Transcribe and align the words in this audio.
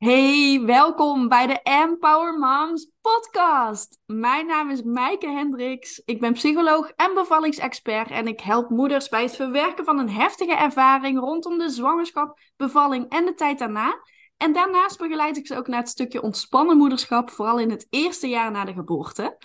Hey, 0.00 0.62
welkom 0.66 1.28
bij 1.28 1.46
de 1.46 1.60
Empower 1.62 2.38
Moms 2.38 2.90
podcast. 3.00 3.98
Mijn 4.06 4.46
naam 4.46 4.70
is 4.70 4.82
Maaike 4.82 5.28
Hendricks. 5.28 6.02
Ik 6.04 6.20
ben 6.20 6.32
psycholoog 6.32 6.90
en 6.96 7.14
bevallingsexpert 7.14 8.10
en 8.10 8.26
ik 8.26 8.40
help 8.40 8.70
moeders 8.70 9.08
bij 9.08 9.22
het 9.22 9.36
verwerken 9.36 9.84
van 9.84 9.98
een 9.98 10.10
heftige 10.10 10.54
ervaring 10.54 11.18
rondom 11.18 11.58
de 11.58 11.68
zwangerschap, 11.68 12.38
bevalling 12.56 13.08
en 13.08 13.24
de 13.24 13.34
tijd 13.34 13.58
daarna. 13.58 14.02
En 14.36 14.52
daarnaast 14.52 14.98
begeleid 14.98 15.36
ik 15.36 15.46
ze 15.46 15.56
ook 15.56 15.66
naar 15.66 15.80
het 15.80 15.88
stukje 15.88 16.22
ontspannen 16.22 16.76
moederschap, 16.76 17.30
vooral 17.30 17.58
in 17.58 17.70
het 17.70 17.86
eerste 17.90 18.28
jaar 18.28 18.50
na 18.50 18.64
de 18.64 18.72
geboorte. 18.72 19.38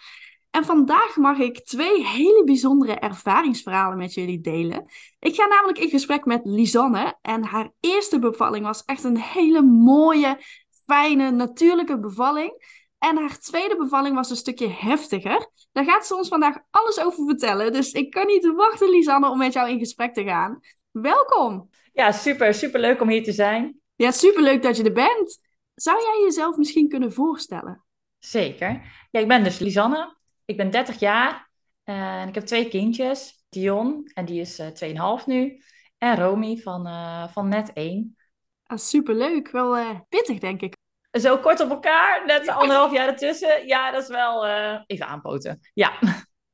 En 0.56 0.66
vandaag 0.66 1.16
mag 1.16 1.38
ik 1.38 1.66
twee 1.66 2.06
hele 2.06 2.44
bijzondere 2.44 2.94
ervaringsverhalen 2.94 3.98
met 3.98 4.14
jullie 4.14 4.42
delen. 4.42 4.86
Ik 5.20 5.36
ga 5.36 5.46
namelijk 5.46 5.78
in 5.78 5.90
gesprek 5.90 6.26
met 6.26 6.42
Lisanne 6.44 7.18
en 7.22 7.44
haar 7.44 7.72
eerste 7.80 8.20
bevalling 8.20 8.66
was 8.66 8.84
echt 8.84 9.04
een 9.04 9.18
hele 9.18 9.62
mooie, 9.62 10.38
fijne, 10.86 11.32
natuurlijke 11.32 12.00
bevalling. 12.00 12.52
En 12.98 13.18
haar 13.18 13.40
tweede 13.40 13.76
bevalling 13.78 14.16
was 14.16 14.30
een 14.30 14.36
stukje 14.36 14.68
heftiger. 14.68 15.50
Daar 15.72 15.86
gaat 15.86 16.06
ze 16.06 16.16
ons 16.16 16.28
vandaag 16.28 16.58
alles 16.72 17.00
over 17.00 17.26
vertellen. 17.26 17.74
Dus 17.74 17.92
ik 17.92 18.12
kan 18.12 18.26
niet 18.26 18.54
wachten, 18.56 18.90
Lisanne, 18.90 19.30
om 19.30 19.38
met 19.38 19.54
jou 19.54 19.70
in 19.70 19.80
gesprek 19.80 20.14
te 20.14 20.24
gaan. 20.24 20.60
Welkom! 20.92 21.70
Ja, 21.94 22.12
super, 22.12 22.54
super 22.54 22.80
leuk 22.80 23.02
om 23.02 23.10
hier 23.10 23.24
te 23.24 23.32
zijn. 23.32 23.80
Ja, 23.96 24.12
super 24.12 24.44
leuk 24.44 24.62
dat 24.62 24.78
je 24.78 24.84
er 24.84 24.94
bent. 24.94 25.40
Zou 25.74 26.02
jij 26.02 26.22
jezelf 26.24 26.58
misschien 26.58 26.90
kunnen 26.90 27.14
voorstellen? 27.14 27.84
Zeker. 28.20 28.82
Ja, 29.12 29.20
ik 29.20 29.28
ben 29.28 29.44
dus 29.44 29.60
Lisanne. 29.60 30.24
Ik 30.46 30.58
ben 30.58 30.72
30 30.72 31.00
jaar 31.00 31.50
en 31.84 32.28
ik 32.28 32.36
heb 32.36 32.46
twee 32.46 32.68
kindjes. 32.68 33.44
Dion, 33.50 34.12
en 34.14 34.26
die 34.26 34.42
is 34.42 34.60
uh, 34.60 35.20
2,5 35.20 35.26
nu. 35.26 35.62
En 35.98 36.16
Romy 36.16 36.58
van, 36.58 36.88
uh, 36.88 37.28
van 37.28 37.50
net 37.50 37.74
1. 37.74 38.18
Ah, 38.64 38.78
superleuk. 38.78 39.52
Wel 39.52 40.06
pittig, 40.10 40.40
denk 40.40 40.62
ik. 40.62 40.76
Zo 41.12 41.38
kort 41.38 41.60
op 41.60 41.70
elkaar, 41.70 42.26
net 42.26 42.48
anderhalf 42.48 42.92
jaar 42.92 43.08
ertussen. 43.08 43.68
Ja, 43.68 43.92
dat 43.92 44.02
is 44.02 44.08
wel 44.08 44.48
uh, 44.48 44.80
even 44.86 45.08
aanpoten. 45.08 45.60
Ja. 45.74 45.94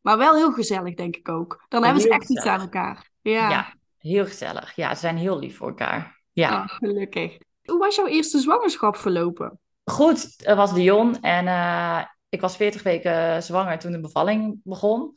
Maar 0.01 0.17
wel 0.17 0.35
heel 0.35 0.51
gezellig, 0.51 0.93
denk 0.93 1.15
ik 1.15 1.29
ook. 1.29 1.65
Dan 1.67 1.83
hebben 1.83 2.01
ze 2.01 2.09
echt 2.09 2.29
iets 2.29 2.45
aan 2.45 2.59
elkaar. 2.59 3.09
Ja. 3.21 3.49
ja, 3.49 3.73
heel 3.97 4.25
gezellig. 4.25 4.75
Ja, 4.75 4.93
ze 4.93 4.99
zijn 4.99 5.17
heel 5.17 5.39
lief 5.39 5.57
voor 5.57 5.67
elkaar. 5.67 6.21
Ja. 6.31 6.61
Oh, 6.61 6.67
gelukkig. 6.67 7.37
Hoe 7.63 7.79
was 7.79 7.95
jouw 7.95 8.07
eerste 8.07 8.39
zwangerschap 8.39 8.95
verlopen? 8.95 9.59
Goed, 9.83 10.33
het 10.43 10.55
was 10.57 10.73
Dion 10.73 11.21
en 11.21 11.47
ik 12.31 12.41
was 12.41 12.55
40 12.55 12.83
weken 12.83 13.43
zwanger 13.43 13.79
toen 13.79 13.91
de 13.91 13.99
bevalling 13.99 14.59
begon. 14.63 15.15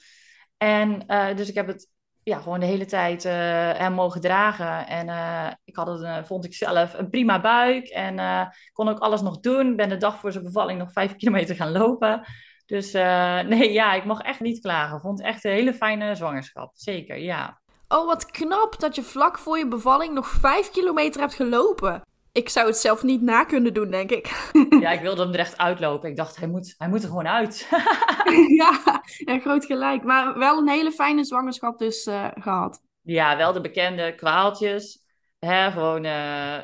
En 0.57 1.05
uh, 1.09 1.37
dus 1.37 1.49
ik 1.49 1.55
heb 1.55 1.67
het 1.67 1.91
ja, 2.23 2.39
gewoon 2.39 2.61
de 2.61 2.67
hele 2.67 2.85
tijd 2.85 3.25
uh, 3.25 3.33
hem 3.73 3.93
mogen 3.93 4.21
dragen. 4.21 4.87
En 4.87 5.09
uh, 5.09 5.51
ik 5.65 5.77
had 5.77 5.87
het, 5.87 6.27
vond 6.27 6.45
ik 6.45 6.55
zelf 6.55 6.95
een 6.95 7.11
prima 7.11 7.41
buik. 7.41 7.89
En 7.89 8.49
kon 8.73 8.89
ook 8.89 8.99
alles 8.99 9.23
nog 9.23 9.41
doen. 9.41 9.77
Ben 9.77 9.89
de 9.89 9.97
dag 9.97 10.19
voor 10.21 10.33
zijn 10.33 10.45
bevalling 10.45 10.79
nog 10.79 10.93
vijf 10.93 11.17
kilometer 11.21 11.57
gaan 11.57 11.73
lopen. 11.73 12.27
Dus 12.67 12.93
nee, 12.93 13.73
ja, 13.73 13.95
ik 13.95 14.05
mag 14.05 14.21
echt 14.21 14.41
niet 14.41 14.61
klagen. 14.61 15.01
Vond 15.01 15.23
echt 15.23 15.45
een 15.45 15.51
hele 15.51 15.75
fijne 15.75 16.15
zwangerschap. 16.15 16.71
Zeker, 16.75 17.17
ja. 17.17 17.61
Oh, 17.89 18.07
wat 18.07 18.31
knap 18.31 18.81
dat 18.81 18.95
je 18.95 19.03
vlak 19.03 19.39
voor 19.39 19.59
je 19.59 19.69
bevalling 19.69 20.15
nog 20.15 20.29
vijf 20.29 20.71
kilometer 20.71 21.21
hebt 21.21 21.35
gelopen 21.35 22.03
ik 22.35 22.49
zou 22.49 22.67
het 22.67 22.77
zelf 22.77 23.03
niet 23.03 23.23
na 23.23 23.45
kunnen 23.45 23.75
doen, 23.75 23.91
denk 23.91 24.11
ik. 24.11 24.53
Ja, 24.81 24.91
ik 24.91 25.01
wilde 25.01 25.23
hem 25.23 25.33
er 25.33 25.39
echt 25.39 25.59
uitlopen. 25.59 26.11
Ik 26.11 26.17
dacht, 26.17 26.37
hij 26.37 26.49
moet, 26.49 26.75
hij 26.79 26.89
moet 26.89 27.03
er 27.03 27.09
gewoon 27.09 27.29
uit. 27.29 27.69
ja, 28.61 29.03
ja, 29.25 29.39
groot 29.39 29.65
gelijk. 29.65 30.03
Maar 30.03 30.39
wel 30.39 30.59
een 30.59 30.69
hele 30.69 30.93
fijne 30.93 31.25
zwangerschap 31.25 31.79
dus 31.79 32.07
uh, 32.07 32.29
gehad. 32.35 32.83
Ja, 33.01 33.37
wel 33.37 33.53
de 33.53 33.61
bekende 33.61 34.15
kwaaltjes. 34.15 35.03
Hè, 35.39 35.71
gewoon 35.71 36.05
uh, 36.05 36.11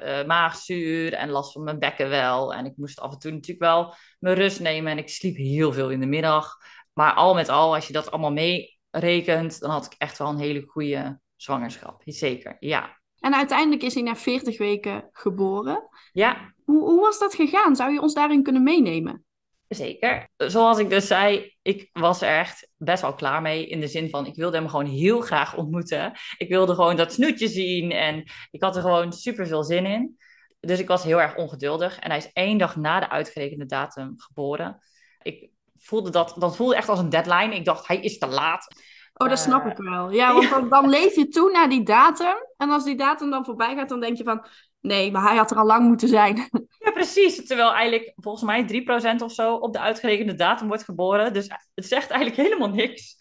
uh, 0.03 0.27
maagzuur 0.27 1.13
en 1.13 1.31
last 1.31 1.53
van 1.53 1.65
mijn 1.65 1.79
bekken 1.79 2.09
wel. 2.09 2.55
En 2.55 2.65
ik 2.65 2.77
moest 2.77 3.01
af 3.01 3.13
en 3.13 3.19
toe 3.19 3.31
natuurlijk 3.31 3.61
wel 3.61 3.95
mijn 4.19 4.37
rust 4.37 4.61
nemen. 4.61 4.93
En 4.93 4.99
ik 4.99 5.09
sliep 5.09 5.37
heel 5.37 5.73
veel 5.73 5.91
in 5.91 6.01
de 6.01 6.07
middag. 6.07 6.57
Maar 6.93 7.13
al 7.13 7.35
met 7.35 7.49
al, 7.49 7.75
als 7.75 7.87
je 7.87 7.93
dat 7.93 8.11
allemaal 8.11 8.33
meerekent, 8.33 9.61
dan 9.61 9.71
had 9.71 9.87
ik 9.87 9.95
echt 9.99 10.19
wel 10.19 10.29
een 10.29 10.39
hele 10.39 10.63
goede 10.67 11.21
zwangerschap. 11.37 12.03
Zeker, 12.05 12.57
ja. 12.61 13.00
En 13.21 13.35
uiteindelijk 13.35 13.83
is 13.83 13.95
hij 13.95 14.03
na 14.03 14.17
40 14.17 14.59
weken 14.59 15.09
geboren. 15.13 15.89
Ja. 16.13 16.55
Hoe, 16.65 16.81
hoe 16.81 17.01
was 17.01 17.19
dat 17.19 17.35
gegaan? 17.35 17.77
Zou 17.77 17.93
je 17.93 18.01
ons 18.01 18.15
daarin 18.15 18.43
kunnen 18.43 18.63
meenemen? 18.63 19.25
Zeker. 19.69 20.29
Zoals 20.37 20.79
ik 20.79 20.91
dus 20.91 21.07
zei, 21.07 21.55
ik 21.63 21.89
was 21.93 22.23
er 22.23 22.39
echt 22.39 22.69
best 22.77 23.03
wel 23.03 23.15
klaar 23.15 23.43
mee. 23.43 23.67
In 23.67 23.81
de 23.81 23.87
zin 23.87 24.11
van, 24.11 24.27
ik 24.27 24.35
wilde 24.35 24.57
hem 24.57 24.69
gewoon 24.69 24.87
heel 24.87 25.21
graag 25.21 25.57
ontmoeten. 25.57 26.13
Ik 26.39 26.49
wilde 26.49 26.75
gewoon 26.75 26.97
dat 26.97 27.13
snoetje 27.13 27.49
zien 27.49 27.91
en 27.91 28.25
ik 28.51 28.63
had 28.63 28.77
er 28.77 28.83
gewoon 28.83 29.13
super 29.13 29.47
veel 29.47 29.65
zin 29.65 29.87
in. 29.87 30.19
Dus 30.61 30.79
ik 30.79 30.89
was 30.89 31.03
heel 31.03 31.21
erg 31.21 31.37
ongeduldig. 31.37 31.99
En 31.99 32.09
hij 32.11 32.19
is 32.19 32.33
één 32.33 32.59
dag 32.59 32.77
na 32.77 33.01
de 33.01 33.09
uitgerekende 33.09 33.67
datum 33.67 34.15
geboren. 34.17 34.79
Ik 35.23 35.51
voelde 35.77 36.11
dat, 36.11 36.35
dat 36.39 36.57
voelde 36.57 36.77
echt 36.77 36.89
als 36.89 36.99
een 36.99 37.11
deadline. 37.11 37.55
Ik 37.55 37.65
dacht, 37.65 37.87
hij 37.87 38.01
is 38.01 38.19
te 38.19 38.27
laat. 38.27 38.67
Oh, 39.23 39.29
dat 39.29 39.39
snap 39.39 39.67
ik 39.67 39.77
wel. 39.77 40.11
Ja, 40.11 40.35
want 40.51 40.71
dan, 40.71 40.89
leef 40.89 41.15
je 41.15 41.29
toe 41.29 41.51
naar 41.51 41.69
die 41.69 41.83
datum. 41.83 42.35
En 42.57 42.71
als 42.71 42.85
die 42.85 42.97
datum 42.97 43.31
dan 43.31 43.45
voorbij 43.45 43.75
gaat, 43.75 43.89
dan 43.89 44.01
denk 44.01 44.17
je 44.17 44.25
van... 44.25 44.47
Nee, 44.81 45.11
maar 45.11 45.23
hij 45.23 45.37
had 45.37 45.51
er 45.51 45.57
al 45.57 45.67
lang 45.67 45.87
moeten 45.87 46.09
zijn. 46.09 46.49
Ja, 46.79 46.91
precies. 46.91 47.47
Terwijl 47.47 47.73
eigenlijk 47.73 48.13
volgens 48.17 48.45
mij 48.45 48.85
3% 49.17 49.23
of 49.23 49.33
zo 49.33 49.55
op 49.55 49.73
de 49.73 49.79
uitgerekende 49.79 50.35
datum 50.35 50.69
wordt 50.69 50.85
geboren. 50.85 51.33
Dus 51.33 51.51
het 51.75 51.87
zegt 51.87 52.11
eigenlijk 52.11 52.49
helemaal 52.49 52.69
niks. 52.69 53.17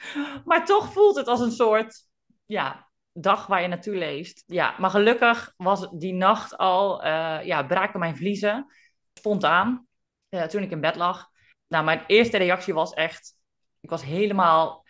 Maar 0.46 0.66
toch 0.66 0.94
voelt 0.94 1.16
het 1.16 1.28
als 1.28 1.40
een 1.40 1.52
soort 1.52 2.08
ja, 2.46 2.90
dag 3.14 3.48
waar 3.48 3.62
je 3.62 3.68
naartoe 3.68 3.96
leeft. 3.96 4.44
Ja, 4.48 4.76
maar 4.78 4.90
gelukkig 4.90 5.54
was 5.58 5.90
die 5.92 6.14
nacht 6.14 6.58
al, 6.58 7.06
uh, 7.06 7.46
ja, 7.46 7.64
braken 7.64 8.00
mijn 8.00 8.18
vliezen. 8.18 8.66
Spontaan, 9.14 9.88
uh, 10.30 10.44
toen 10.44 10.64
ik 10.64 10.72
in 10.72 10.82
bed 10.82 10.96
lag. 10.96 11.28
Nou, 11.68 11.84
mijn 11.84 12.04
eerste 12.08 12.38
reactie 12.38 12.74
was 12.74 12.94
echt... 12.94 13.34
Ik 13.80 13.90
was 13.90 14.04
helemaal 14.04 14.88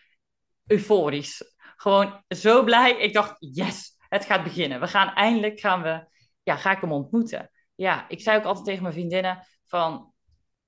euforisch. 0.69 1.55
Gewoon 1.75 2.23
zo 2.27 2.63
blij. 2.63 2.97
Ik 2.97 3.13
dacht, 3.13 3.35
yes, 3.39 3.97
het 4.09 4.25
gaat 4.25 4.43
beginnen. 4.43 4.79
We 4.79 4.87
gaan 4.87 5.13
eindelijk, 5.13 5.59
gaan 5.59 5.81
we, 5.81 6.07
ja, 6.43 6.55
ga 6.55 6.71
ik 6.71 6.81
hem 6.81 6.91
ontmoeten. 6.91 7.51
Ja, 7.75 8.09
ik 8.09 8.21
zei 8.21 8.37
ook 8.37 8.43
altijd 8.43 8.65
tegen 8.65 8.81
mijn 8.81 8.93
vriendinnen 8.93 9.47
van, 9.65 10.13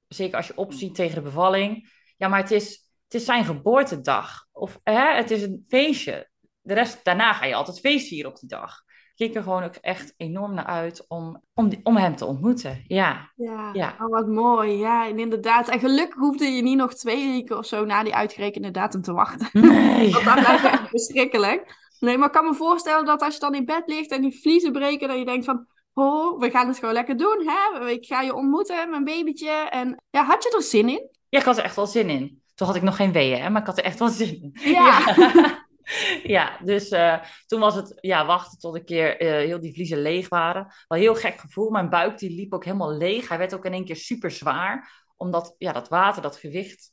zeker 0.08 0.38
als 0.38 0.48
je 0.48 0.58
opziet 0.58 0.96
tegen 0.96 1.16
de 1.16 1.22
bevalling. 1.22 1.90
Ja, 2.18 2.28
maar 2.28 2.42
het 2.42 2.52
is, 2.52 2.70
het 3.04 3.14
is 3.14 3.26
zijn 3.26 3.46
geboortedag. 3.46 4.48
Of 4.52 4.80
hè, 4.84 5.16
het 5.16 5.32
is 5.32 5.42
een 5.42 5.66
feestje. 5.68 6.30
De 6.62 6.74
rest, 6.74 7.04
daarna 7.04 7.34
ga 7.34 7.46
je 7.46 7.56
altijd 7.56 7.80
feest 7.80 8.08
vieren 8.08 8.32
op 8.32 8.40
die 8.40 8.50
dag 8.50 8.84
keek 9.22 9.36
er 9.36 9.44
gewoon 9.44 9.64
ook 9.64 9.76
echt 9.76 10.14
enorm 10.18 10.54
naar 10.54 10.66
uit 10.66 11.06
om, 11.08 11.42
om, 11.54 11.70
om 11.84 11.98
hem 11.98 12.16
te 12.16 12.26
ontmoeten. 12.26 12.84
Ja. 12.88 13.32
Ja, 13.36 13.70
ja. 13.74 13.96
Oh, 14.00 14.10
wat 14.10 14.28
mooi. 14.28 14.78
Ja, 14.78 15.08
en 15.08 15.20
inderdaad. 15.20 15.70
En 15.70 15.80
gelukkig 15.80 16.20
hoefde 16.20 16.46
je 16.46 16.62
niet 16.62 16.78
nog 16.78 16.94
twee 16.94 17.32
weken 17.32 17.58
of 17.58 17.66
zo 17.66 17.86
na 17.86 18.04
die 18.04 18.16
uitgerekende 18.16 18.72
datum 18.72 19.02
te 19.02 19.14
wachten. 19.14 19.50
Nee. 19.52 20.12
Want 20.14 20.26
dat 20.26 20.48
lijkt 20.48 20.64
echt 20.64 20.90
verschrikkelijk. 20.90 21.76
Nee, 22.00 22.18
maar 22.18 22.28
ik 22.28 22.34
kan 22.34 22.46
me 22.46 22.54
voorstellen 22.54 23.06
dat 23.06 23.22
als 23.22 23.34
je 23.34 23.40
dan 23.40 23.56
in 23.56 23.66
bed 23.66 23.84
ligt 23.86 24.12
en 24.12 24.22
die 24.22 24.42
vliezen 24.42 24.72
breken, 24.72 25.08
dat 25.08 25.18
je 25.18 25.26
denkt 25.26 25.46
van, 25.46 25.66
oh, 25.94 26.40
we 26.40 26.50
gaan 26.50 26.68
het 26.68 26.80
gewoon 26.80 26.94
lekker 26.94 27.18
doen, 27.18 27.46
hè? 27.46 27.90
Ik 27.90 28.06
ga 28.06 28.22
je 28.22 28.36
ontmoeten, 28.36 28.90
mijn 28.90 29.04
babytje. 29.04 29.52
En 29.70 30.04
ja, 30.10 30.24
had 30.24 30.44
je 30.44 30.54
er 30.56 30.64
zin 30.64 30.90
in? 30.90 31.10
Ja, 31.30 31.40
ik 31.40 31.46
had 31.46 31.58
er 31.58 31.64
echt 31.64 31.76
wel 31.76 31.88
zin 31.88 32.10
in. 32.10 32.42
Toen 32.56 32.68
had 32.68 32.76
ik 32.76 32.82
nog 32.82 32.96
geen 32.96 33.12
weeën, 33.12 33.42
hè, 33.42 33.50
maar 33.50 33.62
ik 33.62 33.68
had 33.68 33.78
er 33.78 33.84
echt 33.84 34.00
wel 34.00 34.10
zin 34.10 34.42
in. 34.42 34.72
ja. 34.72 35.14
ja. 35.16 35.61
ja, 36.24 36.58
dus 36.64 36.92
uh, 36.92 37.18
toen 37.46 37.60
was 37.60 37.76
het 37.76 37.98
ja, 38.02 38.26
wachten 38.26 38.60
tot 38.60 38.76
een 38.76 38.86
keer 38.86 39.22
uh, 39.22 39.30
heel 39.32 39.60
die 39.60 39.74
vliezen 39.74 40.02
leeg 40.02 40.30
waren. 40.30 40.74
Wel 40.88 41.00
heel 41.00 41.16
gek 41.16 41.40
gevoel. 41.40 41.70
Mijn 41.70 41.90
buik 41.90 42.18
die 42.18 42.36
liep 42.36 42.54
ook 42.54 42.66
helemaal 42.66 42.98
leeg. 42.98 43.28
Hij 43.28 43.38
werd 43.38 43.54
ook 43.54 43.66
in 43.66 43.74
één 43.74 43.86
keer 43.86 43.96
super 43.96 44.32
zwaar. 44.32 45.06
Omdat 45.18 45.56
ja, 45.58 45.72
dat 45.72 45.90
water, 45.90 46.22
dat 46.22 46.38
gewicht, 46.38 46.92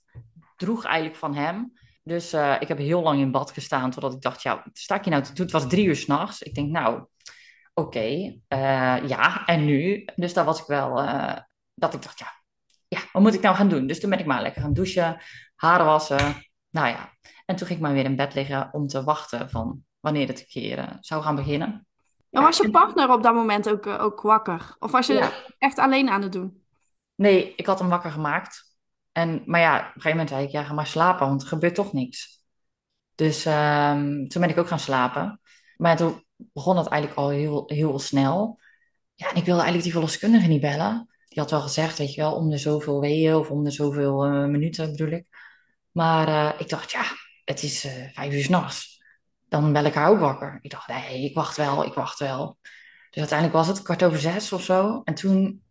droeg 0.57 0.85
eigenlijk 0.85 1.17
van 1.17 1.35
hem. 1.35 1.73
Dus 2.03 2.35
uh, 2.35 2.57
ik 2.61 2.69
heb 2.69 2.79
heel 2.79 3.03
lang 3.03 3.21
in 3.21 3.31
bad 3.31 3.51
gestaan. 3.51 3.91
Totdat 3.91 4.13
ik 4.13 4.21
dacht, 4.21 4.43
ja, 4.43 4.65
sta 4.73 4.95
ik 4.95 5.05
je 5.05 5.11
nou 5.11 5.23
te 5.23 5.33
doen? 5.33 5.45
Het 5.45 5.55
was 5.55 5.69
drie 5.69 5.87
uur 5.87 5.97
s'nachts. 5.97 6.43
Ik 6.43 6.55
denk, 6.55 6.71
nou, 6.71 7.07
oké, 7.75 8.35
ja, 9.07 9.47
en 9.47 9.65
nu? 9.65 10.05
Dus 10.17 10.33
daar 10.33 10.45
was 10.45 10.61
ik 10.61 10.67
wel, 10.67 10.95
dat 11.75 11.95
ik 11.95 12.03
dacht, 12.03 12.19
ja, 12.19 12.39
ja, 12.89 13.01
wat 13.12 13.23
moet 13.23 13.35
ik 13.35 13.41
nou 13.41 13.56
gaan 13.56 13.69
doen? 13.69 13.87
Dus 13.87 14.01
toen 14.01 14.11
ben 14.11 14.19
ik 14.19 14.27
maar 14.27 14.43
lekker 14.43 14.62
gaan 14.62 14.73
douchen, 14.73 15.21
haren 15.55 15.87
wassen. 15.87 16.48
Nou 16.70 16.88
ja, 16.88 17.12
en 17.47 17.56
toen 17.56 17.67
ging 17.67 17.79
ik 17.79 17.85
maar 17.85 17.94
weer 17.94 18.05
in 18.05 18.17
bed 18.17 18.35
liggen 18.35 18.69
om 18.73 18.87
te 18.87 19.05
wachten 19.05 19.50
van 19.50 19.85
wanneer 20.00 20.26
het 20.26 20.47
keer 20.47 20.97
zou 21.00 21.23
gaan 21.23 21.35
beginnen. 21.35 21.87
En 22.31 22.43
was 22.43 22.56
je 22.56 22.70
partner 22.70 23.12
op 23.12 23.23
dat 23.23 23.35
moment 23.35 23.69
ook, 23.69 23.87
eh, 23.87 24.03
ook 24.03 24.20
wakker? 24.20 24.76
Of 24.79 24.91
was 24.91 25.06
je 25.06 25.53
echt 25.59 25.79
alleen 25.79 26.09
aan 26.09 26.23
het 26.23 26.32
doen? 26.32 26.62
Nee, 27.15 27.55
ik 27.55 27.67
had 27.67 27.79
hem 27.79 27.88
wakker 27.88 28.11
gemaakt. 28.11 28.76
En, 29.12 29.43
maar 29.47 29.61
ja, 29.61 29.76
op 29.76 29.85
een 29.85 29.87
gegeven 29.87 30.11
moment 30.11 30.29
zei 30.29 30.44
ik, 30.44 30.50
ja, 30.50 30.62
ga 30.62 30.73
maar 30.73 30.87
slapen, 30.87 31.26
want 31.26 31.43
er 31.43 31.49
gebeurt 31.49 31.75
toch 31.75 31.93
niks. 31.93 32.44
Dus 33.15 33.47
um, 33.47 34.29
toen 34.29 34.41
ben 34.41 34.50
ik 34.50 34.59
ook 34.59 34.67
gaan 34.67 34.79
slapen. 34.79 35.41
Maar 35.76 35.97
toen 35.97 36.25
begon 36.37 36.76
het 36.76 36.87
eigenlijk 36.87 37.20
al 37.20 37.29
heel, 37.29 37.62
heel 37.67 37.99
snel. 37.99 38.61
Ja, 39.15 39.31
en 39.31 39.37
ik 39.37 39.44
wilde 39.44 39.62
eigenlijk 39.62 39.82
die 39.82 39.93
verloskundige 39.93 40.49
niet 40.49 40.61
bellen. 40.61 41.09
Die 41.29 41.38
had 41.38 41.50
wel 41.50 41.61
gezegd, 41.61 41.99
weet 41.99 42.15
je 42.15 42.20
wel, 42.20 42.35
om 42.35 42.50
de 42.50 42.59
zoveel 42.59 43.00
weeën 43.00 43.35
of 43.35 43.50
om 43.50 43.65
de 43.65 43.70
zoveel 43.70 44.26
uh, 44.26 44.47
minuten 44.47 44.91
bedoel 44.91 45.12
ik. 45.12 45.26
Maar 45.99 46.29
uh, 46.29 46.61
ik 46.61 46.69
dacht, 46.69 46.91
ja, 46.91 47.05
het 47.45 47.62
is 47.62 47.85
uh, 47.85 47.93
vijf 48.12 48.33
uur 48.33 48.43
s'nachts. 48.43 49.03
Dan 49.49 49.73
bel 49.73 49.85
ik 49.85 49.95
haar 49.95 50.09
ook 50.09 50.19
wakker. 50.19 50.59
Ik 50.62 50.71
dacht, 50.71 50.89
nee, 50.89 51.25
ik 51.25 51.35
wacht 51.35 51.56
wel, 51.56 51.85
ik 51.85 51.95
wacht 51.95 52.19
wel. 52.19 52.59
Dus 53.11 53.19
uiteindelijk 53.19 53.59
was 53.59 53.67
het 53.67 53.83
kwart 53.83 54.05
over 54.05 54.19
zes 54.19 54.53
of 54.53 54.62
zo. 54.62 55.00
En 55.05 55.15
toen 55.15 55.62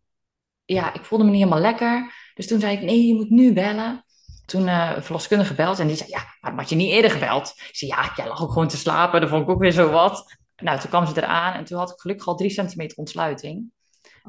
ja, 0.65 0.93
ik 0.93 1.03
voelde 1.03 1.23
me 1.23 1.29
niet 1.29 1.39
helemaal 1.39 1.61
lekker. 1.61 2.13
Dus 2.33 2.47
toen 2.47 2.59
zei 2.59 2.75
ik, 2.75 2.81
nee, 2.81 3.07
je 3.07 3.13
moet 3.13 3.29
nu 3.29 3.53
bellen. 3.53 4.05
Toen 4.45 4.67
uh, 4.67 4.91
een 4.95 5.03
verloskundige 5.03 5.49
gebeld 5.49 5.79
en 5.79 5.87
die 5.87 5.95
zei, 5.95 6.09
ja, 6.09 6.25
waarom 6.39 6.59
had 6.59 6.69
je 6.69 6.75
niet 6.75 6.91
eerder 6.91 7.11
gebeld? 7.11 7.53
Ik 7.69 7.75
zei, 7.75 7.91
ja, 7.91 8.11
jij 8.15 8.27
lag 8.27 8.41
ook 8.41 8.51
gewoon 8.51 8.67
te 8.67 8.77
slapen. 8.77 9.21
Dat 9.21 9.29
vond 9.29 9.43
ik 9.43 9.49
ook 9.49 9.59
weer 9.59 9.71
zo 9.71 9.89
wat. 9.89 10.35
Nou, 10.55 10.79
toen 10.79 10.89
kwam 10.89 11.05
ze 11.05 11.17
eraan 11.17 11.53
en 11.53 11.63
toen 11.63 11.77
had 11.77 11.91
ik 11.91 11.99
gelukkig 11.99 12.27
al 12.27 12.35
drie 12.35 12.49
centimeter 12.49 12.97
ontsluiting. 12.97 13.71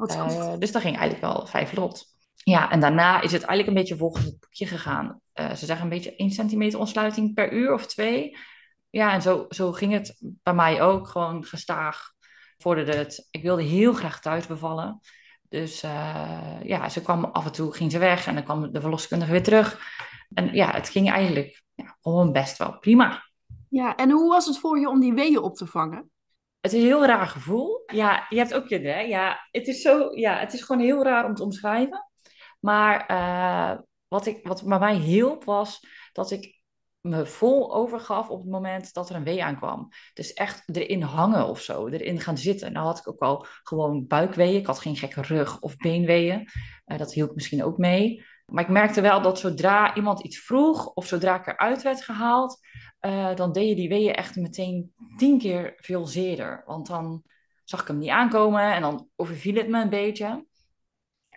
Uh, 0.00 0.54
dus 0.58 0.72
dat 0.72 0.82
ging 0.82 0.96
eigenlijk 0.96 1.34
wel 1.34 1.46
vrij 1.46 1.66
vlot. 1.66 2.17
Ja, 2.48 2.70
en 2.70 2.80
daarna 2.80 3.20
is 3.20 3.32
het 3.32 3.42
eigenlijk 3.42 3.68
een 3.68 3.82
beetje 3.82 3.96
volgens 3.96 4.24
het 4.24 4.40
boekje 4.40 4.66
gegaan. 4.66 5.20
Uh, 5.34 5.52
ze 5.52 5.66
zeggen 5.66 5.84
een 5.84 5.90
beetje 5.90 6.16
1 6.16 6.30
centimeter 6.30 6.78
ontsluiting 6.78 7.34
per 7.34 7.52
uur 7.52 7.72
of 7.72 7.86
twee. 7.86 8.36
Ja, 8.90 9.12
en 9.12 9.22
zo, 9.22 9.46
zo 9.48 9.72
ging 9.72 9.92
het 9.92 10.16
bij 10.20 10.54
mij 10.54 10.82
ook. 10.82 11.08
Gewoon 11.08 11.44
gestaag 11.44 12.12
vorderde 12.56 12.94
het. 12.94 13.28
Ik 13.30 13.42
wilde 13.42 13.62
heel 13.62 13.92
graag 13.92 14.20
thuis 14.20 14.46
bevallen. 14.46 15.00
Dus 15.48 15.84
uh, 15.84 16.62
ja, 16.62 16.88
ze 16.88 17.02
kwam 17.02 17.24
af 17.24 17.44
en 17.44 17.52
toe, 17.52 17.74
ging 17.74 17.90
ze 17.90 17.98
weg 17.98 18.26
en 18.26 18.34
dan 18.34 18.44
kwam 18.44 18.72
de 18.72 18.80
verloskundige 18.80 19.32
weer 19.32 19.42
terug. 19.42 19.80
En 20.34 20.54
ja, 20.54 20.70
het 20.70 20.88
ging 20.88 21.10
eigenlijk 21.10 21.62
ja, 21.74 21.96
gewoon 22.00 22.32
best 22.32 22.58
wel 22.58 22.78
prima. 22.78 23.22
Ja, 23.68 23.96
en 23.96 24.10
hoe 24.10 24.28
was 24.28 24.46
het 24.46 24.58
voor 24.58 24.78
je 24.78 24.88
om 24.88 25.00
die 25.00 25.14
weeën 25.14 25.38
op 25.38 25.56
te 25.56 25.66
vangen? 25.66 26.10
Het 26.60 26.72
is 26.72 26.78
een 26.78 26.86
heel 26.86 27.06
raar 27.06 27.26
gevoel. 27.26 27.82
Ja, 27.86 28.26
je 28.28 28.36
hebt 28.36 28.54
ook 28.54 28.68
je, 28.68 28.78
hè? 28.78 29.00
Ja, 29.00 29.48
het 29.50 29.66
is 29.66 29.82
zo, 29.82 30.08
ja, 30.14 30.38
het 30.38 30.52
is 30.52 30.62
gewoon 30.62 30.82
heel 30.82 31.04
raar 31.04 31.24
om 31.24 31.34
te 31.34 31.42
omschrijven. 31.42 32.07
Maar 32.58 33.10
uh, 33.10 33.80
wat, 34.08 34.26
ik, 34.26 34.46
wat 34.46 34.62
mij 34.64 34.94
hielp 34.94 35.44
was 35.44 35.86
dat 36.12 36.30
ik 36.30 36.58
me 37.00 37.26
vol 37.26 37.74
overgaf 37.74 38.28
op 38.28 38.40
het 38.40 38.50
moment 38.50 38.92
dat 38.92 39.10
er 39.10 39.16
een 39.16 39.24
wee 39.24 39.44
aankwam. 39.44 39.88
Dus 40.14 40.32
echt 40.32 40.76
erin 40.76 41.02
hangen 41.02 41.46
of 41.46 41.60
zo, 41.60 41.86
erin 41.86 42.20
gaan 42.20 42.38
zitten. 42.38 42.72
Nou 42.72 42.86
had 42.86 42.98
ik 42.98 43.08
ook 43.08 43.20
al 43.20 43.46
gewoon 43.62 44.06
buikweeën. 44.06 44.56
Ik 44.56 44.66
had 44.66 44.78
geen 44.78 44.96
gekke 44.96 45.22
rug- 45.22 45.60
of 45.60 45.76
beenweeën. 45.76 46.48
Uh, 46.86 46.98
dat 46.98 47.12
hielp 47.12 47.34
misschien 47.34 47.64
ook 47.64 47.78
mee. 47.78 48.24
Maar 48.46 48.64
ik 48.64 48.70
merkte 48.70 49.00
wel 49.00 49.22
dat 49.22 49.38
zodra 49.38 49.94
iemand 49.94 50.24
iets 50.24 50.38
vroeg 50.38 50.86
of 50.86 51.06
zodra 51.06 51.38
ik 51.38 51.46
eruit 51.46 51.82
werd 51.82 52.02
gehaald, 52.02 52.58
uh, 53.00 53.34
dan 53.34 53.52
deed 53.52 53.68
je 53.68 53.74
die 53.74 53.88
weeën 53.88 54.14
echt 54.14 54.36
meteen 54.36 54.92
tien 55.16 55.38
keer 55.38 55.74
veel 55.76 56.06
zeerder. 56.06 56.62
Want 56.66 56.86
dan 56.86 57.22
zag 57.64 57.80
ik 57.80 57.86
hem 57.86 57.98
niet 57.98 58.10
aankomen 58.10 58.72
en 58.72 58.82
dan 58.82 59.08
overviel 59.16 59.54
het 59.54 59.68
me 59.68 59.82
een 59.82 59.88
beetje. 59.88 60.46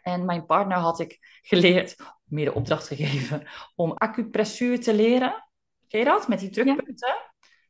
En 0.02 0.26
mijn 0.26 0.46
partner 0.46 0.78
had 0.78 1.00
ik 1.00 1.40
geleerd, 1.42 1.96
meer 2.24 2.46
de 2.46 2.54
opdracht 2.54 2.88
gegeven, 2.88 3.48
om 3.76 3.92
acupressuur 3.92 4.80
te 4.80 4.94
leren. 4.94 5.48
Ken 5.88 6.00
je 6.00 6.06
dat? 6.06 6.28
Met 6.28 6.40
die 6.40 6.50
drukpunten? 6.50 7.16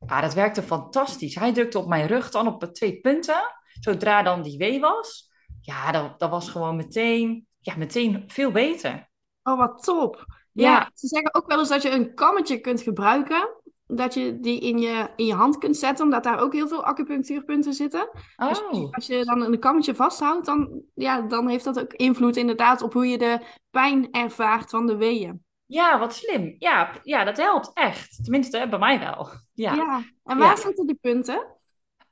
Ja. 0.08 0.22
dat 0.22 0.34
werkte 0.34 0.64
fantastisch. 0.64 1.36
Hij 1.36 1.54
drukte 1.54 1.80
op 1.80 1.88
mijn 1.88 2.08
rug 2.08 2.32
dan 2.32 2.48
op 2.48 2.64
twee 2.64 3.00
punten. 3.00 3.42
Zodra 3.80 4.24
dan 4.24 4.42
die 4.42 4.58
wee 4.58 4.80
was, 4.80 5.32
ja, 5.62 5.92
dat, 5.92 6.20
dat 6.20 6.30
was 6.30 6.50
gewoon 6.50 6.76
meteen, 6.76 7.48
ja, 7.60 7.76
meteen 7.76 8.24
veel 8.28 8.52
beter. 8.52 9.10
Oh, 9.44 9.58
wat 9.58 9.84
top. 9.84 10.26
Ja. 10.52 10.72
ja, 10.72 10.92
ze 10.94 11.08
zeggen 11.08 11.34
ook 11.34 11.48
wel 11.48 11.60
eens 11.60 11.70
dat 11.70 11.82
je 11.82 11.90
een 11.90 12.14
kammetje 12.14 12.60
kunt 12.60 12.82
gebruiken 12.82 13.61
dat 13.96 14.14
je 14.14 14.40
die 14.40 14.60
in 14.60 14.80
je, 14.80 15.10
in 15.16 15.26
je 15.26 15.34
hand 15.34 15.58
kunt 15.58 15.78
zetten, 15.78 16.06
omdat 16.06 16.24
daar 16.24 16.40
ook 16.40 16.54
heel 16.54 16.68
veel 16.68 16.84
acupunctuurpunten 16.84 17.74
zitten. 17.74 18.10
Dus 18.36 18.62
oh. 18.62 18.72
Dus 18.72 18.92
als 18.92 19.08
je 19.08 19.26
dan 19.26 19.42
een 19.42 19.60
kammetje 19.60 19.96
vasthoudt, 19.96 20.46
dan, 20.46 20.82
ja, 20.94 21.22
dan 21.22 21.48
heeft 21.48 21.64
dat 21.64 21.80
ook 21.80 21.94
invloed 21.94 22.38
inderdaad 22.38 22.82
op 22.82 22.94
hoe 22.94 23.08
je 23.08 23.18
de 23.18 23.40
pijn 23.70 24.12
ervaart 24.12 24.70
van 24.70 24.88
de 24.88 24.96
weeën. 24.96 25.44
Ja, 25.66 26.00
wat 26.00 26.14
slim. 26.14 26.56
Ja, 26.58 26.92
ja 27.04 27.24
dat 27.24 27.38
helpt 27.38 27.72
echt. 27.74 28.24
Tenminste, 28.24 28.68
bij 28.70 28.80
mij 28.80 29.00
wel. 29.00 29.28
Ja, 29.54 29.74
ja. 29.74 30.04
en 30.24 30.38
waar 30.38 30.58
zitten 30.58 30.88
die 30.88 30.98
punten? 31.02 31.46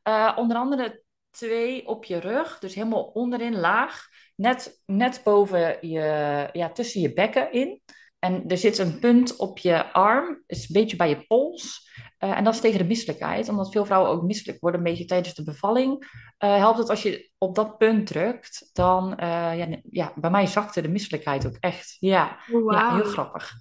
Uh, 0.08 0.34
onder 0.36 0.58
andere 0.58 1.04
twee 1.30 1.88
op 1.88 2.06
je 2.06 2.20
rug, 2.20 2.60
dus 2.60 2.76
helemaal 2.76 3.04
onderin 3.04 3.60
laag. 3.60 4.08
Net, 4.36 4.82
net 4.86 5.22
boven 5.24 5.78
je, 5.82 6.50
ja, 6.54 6.70
tussen 6.70 7.02
je 7.02 7.14
bekken 7.14 7.52
in. 7.52 7.82
En 8.20 8.48
er 8.48 8.58
zit 8.58 8.78
een 8.78 9.00
punt 9.00 9.36
op 9.36 9.58
je 9.58 9.94
arm, 9.94 10.44
is 10.48 10.62
een 10.62 10.82
beetje 10.82 10.98
bij 10.98 11.10
je 11.10 11.26
pols. 11.28 11.90
Uh, 12.20 12.38
en 12.38 12.44
dat 12.44 12.54
is 12.54 12.60
tegen 12.60 12.78
de 12.78 12.86
misselijkheid, 12.86 13.50
omdat 13.50 13.72
veel 13.72 13.86
vrouwen 13.86 14.12
ook 14.12 14.24
misselijk 14.24 14.60
worden, 14.60 14.80
een 14.80 14.86
beetje 14.86 15.06
tijdens 15.06 15.36
de 15.36 15.44
bevalling. 15.44 16.04
Uh, 16.44 16.56
helpt 16.56 16.78
het 16.78 16.90
als 16.90 17.04
je 17.04 17.32
op 17.38 17.56
dat 17.56 17.78
punt 17.78 18.08
drukt, 18.08 18.70
dan, 18.74 19.12
uh, 19.12 19.58
ja, 19.58 19.68
ja, 19.90 20.14
bij 20.16 20.30
mij 20.30 20.48
zakte 20.48 20.82
de 20.82 20.88
misselijkheid 20.88 21.48
ook 21.48 21.58
echt. 21.60 21.98
Ja, 22.00 22.38
wow. 22.48 22.72
ja, 22.72 22.96
heel 22.96 23.04
grappig. 23.04 23.52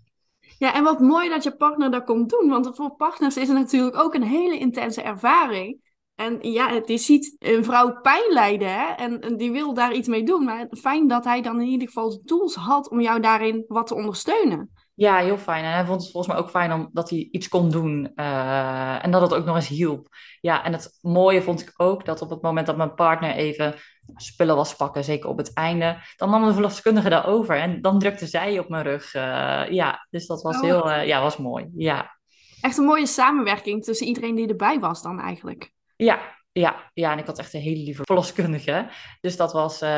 Ja, 0.59 0.75
en 0.75 0.85
wat 0.85 1.01
mooi 1.01 1.29
dat 1.29 1.43
je 1.43 1.57
partner 1.57 1.91
dat 1.91 2.05
komt 2.05 2.31
doen, 2.31 2.49
want 2.49 2.77
voor 2.77 2.97
partners 2.97 3.37
is 3.37 3.49
het 3.49 3.57
natuurlijk 3.57 3.97
ook 3.97 4.15
een 4.15 4.23
hele 4.23 4.59
intense 4.59 5.03
ervaring. 5.03 5.88
En 6.19 6.39
ja, 6.41 6.81
die 6.81 6.99
ziet 6.99 7.37
een 7.39 7.65
vrouw 7.65 8.01
pijn 8.01 8.33
lijden 8.33 8.73
hè? 8.73 8.93
En, 8.93 9.21
en, 9.21 9.37
die 9.37 9.51
wil 9.51 9.75
daar 9.75 9.93
iets 9.93 10.09
mee 10.09 10.23
doen. 10.23 10.45
Maar 10.45 10.67
fijn 10.71 11.09
dat 11.09 11.25
hij 11.25 11.43
dan 11.43 11.61
in 11.61 11.67
ieder 11.67 11.87
geval 11.87 12.11
de 12.11 12.23
tools 12.25 12.55
had 12.55 12.91
om 12.91 13.01
jou 13.01 13.21
daarin 13.21 13.65
wat 13.69 13.87
te 13.87 13.95
ondersteunen. 13.95 14.71
Ja, 14.95 15.17
heel 15.17 15.39
fijn. 15.39 15.65
En 15.65 15.73
hij 15.73 15.85
vond 15.85 16.03
het 16.03 16.11
volgens 16.11 16.33
mij 16.33 16.43
ook 16.43 16.51
fijn 16.51 16.73
omdat 16.73 17.11
hij 17.11 17.29
iets 17.31 17.49
kon 17.49 17.71
doen. 17.71 18.13
Uh, 18.15 19.05
en 19.05 19.11
dat 19.11 19.21
het 19.21 19.35
ook 19.35 19.45
nog 19.45 19.57
eens 19.57 19.69
hielp. 19.69 20.09
Ja, 20.41 20.65
en 20.65 20.73
het 20.73 20.99
mooie 21.01 21.43
vond 21.43 21.61
ik 21.61 21.73
ook 21.77 22.05
dat 22.05 22.23
op 22.23 22.31
het 22.31 22.43
moment 22.43 22.67
dat 22.67 22.77
mijn 22.77 22.95
partner 22.95 23.35
even 23.35 23.75
spullen 24.15 24.57
was 24.57 24.77
pakken, 24.77 25.05
zeker 25.05 25.29
op 25.29 25.39
het 25.39 25.55
einde, 25.55 26.03
dan 26.17 26.31
nam 26.31 26.47
de 26.47 26.53
verloskundige 26.53 27.09
daar 27.09 27.27
over. 27.27 27.57
En 27.57 27.83
dan 27.83 27.99
drukte 27.99 28.27
zij 28.27 28.59
op 28.59 28.69
mijn 28.69 28.85
rug. 28.85 29.15
Uh, 29.15 29.23
ja, 29.71 30.07
dus 30.11 30.27
dat 30.27 30.43
was 30.43 30.57
oh. 30.57 30.63
heel, 30.63 30.91
uh, 30.91 31.07
ja, 31.07 31.23
was 31.23 31.37
mooi. 31.37 31.71
Ja. 31.77 32.19
Echt 32.61 32.79
een 32.79 32.85
mooie 32.85 33.07
samenwerking 33.07 33.85
tussen 33.85 34.07
iedereen 34.07 34.35
die 34.35 34.49
erbij 34.49 34.81
was 34.81 35.03
dan 35.03 35.21
eigenlijk. 35.21 35.77
Ja, 35.99 36.37
ja, 36.53 36.91
ja, 36.95 37.13
en 37.13 37.19
ik 37.19 37.27
had 37.27 37.39
echt 37.39 37.55
een 37.55 37.61
hele 37.61 37.83
lieve 37.83 38.03
verloskundige. 38.05 38.89
Dus 39.21 39.37
dat 39.37 39.53
was, 39.53 39.83
uh, 39.83 39.89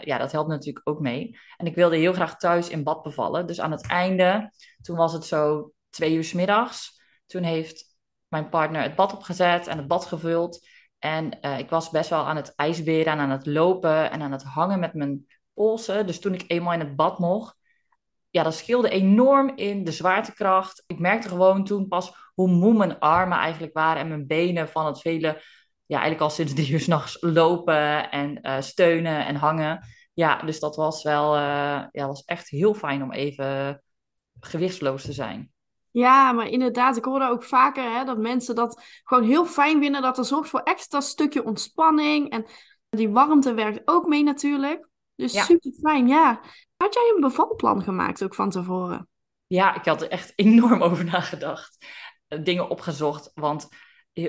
ja, 0.00 0.18
dat 0.18 0.32
helpt 0.32 0.48
natuurlijk 0.48 0.88
ook 0.88 1.00
mee. 1.00 1.38
En 1.56 1.66
ik 1.66 1.74
wilde 1.74 1.96
heel 1.96 2.12
graag 2.12 2.36
thuis 2.36 2.68
in 2.68 2.82
bad 2.82 3.02
bevallen. 3.02 3.46
Dus 3.46 3.60
aan 3.60 3.70
het 3.70 3.86
einde, 3.86 4.52
toen 4.82 4.96
was 4.96 5.12
het 5.12 5.24
zo 5.24 5.72
twee 5.90 6.14
uur 6.14 6.24
s 6.24 6.32
middags. 6.32 7.00
Toen 7.26 7.42
heeft 7.42 7.96
mijn 8.28 8.48
partner 8.48 8.82
het 8.82 8.94
bad 8.94 9.12
opgezet 9.12 9.66
en 9.66 9.76
het 9.76 9.86
bad 9.86 10.06
gevuld. 10.06 10.66
En 10.98 11.38
uh, 11.40 11.58
ik 11.58 11.70
was 11.70 11.90
best 11.90 12.10
wel 12.10 12.26
aan 12.26 12.36
het 12.36 12.52
ijsberen 12.56 13.12
en 13.12 13.18
aan 13.18 13.30
het 13.30 13.46
lopen 13.46 14.10
en 14.10 14.22
aan 14.22 14.32
het 14.32 14.42
hangen 14.42 14.80
met 14.80 14.94
mijn 14.94 15.26
polsen. 15.54 16.06
Dus 16.06 16.20
toen 16.20 16.34
ik 16.34 16.44
eenmaal 16.46 16.72
in 16.72 16.80
het 16.80 16.96
bad 16.96 17.18
mocht, 17.18 17.56
ja, 18.30 18.42
dat 18.42 18.54
scheelde 18.54 18.88
enorm 18.88 19.52
in 19.56 19.84
de 19.84 19.92
zwaartekracht. 19.92 20.84
Ik 20.86 20.98
merkte 20.98 21.28
gewoon 21.28 21.64
toen 21.64 21.88
pas 21.88 22.12
hoe 22.36 22.48
moe 22.48 22.74
mijn 22.74 22.98
armen 22.98 23.38
eigenlijk 23.38 23.74
waren 23.74 24.02
en 24.02 24.08
mijn 24.08 24.26
benen 24.26 24.68
van 24.68 24.86
het 24.86 25.00
vele, 25.00 25.42
ja, 25.86 25.98
eigenlijk 26.00 26.20
al 26.20 26.30
sinds 26.30 26.54
drie 26.54 26.70
uur 26.70 26.80
s'nachts 26.80 27.16
lopen 27.20 28.10
en 28.10 28.38
uh, 28.42 28.60
steunen 28.60 29.26
en 29.26 29.36
hangen. 29.36 29.86
Ja, 30.12 30.36
dus 30.36 30.60
dat 30.60 30.76
was 30.76 31.02
wel, 31.02 31.36
uh, 31.36 31.84
ja, 31.90 32.06
was 32.06 32.24
echt 32.24 32.48
heel 32.48 32.74
fijn 32.74 33.02
om 33.02 33.12
even 33.12 33.82
gewichtsloos 34.40 35.02
te 35.02 35.12
zijn. 35.12 35.50
Ja, 35.90 36.32
maar 36.32 36.48
inderdaad, 36.48 36.96
ik 36.96 37.04
hoor 37.04 37.22
ook 37.22 37.44
vaker 37.44 37.92
hè, 37.92 38.04
dat 38.04 38.18
mensen 38.18 38.54
dat 38.54 38.82
gewoon 39.04 39.24
heel 39.24 39.46
fijn 39.46 39.80
vinden. 39.82 40.02
Dat 40.02 40.18
er 40.18 40.24
zorgt 40.24 40.50
voor 40.50 40.60
extra 40.60 41.00
stukje 41.00 41.44
ontspanning. 41.44 42.30
En 42.30 42.46
die 42.88 43.08
warmte 43.08 43.54
werkt 43.54 43.80
ook 43.84 44.06
mee 44.06 44.22
natuurlijk. 44.22 44.88
Dus 45.14 45.44
super 45.44 45.72
fijn, 45.82 46.08
ja. 46.08 46.40
Had 46.76 46.94
jij 46.94 47.12
een 47.14 47.20
bevalplan 47.20 47.82
gemaakt 47.82 48.24
ook 48.24 48.34
van 48.34 48.50
tevoren? 48.50 49.08
Ja, 49.46 49.74
ik 49.74 49.84
had 49.84 50.02
er 50.02 50.10
echt 50.10 50.32
enorm 50.36 50.82
over 50.82 51.04
nagedacht. 51.04 51.86
Eh, 52.28 52.38
dingen 52.42 52.68
opgezocht. 52.68 53.30
Want 53.34 53.68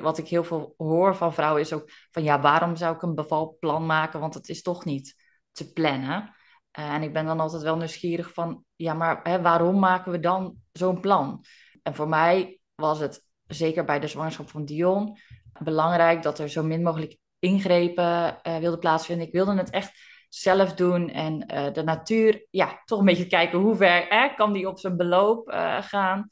wat 0.02 0.18
ik 0.18 0.28
heel 0.28 0.44
veel 0.44 0.74
hoor 0.78 1.16
van 1.16 1.34
vrouwen 1.34 1.62
is 1.62 1.74
ook 1.74 1.90
van 2.12 2.24
ja, 2.24 2.42
waarom 2.42 2.76
zou 2.76 2.96
ik 2.96 3.02
een 3.02 3.16
bevalplan 3.16 3.86
maken? 3.86 4.20
Want 4.20 4.34
het 4.34 4.50
is 4.50 4.62
toch 4.62 4.86
niet 4.86 5.16
te 5.52 5.74
plannen. 5.74 6.36
Uh, 6.80 6.94
en 6.94 7.02
ik 7.02 7.14
ben 7.14 7.26
dan 7.26 7.40
altijd 7.40 7.62
wel 7.62 7.78
nieuwsgierig 7.78 8.34
van 8.34 8.64
ja, 8.76 8.94
maar 8.94 9.20
hè, 9.24 9.42
waarom 9.42 9.80
maken 9.80 10.12
we 10.12 10.20
dan 10.20 10.56
zo'n 10.72 11.00
plan? 11.00 11.46
En 11.84 11.96
voor 11.96 12.08
mij 12.08 12.60
was 12.76 13.00
het 13.00 13.26
zeker 13.46 13.86
bij 13.86 14.00
de 14.00 14.08
zwangerschap 14.08 14.50
van 14.50 14.66
Dion 14.66 15.18
belangrijk 15.60 16.22
dat 16.24 16.40
er 16.40 16.50
zo 16.50 16.64
min 16.64 16.84
mogelijk 16.84 17.18
ingrepen 17.40 18.40
uh, 18.44 18.58
wilde 18.58 18.78
plaatsvinden. 18.78 19.28
Ik 19.28 19.34
wilde 19.34 19.56
het 19.56 19.70
echt 19.70 19.92
zelf 20.30 20.74
doen 20.74 21.10
en 21.10 21.40
de 21.74 21.84
natuur, 21.84 22.46
ja, 22.50 22.82
toch 22.86 23.00
een 23.00 23.06
beetje 23.06 23.28
kijken 23.28 23.60
hoe 23.60 23.76
ver 23.76 24.06
hè, 24.10 24.34
kan 24.36 24.54
die 24.54 24.68
op 24.68 24.80
zijn 24.80 24.98
beloop 24.98 25.50
gaan. 25.82 26.28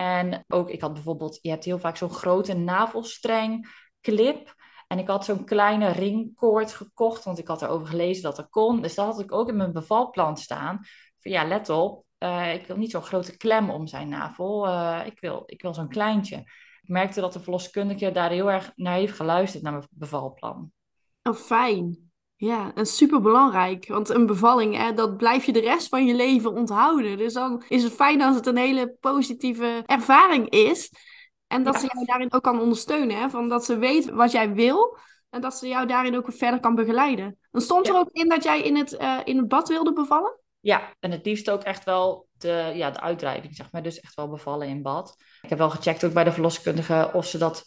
En 0.00 0.44
ook, 0.48 0.70
ik 0.70 0.80
had 0.80 0.92
bijvoorbeeld, 0.92 1.38
je 1.42 1.50
hebt 1.50 1.64
heel 1.64 1.78
vaak 1.78 1.96
zo'n 1.96 2.10
grote 2.10 2.54
navelstreng 2.54 3.68
clip. 4.00 4.54
En 4.86 4.98
ik 4.98 5.08
had 5.08 5.24
zo'n 5.24 5.44
kleine 5.44 5.90
ringkoord 5.90 6.72
gekocht, 6.72 7.24
want 7.24 7.38
ik 7.38 7.48
had 7.48 7.62
erover 7.62 7.86
gelezen 7.86 8.22
dat 8.22 8.38
er 8.38 8.48
kon. 8.48 8.82
Dus 8.82 8.94
dat 8.94 9.06
had 9.06 9.20
ik 9.20 9.32
ook 9.32 9.48
in 9.48 9.56
mijn 9.56 9.72
bevalplan 9.72 10.36
staan. 10.36 10.78
Van 11.18 11.32
ja, 11.32 11.44
let 11.44 11.68
op, 11.68 12.04
uh, 12.18 12.54
ik 12.54 12.66
wil 12.66 12.76
niet 12.76 12.90
zo'n 12.90 13.02
grote 13.02 13.36
klem 13.36 13.70
om 13.70 13.86
zijn 13.86 14.08
navel. 14.08 14.68
ik 15.04 15.20
wil, 15.20 15.42
ik 15.46 15.62
wil 15.62 15.74
zo'n 15.74 15.88
kleintje. 15.88 16.36
Ik 16.82 16.88
merkte 16.88 17.20
dat 17.20 17.32
de 17.32 17.40
verloskundige 17.40 18.12
daar 18.12 18.30
heel 18.30 18.50
erg 18.50 18.72
naar 18.76 18.94
heeft 18.94 19.16
geluisterd, 19.16 19.62
naar 19.62 19.72
mijn 19.72 19.88
bevalplan. 19.90 20.72
Oh, 21.22 21.34
fijn. 21.34 22.09
Ja, 22.40 22.72
en 22.74 22.86
super 22.86 23.20
belangrijk. 23.20 23.86
Want 23.88 24.08
een 24.08 24.26
bevalling, 24.26 24.76
hè, 24.76 24.94
dat 24.94 25.16
blijf 25.16 25.44
je 25.44 25.52
de 25.52 25.60
rest 25.60 25.88
van 25.88 26.06
je 26.06 26.14
leven 26.14 26.52
onthouden. 26.52 27.18
Dus 27.18 27.32
dan 27.32 27.62
is 27.68 27.82
het 27.82 27.92
fijn 27.92 28.22
als 28.22 28.36
het 28.36 28.46
een 28.46 28.56
hele 28.56 28.96
positieve 29.00 29.82
ervaring 29.86 30.48
is. 30.48 30.92
En 31.46 31.62
dat 31.62 31.80
ze 31.80 31.88
jou 31.92 32.04
daarin 32.04 32.32
ook 32.32 32.42
kan 32.42 32.60
ondersteunen. 32.60 33.16
Hè, 33.16 33.30
van 33.30 33.48
dat 33.48 33.64
ze 33.64 33.78
weet 33.78 34.10
wat 34.10 34.32
jij 34.32 34.52
wil. 34.52 34.96
En 35.30 35.40
dat 35.40 35.54
ze 35.54 35.68
jou 35.68 35.86
daarin 35.86 36.16
ook 36.16 36.32
verder 36.32 36.60
kan 36.60 36.74
begeleiden. 36.74 37.38
Dan 37.50 37.60
stond 37.60 37.88
er 37.88 37.96
ook 37.96 38.10
in 38.12 38.28
dat 38.28 38.42
jij 38.42 38.62
in 38.62 38.76
het, 38.76 38.92
uh, 38.92 39.18
in 39.24 39.36
het 39.36 39.48
bad 39.48 39.68
wilde 39.68 39.92
bevallen? 39.92 40.38
Ja, 40.60 40.94
en 41.00 41.10
het 41.10 41.26
liefst 41.26 41.50
ook 41.50 41.62
echt 41.62 41.84
wel 41.84 42.28
de, 42.32 42.72
ja, 42.74 42.90
de 42.90 43.00
uitdrijving, 43.00 43.56
zeg 43.56 43.72
maar. 43.72 43.82
Dus 43.82 44.00
echt 44.00 44.14
wel 44.14 44.28
bevallen 44.28 44.68
in 44.68 44.82
bad. 44.82 45.16
Ik 45.42 45.48
heb 45.48 45.58
wel 45.58 45.70
gecheckt 45.70 46.04
ook 46.04 46.12
bij 46.12 46.24
de 46.24 46.32
verloskundige 46.32 47.10
of 47.12 47.26
ze 47.26 47.38
dat 47.38 47.64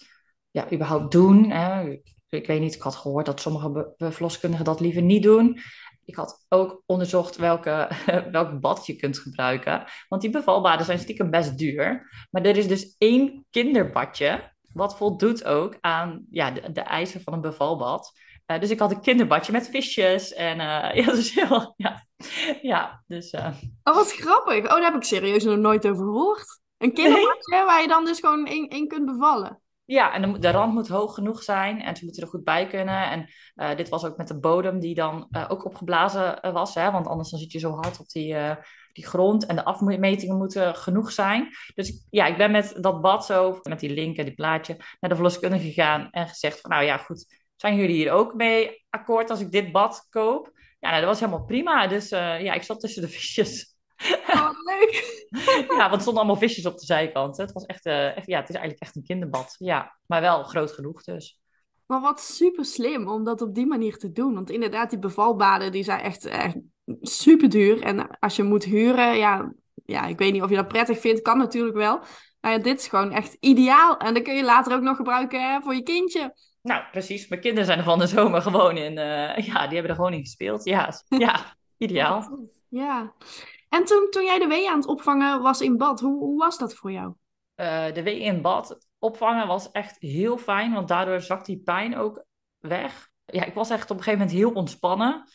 ja, 0.51 0.71
überhaupt 0.71 1.11
doen. 1.11 1.49
Hè. 1.49 1.97
Ik 2.33 2.47
weet 2.47 2.59
niet, 2.59 2.75
ik 2.75 2.81
had 2.81 2.95
gehoord 2.95 3.25
dat 3.25 3.41
sommige 3.41 3.93
verloskundigen 3.97 4.65
dat 4.65 4.79
liever 4.79 5.01
niet 5.01 5.23
doen. 5.23 5.59
Ik 6.05 6.15
had 6.15 6.45
ook 6.49 6.83
onderzocht 6.85 7.35
welke, 7.35 7.89
welk 8.31 8.59
bad 8.59 8.85
je 8.85 8.95
kunt 8.95 9.19
gebruiken. 9.19 9.83
Want 10.07 10.21
die 10.21 10.31
bevalbaden 10.31 10.85
zijn 10.85 10.99
stiekem 10.99 11.29
best 11.29 11.57
duur. 11.57 12.09
Maar 12.31 12.41
er 12.41 12.57
is 12.57 12.67
dus 12.67 12.95
één 12.97 13.45
kinderbadje. 13.49 14.51
Wat 14.73 14.97
voldoet 14.97 15.45
ook 15.45 15.77
aan 15.81 16.25
ja, 16.29 16.51
de, 16.51 16.71
de 16.71 16.81
eisen 16.81 17.21
van 17.21 17.33
een 17.33 17.41
bevalbad. 17.41 18.11
Uh, 18.47 18.59
dus 18.59 18.69
ik 18.69 18.79
had 18.79 18.91
een 18.91 19.01
kinderbadje 19.01 19.51
met 19.51 19.69
visjes. 19.69 20.33
En 20.33 20.59
uh, 20.59 20.93
ja, 21.05 21.05
dus 21.05 21.33
heel. 21.33 21.73
Ja, 21.77 22.05
ja 22.61 23.03
dus. 23.07 23.33
Uh... 23.33 23.47
Oh, 23.83 23.95
wat 23.95 24.13
grappig. 24.13 24.63
Oh, 24.63 24.69
daar 24.69 24.83
heb 24.83 24.95
ik 24.95 25.03
serieus 25.03 25.43
nog 25.43 25.57
nooit 25.57 25.87
over 25.87 26.05
gehoord. 26.05 26.61
Een 26.77 26.93
kinderbadje 26.93 27.63
waar 27.65 27.81
je 27.81 27.87
dan 27.87 28.05
dus 28.05 28.19
gewoon 28.19 28.47
in, 28.47 28.69
in 28.69 28.87
kunt 28.87 29.05
bevallen. 29.05 29.61
Ja, 29.85 30.13
en 30.13 30.31
de, 30.31 30.39
de, 30.39 30.51
rand 30.51 30.73
moet 30.73 30.87
hoog 30.87 31.13
genoeg 31.13 31.43
zijn 31.43 31.81
en 31.81 31.95
ze 31.95 32.03
moeten 32.03 32.23
er 32.23 32.29
goed 32.29 32.43
bij 32.43 32.67
kunnen. 32.67 33.09
En 33.09 33.29
uh, 33.55 33.75
dit 33.75 33.89
was 33.89 34.05
ook 34.05 34.17
met 34.17 34.27
de 34.27 34.39
bodem 34.39 34.79
die 34.79 34.95
dan 34.95 35.27
uh, 35.31 35.45
ook 35.47 35.65
opgeblazen 35.65 36.45
uh, 36.45 36.53
was, 36.53 36.75
hè, 36.75 36.91
want 36.91 37.07
anders 37.07 37.29
dan 37.29 37.39
zit 37.39 37.51
je 37.51 37.59
zo 37.59 37.75
hard 37.75 37.99
op 37.99 38.09
die, 38.09 38.35
die 38.93 39.05
grond. 39.05 39.45
En 39.45 39.55
de 39.55 39.65
afmetingen 39.65 40.37
moeten 40.37 40.75
genoeg 40.75 41.11
zijn. 41.11 41.49
Dus 41.75 42.05
ja, 42.09 42.25
ik 42.25 42.37
ben 42.37 42.51
met 42.51 42.75
dat 42.81 43.01
bad 43.01 43.25
zo, 43.25 43.59
met 43.63 43.79
die 43.79 43.93
link 43.93 44.17
en 44.17 44.25
die 44.25 44.33
plaatje, 44.33 44.75
naar 44.99 45.09
de 45.09 45.15
verloskundige 45.15 45.65
gegaan 45.65 46.09
en 46.11 46.27
gezegd 46.27 46.59
van, 46.59 46.69
nou 46.69 46.83
ja, 46.83 46.97
goed, 46.97 47.25
zijn 47.55 47.75
jullie 47.75 47.95
hier 47.95 48.11
ook 48.11 48.33
mee 48.33 48.85
akkoord 48.89 49.29
als 49.29 49.39
ik 49.39 49.51
dit 49.51 49.71
bad 49.71 50.07
koop? 50.09 50.51
Ja, 50.79 50.89
nou, 50.89 51.01
dat 51.01 51.09
was 51.09 51.19
helemaal 51.19 51.45
prima. 51.45 51.87
Dus 51.87 52.09
ja, 52.09 52.53
ik 52.53 52.63
zat 52.63 52.79
tussen 52.79 53.01
de 53.01 53.09
visjes. 53.09 53.72
Oh, 54.33 54.49
leuk. 54.63 55.27
ja, 55.77 55.77
want 55.77 55.93
er 55.93 56.01
stonden 56.01 56.23
allemaal 56.23 56.41
visjes 56.41 56.65
op 56.65 56.77
de 56.77 56.85
zijkant. 56.85 57.37
Het 57.37 57.51
was 57.51 57.65
echt, 57.65 57.85
uh, 57.85 58.17
echt, 58.17 58.27
ja, 58.27 58.39
het 58.39 58.49
is 58.49 58.55
eigenlijk 58.55 58.83
echt 58.83 58.95
een 58.95 59.03
kinderbad. 59.03 59.55
Ja, 59.57 59.97
maar 60.05 60.21
wel 60.21 60.43
groot 60.43 60.71
genoeg 60.71 61.03
dus. 61.03 61.39
Maar 61.85 62.01
wat 62.01 62.21
super 62.21 62.65
slim 62.65 63.07
om 63.07 63.23
dat 63.23 63.41
op 63.41 63.55
die 63.55 63.65
manier 63.65 63.97
te 63.97 64.11
doen. 64.11 64.33
Want 64.33 64.49
inderdaad, 64.49 64.89
die 64.89 64.99
bevalbaden 64.99 65.71
die 65.71 65.83
zijn 65.83 65.99
echt, 65.99 66.25
echt 66.25 66.55
super 67.01 67.49
duur. 67.49 67.81
En 67.81 68.19
als 68.19 68.35
je 68.35 68.43
moet 68.43 68.63
huren, 68.63 69.17
ja, 69.17 69.53
ja, 69.85 70.05
ik 70.05 70.17
weet 70.17 70.33
niet 70.33 70.41
of 70.41 70.49
je 70.49 70.55
dat 70.55 70.67
prettig 70.67 70.99
vindt. 70.99 71.21
Kan 71.21 71.37
natuurlijk 71.37 71.75
wel. 71.75 71.99
Maar 72.39 72.51
ja, 72.51 72.57
dit 72.57 72.79
is 72.79 72.87
gewoon 72.87 73.11
echt 73.11 73.37
ideaal. 73.39 73.97
En 73.97 74.13
dan 74.13 74.23
kun 74.23 74.35
je 74.35 74.43
later 74.43 74.75
ook 74.75 74.81
nog 74.81 74.95
gebruiken 74.95 75.51
hè, 75.51 75.61
voor 75.61 75.75
je 75.75 75.83
kindje. 75.83 76.33
Nou, 76.61 76.83
precies. 76.91 77.27
Mijn 77.27 77.41
kinderen 77.41 77.65
zijn 77.65 77.77
er 77.77 77.83
van 77.83 77.99
de 77.99 78.07
zomer 78.07 78.41
gewoon 78.41 78.77
in. 78.77 78.97
Uh, 78.97 79.37
ja, 79.37 79.67
die 79.67 79.73
hebben 79.73 79.89
er 79.89 79.95
gewoon 79.95 80.13
in 80.13 80.19
gespeeld. 80.19 80.63
Ja, 80.63 80.93
ja 81.07 81.55
ideaal. 81.77 82.49
Ja. 82.69 83.13
En 83.73 83.85
toen, 83.85 84.07
toen 84.09 84.23
jij 84.23 84.39
de 84.39 84.47
wee 84.47 84.69
aan 84.69 84.79
het 84.79 84.87
opvangen 84.87 85.41
was 85.41 85.61
in 85.61 85.77
bad, 85.77 85.99
hoe, 85.99 86.19
hoe 86.19 86.37
was 86.37 86.57
dat 86.57 86.75
voor 86.75 86.91
jou? 86.91 87.13
Uh, 87.55 87.93
de 87.93 88.03
wee 88.03 88.19
in 88.19 88.41
bad 88.41 88.77
opvangen 88.99 89.47
was 89.47 89.71
echt 89.71 89.95
heel 89.99 90.37
fijn, 90.37 90.73
want 90.73 90.87
daardoor 90.87 91.21
zakt 91.21 91.45
die 91.45 91.61
pijn 91.63 91.97
ook 91.97 92.25
weg. 92.59 93.09
Ja, 93.25 93.43
ik 93.43 93.53
was 93.53 93.69
echt 93.69 93.91
op 93.91 93.97
een 93.97 94.03
gegeven 94.03 94.19
moment 94.19 94.37
heel 94.37 94.51
ontspannen, 94.51 95.29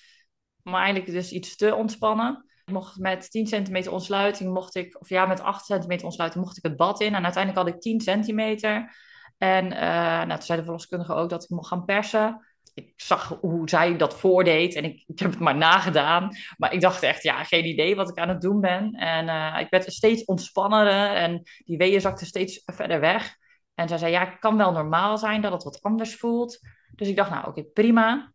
maar 0.63 0.83
eigenlijk 0.83 1.13
dus 1.13 1.33
iets 1.33 1.57
te 1.57 1.75
ontspannen. 1.75 2.45
Mocht 2.65 2.99
met 2.99 3.31
10 3.31 3.47
centimeter 3.47 3.93
ontsluiting, 3.93 4.53
mocht 4.53 4.75
ik, 4.75 5.01
of 5.01 5.09
ja, 5.09 5.27
met 5.27 5.41
8 5.41 5.65
centimeter 5.65 6.05
ontsluiting 6.05 6.45
mocht 6.45 6.57
ik 6.57 6.63
het 6.63 6.77
bad 6.77 7.01
in. 7.01 7.15
En 7.15 7.25
uiteindelijk 7.25 7.67
had 7.67 7.75
ik 7.75 7.81
10 7.81 8.01
centimeter. 8.01 8.97
En 9.39 9.65
uh, 9.65 9.81
nou, 9.81 10.29
toen 10.29 10.43
zei 10.43 10.59
de 10.59 10.65
verloskundige 10.65 11.15
ook 11.15 11.29
dat 11.29 11.43
ik 11.43 11.51
mocht 11.51 11.69
gaan 11.69 11.85
persen 11.85 12.48
ik 12.79 12.93
zag 12.97 13.39
hoe 13.41 13.69
zij 13.69 13.97
dat 13.97 14.19
voordeed 14.19 14.75
en 14.75 14.85
ik, 14.85 15.05
heb 15.07 15.31
het 15.31 15.39
maar 15.39 15.57
nagedaan. 15.57 16.37
Maar 16.57 16.73
ik 16.73 16.81
dacht 16.81 17.03
echt, 17.03 17.23
ja, 17.23 17.45
geen 17.45 17.67
idee 17.67 17.97
wat 17.97 18.09
ik 18.09 18.19
aan 18.19 18.29
het 18.29 18.41
doen 18.41 18.61
ben. 18.61 18.93
En 18.93 19.27
uh, 19.27 19.61
ik 19.61 19.71
werd 19.71 19.93
steeds 19.93 20.25
ontspannender 20.25 21.15
en 21.15 21.43
die 21.65 21.77
weeën 21.77 22.01
zakten 22.01 22.27
steeds 22.27 22.63
verder 22.65 23.01
weg. 23.01 23.37
En 23.75 23.89
zij 23.89 23.99
zei, 23.99 24.13
ja, 24.13 24.25
het 24.25 24.39
kan 24.39 24.57
wel 24.57 24.73
normaal 24.73 25.19
zijn 25.19 25.41
dat 25.41 25.53
het 25.53 25.65
wat 25.65 25.83
anders 25.83 26.17
voelt. 26.17 26.59
Dus 26.95 27.09
ik 27.09 27.17
dacht, 27.17 27.31
nou, 27.31 27.47
oké, 27.47 27.63
prima. 27.63 28.33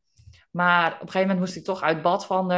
Maar 0.52 0.88
op 0.88 1.02
een 1.02 1.08
gegeven 1.08 1.22
moment 1.22 1.40
moest 1.40 1.56
ik 1.56 1.64
toch 1.64 1.82
uit 1.82 2.02
bad 2.02 2.26
van. 2.26 2.52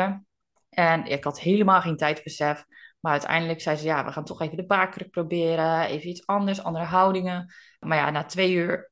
En 0.69 1.05
ik 1.05 1.23
had 1.23 1.39
helemaal 1.39 1.81
geen 1.81 1.97
tijdbesef. 1.97 2.65
Maar 2.99 3.11
uiteindelijk 3.11 3.61
zei 3.61 3.75
ze, 3.75 3.85
ja, 3.85 4.05
we 4.05 4.11
gaan 4.11 4.25
toch 4.25 4.41
even 4.41 4.57
de 4.57 4.65
baarkruk 4.65 5.09
proberen. 5.09 5.81
Even 5.81 6.09
iets 6.09 6.25
anders, 6.27 6.63
andere 6.63 6.85
houdingen. 6.85 7.53
Maar 7.79 7.97
ja, 7.97 8.09
na 8.09 8.25
twee 8.25 8.53
uur 8.53 8.91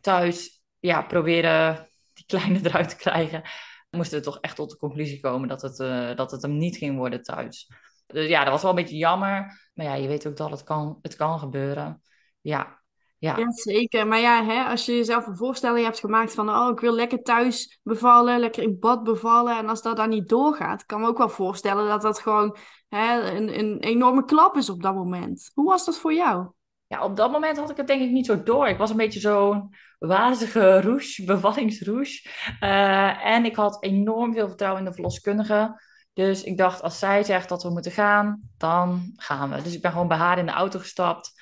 thuis, 0.00 0.62
ja, 0.78 1.02
proberen 1.02 1.88
kleine 2.26 2.60
eruit 2.62 2.88
te 2.88 2.96
krijgen, 2.96 3.42
moesten 3.90 4.18
we 4.18 4.24
toch 4.24 4.38
echt 4.40 4.56
tot 4.56 4.70
de 4.70 4.76
conclusie 4.76 5.20
komen 5.20 5.48
dat 5.48 5.62
het, 5.62 5.78
uh, 5.78 6.14
dat 6.14 6.30
het 6.30 6.42
hem 6.42 6.56
niet 6.56 6.76
ging 6.76 6.96
worden 6.96 7.22
thuis. 7.22 7.70
Dus 8.06 8.28
ja, 8.28 8.42
dat 8.42 8.52
was 8.52 8.62
wel 8.62 8.70
een 8.70 8.76
beetje 8.76 8.96
jammer. 8.96 9.70
Maar 9.74 9.86
ja, 9.86 9.94
je 9.94 10.08
weet 10.08 10.26
ook 10.26 10.36
dat 10.36 10.50
het 10.50 10.62
kan, 10.62 10.98
het 11.02 11.16
kan 11.16 11.38
gebeuren. 11.38 12.02
Ja, 12.40 12.80
ja. 13.18 13.36
ja, 13.36 13.52
zeker. 13.52 14.06
Maar 14.06 14.20
ja, 14.20 14.44
hè, 14.44 14.64
als 14.64 14.86
je 14.86 14.96
jezelf 14.96 15.26
een 15.26 15.36
voorstelling 15.36 15.84
hebt 15.84 16.00
gemaakt 16.00 16.34
van... 16.34 16.50
oh, 16.50 16.70
ik 16.70 16.80
wil 16.80 16.92
lekker 16.92 17.22
thuis 17.22 17.80
bevallen, 17.82 18.38
lekker 18.38 18.62
in 18.62 18.78
bad 18.78 19.02
bevallen... 19.02 19.58
en 19.58 19.68
als 19.68 19.82
dat 19.82 19.96
dan 19.96 20.08
niet 20.08 20.28
doorgaat, 20.28 20.86
kan 20.86 21.00
me 21.00 21.06
ook 21.06 21.18
wel 21.18 21.28
voorstellen... 21.28 21.88
dat 21.88 22.02
dat 22.02 22.18
gewoon 22.18 22.56
hè, 22.88 23.30
een, 23.30 23.58
een 23.58 23.80
enorme 23.80 24.24
klap 24.24 24.56
is 24.56 24.70
op 24.70 24.82
dat 24.82 24.94
moment. 24.94 25.50
Hoe 25.54 25.68
was 25.68 25.84
dat 25.84 25.98
voor 25.98 26.14
jou? 26.14 26.50
Ja, 26.86 27.04
op 27.04 27.16
dat 27.16 27.30
moment 27.30 27.56
had 27.56 27.70
ik 27.70 27.76
het 27.76 27.86
denk 27.86 28.02
ik 28.02 28.10
niet 28.10 28.26
zo 28.26 28.42
door. 28.42 28.68
Ik 28.68 28.78
was 28.78 28.90
een 28.90 28.96
beetje 28.96 29.20
zo'n 29.20 29.74
wazige 29.98 30.80
rouge, 30.80 31.24
bevallingsrouge. 31.34 32.28
Uh, 32.60 33.26
en 33.26 33.44
ik 33.44 33.56
had 33.56 33.82
enorm 33.82 34.32
veel 34.32 34.48
vertrouwen 34.48 34.82
in 34.82 34.88
de 34.88 34.94
verloskundige. 34.94 35.80
Dus 36.12 36.42
ik 36.42 36.56
dacht, 36.56 36.82
als 36.82 36.98
zij 36.98 37.22
zegt 37.22 37.48
dat 37.48 37.62
we 37.62 37.70
moeten 37.70 37.92
gaan, 37.92 38.40
dan 38.56 39.12
gaan 39.16 39.50
we. 39.50 39.62
Dus 39.62 39.74
ik 39.74 39.82
ben 39.82 39.90
gewoon 39.90 40.08
bij 40.08 40.16
haar 40.16 40.38
in 40.38 40.46
de 40.46 40.52
auto 40.52 40.78
gestapt. 40.78 41.32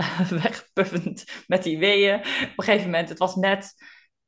wegpuffend 0.42 1.24
met 1.46 1.62
die 1.62 1.78
weeën. 1.78 2.18
Op 2.18 2.24
een 2.56 2.64
gegeven 2.64 2.90
moment, 2.90 3.08
het 3.08 3.18
was 3.18 3.34
net 3.34 3.74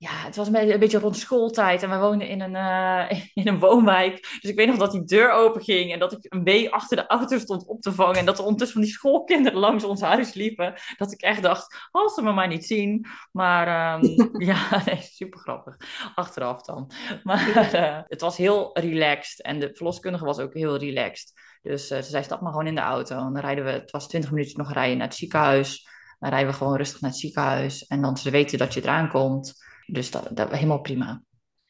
ja, 0.02 0.25
het 0.25 0.37
was 0.37 0.47
een 0.47 0.78
beetje 0.78 0.99
rond 0.99 1.16
schooltijd 1.16 1.82
en 1.82 1.90
we 1.90 1.97
woonden 1.97 2.28
in 2.28 2.40
een, 2.40 2.54
uh, 2.54 3.21
in 3.44 3.49
een 3.49 3.59
woonwijk. 3.59 4.38
Dus 4.40 4.50
ik 4.50 4.56
weet 4.56 4.66
nog 4.66 4.76
dat 4.76 4.92
die 4.92 5.04
deur 5.04 5.30
open 5.30 5.62
ging 5.62 5.92
en 5.92 5.99
dat 5.99 6.12
ik 6.12 6.32
een 6.32 6.44
wee 6.44 6.73
achter 6.73 6.97
de 6.97 7.06
auto 7.06 7.38
stond 7.38 7.66
op 7.66 7.80
te 7.80 7.92
vangen. 7.92 8.16
En 8.16 8.25
dat 8.25 8.38
er 8.38 8.44
ondertussen 8.44 8.76
van 8.76 8.87
die 8.87 8.97
schoolkinderen 8.97 9.59
langs 9.59 9.85
ons 9.85 10.00
huis 10.00 10.35
liepen. 10.35 10.75
Dat 10.97 11.12
ik 11.12 11.21
echt 11.21 11.42
dacht, 11.42 11.88
als 11.90 12.14
ze 12.14 12.23
me 12.23 12.32
maar 12.32 12.49
niet 12.49 12.66
zien. 12.66 13.06
Maar 13.32 13.97
um, 14.02 14.30
ja, 14.47 14.82
nee, 14.85 15.00
super 15.00 15.40
grappig. 15.40 15.76
Achteraf 16.14 16.62
dan. 16.62 16.90
Maar 17.23 17.75
uh, 17.75 17.99
het 18.06 18.21
was 18.21 18.37
heel 18.37 18.71
relaxed 18.73 19.42
en 19.42 19.61
de 19.61 19.71
verloskundige 19.75 20.25
was 20.25 20.38
ook 20.38 20.54
heel 20.54 20.76
relaxed. 20.76 21.32
Dus 21.62 21.90
uh, 21.90 21.99
ze 21.99 22.11
zei, 22.11 22.25
stap 22.25 22.40
maar 22.40 22.52
gewoon 22.52 22.66
in 22.66 22.75
de 22.75 22.80
auto. 22.80 23.16
En 23.16 23.32
dan 23.32 23.38
rijden 23.38 23.64
we, 23.64 23.71
het 23.71 23.90
was 23.90 24.09
20 24.09 24.30
minuten 24.30 24.59
nog 24.59 24.73
rijden 24.73 24.99
naar 24.99 25.06
het 25.06 25.16
ziekenhuis. 25.16 25.88
Dan 26.18 26.30
rijden 26.30 26.50
we 26.50 26.56
gewoon 26.56 26.76
rustig 26.76 27.00
naar 27.00 27.11
het 27.11 27.18
ziekenhuis. 27.18 27.87
En 27.87 28.02
dan 28.02 28.16
ze 28.16 28.30
weten 28.30 28.59
dat 28.59 28.75
je 28.75 28.82
eraan 28.82 29.09
komt. 29.09 29.71
Dus 29.87 30.11
dat, 30.11 30.29
dat 30.37 30.51
helemaal 30.51 30.81
prima. 30.81 31.23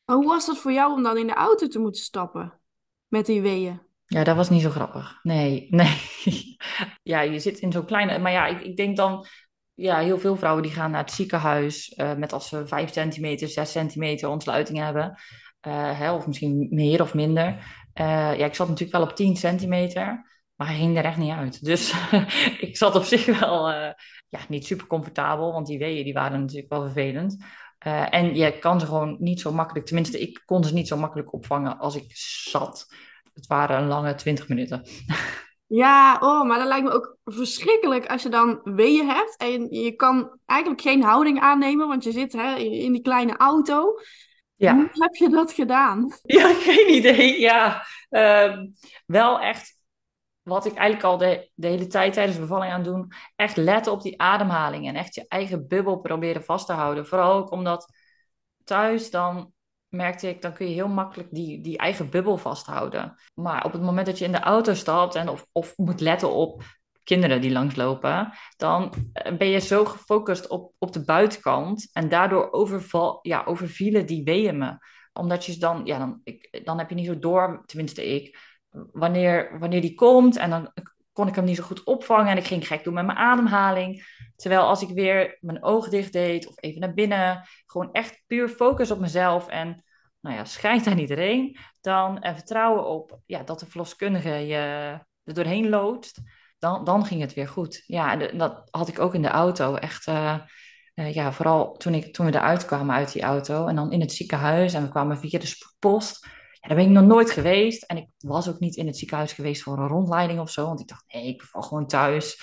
hoe 0.04 0.26
was 0.26 0.46
dat 0.46 0.58
voor 0.58 0.72
jou 0.72 0.92
om 0.92 1.02
dan 1.02 1.18
in 1.18 1.26
de 1.26 1.34
auto 1.34 1.68
te 1.68 1.78
moeten 1.78 2.02
stappen 2.02 2.60
met 3.08 3.26
die 3.26 3.40
weeën? 3.40 3.80
Ja, 4.12 4.24
dat 4.24 4.36
was 4.36 4.50
niet 4.50 4.62
zo 4.62 4.70
grappig. 4.70 5.18
Nee, 5.22 5.66
nee. 5.70 6.56
ja, 7.02 7.20
je 7.20 7.38
zit 7.38 7.58
in 7.58 7.72
zo'n 7.72 7.84
kleine. 7.84 8.18
Maar 8.18 8.32
ja, 8.32 8.46
ik, 8.46 8.60
ik 8.60 8.76
denk 8.76 8.96
dan. 8.96 9.26
Ja, 9.74 9.98
heel 9.98 10.18
veel 10.18 10.36
vrouwen 10.36 10.62
die 10.62 10.72
gaan 10.72 10.90
naar 10.90 11.00
het 11.00 11.12
ziekenhuis 11.12 11.94
uh, 11.96 12.14
met 12.14 12.32
als 12.32 12.48
ze 12.48 12.66
5 12.66 12.92
centimeter, 12.92 13.48
6 13.48 13.70
centimeter 13.70 14.28
ontsluiting 14.28 14.78
hebben. 14.78 15.18
Uh, 15.66 15.98
hè, 15.98 16.12
of 16.12 16.26
misschien 16.26 16.66
meer 16.70 17.02
of 17.02 17.14
minder. 17.14 17.46
Uh, 18.00 18.38
ja, 18.38 18.44
ik 18.44 18.54
zat 18.54 18.68
natuurlijk 18.68 18.98
wel 18.98 19.08
op 19.08 19.16
10 19.16 19.36
centimeter, 19.36 20.04
maar 20.54 20.66
hij 20.66 20.76
ging 20.76 20.98
er 20.98 21.04
echt 21.04 21.16
niet 21.16 21.32
uit. 21.32 21.64
Dus 21.64 21.94
ik 22.68 22.76
zat 22.76 22.94
op 22.94 23.02
zich 23.02 23.38
wel 23.40 23.68
ja, 24.28 24.40
niet 24.48 24.66
super 24.66 24.86
comfortabel, 24.86 25.52
want 25.52 25.66
die 25.66 25.78
weeën 25.78 26.04
die 26.04 26.12
waren 26.12 26.40
natuurlijk 26.40 26.72
wel 26.72 26.82
vervelend. 26.82 27.44
Uh, 27.86 28.14
en 28.14 28.34
je 28.34 28.58
kan 28.58 28.80
ze 28.80 28.86
gewoon 28.86 29.16
niet 29.18 29.40
zo 29.40 29.52
makkelijk, 29.52 29.86
tenminste, 29.86 30.20
ik 30.20 30.42
kon 30.44 30.64
ze 30.64 30.74
niet 30.74 30.88
zo 30.88 30.96
makkelijk 30.96 31.32
opvangen 31.32 31.78
als 31.78 31.96
ik 31.96 32.04
zat. 32.48 32.86
Het 33.34 33.46
waren 33.46 33.78
een 33.78 33.88
lange 33.88 34.14
20 34.14 34.48
minuten. 34.48 34.86
Ja, 35.66 36.18
oh, 36.20 36.46
maar 36.46 36.58
dat 36.58 36.68
lijkt 36.68 36.84
me 36.84 36.92
ook 36.92 37.16
verschrikkelijk 37.24 38.06
als 38.06 38.22
je 38.22 38.28
dan 38.28 38.60
weeën 38.64 39.08
hebt 39.08 39.36
en 39.36 39.70
je 39.70 39.92
kan 39.92 40.38
eigenlijk 40.46 40.80
geen 40.80 41.02
houding 41.02 41.40
aannemen, 41.40 41.88
want 41.88 42.04
je 42.04 42.12
zit 42.12 42.32
hè, 42.32 42.54
in 42.54 42.92
die 42.92 43.02
kleine 43.02 43.36
auto. 43.36 43.98
Ja. 44.56 44.74
Hoe 44.74 44.88
heb 44.92 45.14
je 45.14 45.28
dat 45.28 45.52
gedaan? 45.52 46.12
Ja, 46.22 46.54
geen 46.68 46.94
idee. 46.94 47.40
Ja, 47.40 47.86
uh, 48.10 48.56
wel 49.06 49.40
echt 49.40 49.76
wat 50.42 50.66
ik 50.66 50.74
eigenlijk 50.74 51.04
al 51.04 51.18
de, 51.18 51.50
de 51.54 51.66
hele 51.66 51.86
tijd 51.86 52.12
tijdens 52.12 52.36
de 52.36 52.42
bevalling 52.42 52.72
aan 52.72 52.82
doen, 52.82 53.12
echt 53.36 53.56
letten 53.56 53.92
op 53.92 54.02
die 54.02 54.20
ademhaling 54.20 54.88
en 54.88 54.94
echt 54.94 55.14
je 55.14 55.24
eigen 55.28 55.68
bubbel 55.68 56.00
proberen 56.00 56.44
vast 56.44 56.66
te 56.66 56.72
houden. 56.72 57.06
Vooral 57.06 57.32
ook 57.32 57.50
omdat 57.50 57.92
thuis 58.64 59.10
dan 59.10 59.52
merkte 59.88 60.28
ik, 60.28 60.42
dan 60.42 60.52
kun 60.52 60.66
je 60.68 60.74
heel 60.74 60.88
makkelijk 60.88 61.28
die, 61.30 61.60
die 61.60 61.78
eigen 61.78 62.10
bubbel 62.10 62.36
vasthouden. 62.36 63.14
Maar 63.34 63.64
op 63.64 63.72
het 63.72 63.82
moment 63.82 64.06
dat 64.06 64.18
je 64.18 64.24
in 64.24 64.32
de 64.32 64.40
auto 64.40 64.74
stapt 64.74 65.14
en 65.14 65.28
of, 65.28 65.46
of 65.52 65.76
moet 65.76 66.00
letten 66.00 66.30
op 66.30 66.62
kinderen 67.04 67.40
die 67.40 67.52
langslopen, 67.52 68.32
dan 68.56 68.92
eh, 69.12 69.36
ben 69.36 69.48
je 69.48 69.58
zo 69.58 69.84
gefocust 69.84 70.48
op, 70.48 70.72
op 70.78 70.92
de 70.92 71.04
buitenkant. 71.04 71.90
En 71.92 72.08
daardoor 72.08 72.52
overval, 72.52 73.18
ja, 73.22 73.44
overvielen 73.44 74.06
die 74.06 74.24
weeën 74.24 74.58
me. 74.58 74.76
Omdat 75.12 75.44
je 75.44 75.56
dan, 75.56 75.80
ja, 75.84 75.98
dan, 75.98 76.20
ik, 76.24 76.60
dan 76.64 76.78
heb 76.78 76.88
je 76.88 76.94
niet 76.94 77.06
zo 77.06 77.18
door, 77.18 77.62
tenminste 77.66 78.14
ik, 78.14 78.38
wanneer, 78.92 79.58
wanneer 79.58 79.80
die 79.80 79.94
komt. 79.94 80.36
En 80.36 80.50
dan 80.50 80.72
kon 81.12 81.28
ik 81.28 81.34
hem 81.34 81.44
niet 81.44 81.56
zo 81.56 81.62
goed 81.62 81.84
opvangen 81.84 82.30
en 82.30 82.36
ik 82.36 82.46
ging 82.46 82.66
gek 82.66 82.84
doen 82.84 82.94
met 82.94 83.06
mijn 83.06 83.18
ademhaling. 83.18 84.04
Terwijl 84.36 84.62
als 84.62 84.82
ik 84.82 84.88
weer 84.88 85.38
mijn 85.40 85.62
oog 85.62 85.88
dicht 85.88 86.12
deed 86.12 86.46
of 86.46 86.54
even 86.56 86.80
naar 86.80 86.94
binnen, 86.94 87.44
gewoon 87.66 87.92
echt 87.92 88.22
puur 88.26 88.48
focus 88.48 88.90
op 88.90 88.98
mezelf 88.98 89.48
en 89.48 89.84
nou 90.20 90.36
ja, 90.36 90.44
schijnt 90.44 90.86
aan 90.86 90.98
iedereen, 90.98 91.58
dan 91.80 92.20
en 92.20 92.34
vertrouwen 92.34 92.86
op 92.86 93.20
ja, 93.26 93.42
dat 93.42 93.60
de 93.60 93.66
verloskundige 93.66 94.30
je 94.30 94.56
er 95.24 95.34
doorheen 95.34 95.68
loodst, 95.68 96.20
dan, 96.58 96.84
dan 96.84 97.06
ging 97.06 97.20
het 97.20 97.34
weer 97.34 97.48
goed. 97.48 97.82
Ja, 97.86 98.16
dat 98.16 98.68
had 98.70 98.88
ik 98.88 98.98
ook 98.98 99.14
in 99.14 99.22
de 99.22 99.28
auto. 99.28 99.74
Echt, 99.74 100.06
uh, 100.06 100.38
uh, 100.94 101.14
ja, 101.14 101.32
vooral 101.32 101.72
toen, 101.72 101.94
ik, 101.94 102.12
toen 102.12 102.26
we 102.26 102.34
eruit 102.34 102.64
kwamen 102.64 102.94
uit 102.94 103.12
die 103.12 103.22
auto 103.22 103.66
en 103.66 103.76
dan 103.76 103.92
in 103.92 104.00
het 104.00 104.12
ziekenhuis 104.12 104.74
en 104.74 104.82
we 104.82 104.88
kwamen 104.88 105.18
via 105.18 105.38
de 105.38 105.74
post. 105.78 106.26
Ja, 106.62 106.68
daar 106.68 106.76
ben 106.76 106.86
ik 106.86 106.92
nog 106.92 107.04
nooit 107.04 107.30
geweest. 107.30 107.82
En 107.82 107.96
ik 107.96 108.08
was 108.18 108.48
ook 108.48 108.58
niet 108.58 108.76
in 108.76 108.86
het 108.86 108.98
ziekenhuis 108.98 109.32
geweest 109.32 109.62
voor 109.62 109.78
een 109.78 109.88
rondleiding 109.88 110.40
of 110.40 110.50
zo. 110.50 110.66
Want 110.66 110.80
ik 110.80 110.88
dacht, 110.88 111.04
nee, 111.12 111.26
ik 111.26 111.38
beval 111.38 111.62
gewoon 111.62 111.86
thuis. 111.86 112.42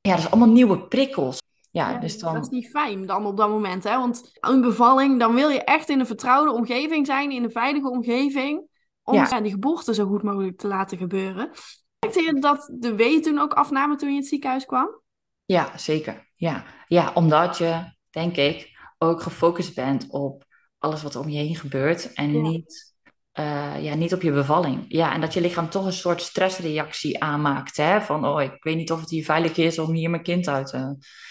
Ja, 0.00 0.10
dat 0.10 0.24
is 0.24 0.30
allemaal 0.30 0.52
nieuwe 0.52 0.86
prikkels. 0.88 1.42
Ja, 1.70 1.98
dus 1.98 2.18
dan... 2.18 2.34
Dat 2.34 2.42
is 2.42 2.48
niet 2.48 2.70
fijn 2.70 3.06
dan 3.06 3.26
op 3.26 3.36
dat 3.36 3.48
moment, 3.48 3.84
hè? 3.84 3.96
Want 3.96 4.38
een 4.40 4.60
bevalling, 4.60 5.18
dan 5.18 5.34
wil 5.34 5.48
je 5.48 5.64
echt 5.64 5.88
in 5.88 6.00
een 6.00 6.06
vertrouwde 6.06 6.52
omgeving 6.52 7.06
zijn, 7.06 7.30
in 7.30 7.44
een 7.44 7.50
veilige 7.50 7.90
omgeving, 7.90 8.68
om 9.02 9.14
ja. 9.14 9.40
die 9.40 9.50
geboorte 9.50 9.94
zo 9.94 10.06
goed 10.06 10.22
mogelijk 10.22 10.58
te 10.58 10.66
laten 10.66 10.98
gebeuren. 10.98 11.50
Merkte 11.98 12.22
je 12.22 12.40
dat 12.40 12.70
de 12.72 12.94
wee 12.94 13.20
toen 13.20 13.38
ook 13.38 13.52
afnamen 13.52 13.96
toen 13.96 14.08
je 14.08 14.14
in 14.14 14.20
het 14.20 14.28
ziekenhuis 14.28 14.64
kwam? 14.64 15.00
Ja, 15.44 15.78
zeker. 15.78 16.30
Ja, 16.34 16.64
ja 16.86 17.12
omdat 17.14 17.58
je, 17.58 17.92
denk 18.10 18.36
ik, 18.36 18.78
ook 18.98 19.22
gefocust 19.22 19.74
bent 19.74 20.06
op 20.08 20.44
alles 20.78 21.02
wat 21.02 21.14
er 21.14 21.20
om 21.20 21.28
je 21.28 21.38
heen 21.38 21.56
gebeurt 21.56 22.12
en 22.12 22.42
niet 22.42 22.95
uh, 23.38 23.82
ja, 23.82 23.94
niet 23.94 24.14
op 24.14 24.22
je 24.22 24.32
bevalling. 24.32 24.84
Ja, 24.88 25.12
en 25.12 25.20
dat 25.20 25.34
je 25.34 25.40
lichaam 25.40 25.68
toch 25.68 25.84
een 25.84 25.92
soort 25.92 26.22
stressreactie 26.22 27.22
aanmaakt. 27.22 27.76
Hè? 27.76 28.00
Van, 28.00 28.26
oh, 28.26 28.42
ik 28.42 28.62
weet 28.62 28.76
niet 28.76 28.92
of 28.92 29.00
het 29.00 29.10
hier 29.10 29.24
veilig 29.24 29.56
is 29.56 29.78
om 29.78 29.92
hier 29.92 30.10
mijn 30.10 30.22
kind 30.22 30.48
uit 30.48 30.72
uh, 30.72 30.88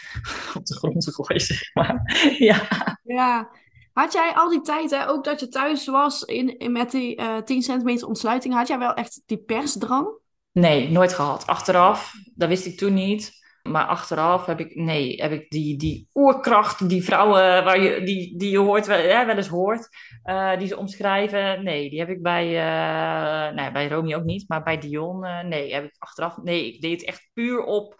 op 0.58 0.66
de 0.66 0.76
grond 0.76 1.02
te 1.02 1.14
gooien, 1.14 1.42
zeg 1.56 1.74
maar. 1.74 2.02
ja. 2.38 2.68
ja. 3.04 3.50
Had 3.94 4.14
jij 4.14 4.34
al 4.34 4.50
die 4.50 4.62
tijd, 4.62 4.92
hè, 4.92 5.10
ook 5.10 5.24
dat 5.24 5.40
je 5.40 5.48
thuis 5.48 5.88
was 5.88 6.22
in, 6.24 6.58
in 6.58 6.72
met 6.72 6.92
die 6.92 7.22
uh, 7.22 7.38
10 7.38 7.62
centimeter 7.62 8.08
ontsluiting, 8.08 8.54
had 8.54 8.68
jij 8.68 8.80
wel 8.80 8.94
echt 8.94 9.22
die 9.26 9.38
persdrang? 9.38 10.08
Nee, 10.52 10.92
nooit 10.92 11.14
gehad. 11.14 11.48
Achteraf, 11.48 12.14
dat 12.36 12.50
wist 12.50 12.66
ik 12.66 12.78
toen 12.78 12.94
niet. 12.94 13.45
Maar 13.70 13.86
achteraf 13.86 14.46
heb 14.46 14.60
ik, 14.60 14.76
nee, 14.76 15.22
heb 15.22 15.32
ik 15.32 15.50
die, 15.50 15.78
die 15.78 16.08
oerkracht, 16.14 16.90
die 16.90 17.04
vrouwen 17.04 17.64
waar 17.64 17.82
je, 17.82 18.04
die, 18.04 18.38
die 18.38 18.52
je 18.52 18.58
hoort, 18.58 18.86
wel, 18.86 19.30
eens 19.30 19.48
hoort, 19.48 19.90
uh, 20.26 20.58
die 20.58 20.68
ze 20.68 20.78
omschrijven. 20.78 21.64
Nee, 21.64 21.90
die 21.90 22.00
heb 22.00 22.10
ik 22.10 22.22
bij, 22.22 22.46
uh, 22.46 23.56
nee, 23.56 23.72
bij 23.72 23.88
Romy 23.88 24.16
ook 24.16 24.24
niet, 24.24 24.50
maar 24.50 24.64
bij 24.64 24.78
Dion, 24.78 25.26
uh, 25.26 25.44
nee, 25.44 25.74
heb 25.74 25.84
ik 25.84 25.96
achteraf, 25.98 26.38
nee, 26.38 26.74
ik 26.74 26.82
deed 26.82 27.00
het 27.00 27.10
echt 27.10 27.30
puur 27.34 27.64
op 27.64 27.96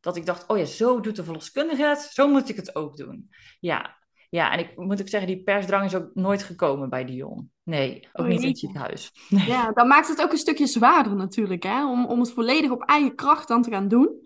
dat 0.00 0.16
ik 0.16 0.26
dacht, 0.26 0.46
oh 0.46 0.58
ja, 0.58 0.64
zo 0.64 1.00
doet 1.00 1.16
de 1.16 1.24
verloskundige 1.24 1.84
het, 1.84 2.00
zo 2.00 2.28
moet 2.28 2.48
ik 2.48 2.56
het 2.56 2.76
ook 2.76 2.96
doen. 2.96 3.30
Ja, 3.60 3.96
ja, 4.30 4.52
en 4.52 4.58
ik 4.58 4.76
moet 4.76 5.00
ook 5.00 5.08
zeggen, 5.08 5.28
die 5.28 5.42
persdrang 5.42 5.84
is 5.84 5.94
ook 5.94 6.10
nooit 6.14 6.42
gekomen 6.42 6.90
bij 6.90 7.04
Dion. 7.04 7.50
Nee, 7.62 8.08
ook 8.12 8.24
oh, 8.24 8.30
niet 8.30 8.42
in 8.42 8.48
het 8.48 8.58
ziekenhuis. 8.58 9.12
Nee. 9.28 9.46
Ja, 9.46 9.72
dan 9.72 9.88
maakt 9.88 10.08
het 10.08 10.22
ook 10.22 10.32
een 10.32 10.38
stukje 10.38 10.66
zwaarder 10.66 11.16
natuurlijk, 11.16 11.62
hè, 11.62 11.90
om, 11.90 12.06
om 12.06 12.20
het 12.20 12.32
volledig 12.32 12.70
op 12.70 12.82
eigen 12.82 13.14
kracht 13.14 13.48
dan 13.48 13.62
te 13.62 13.70
gaan 13.70 13.88
doen. 13.88 14.23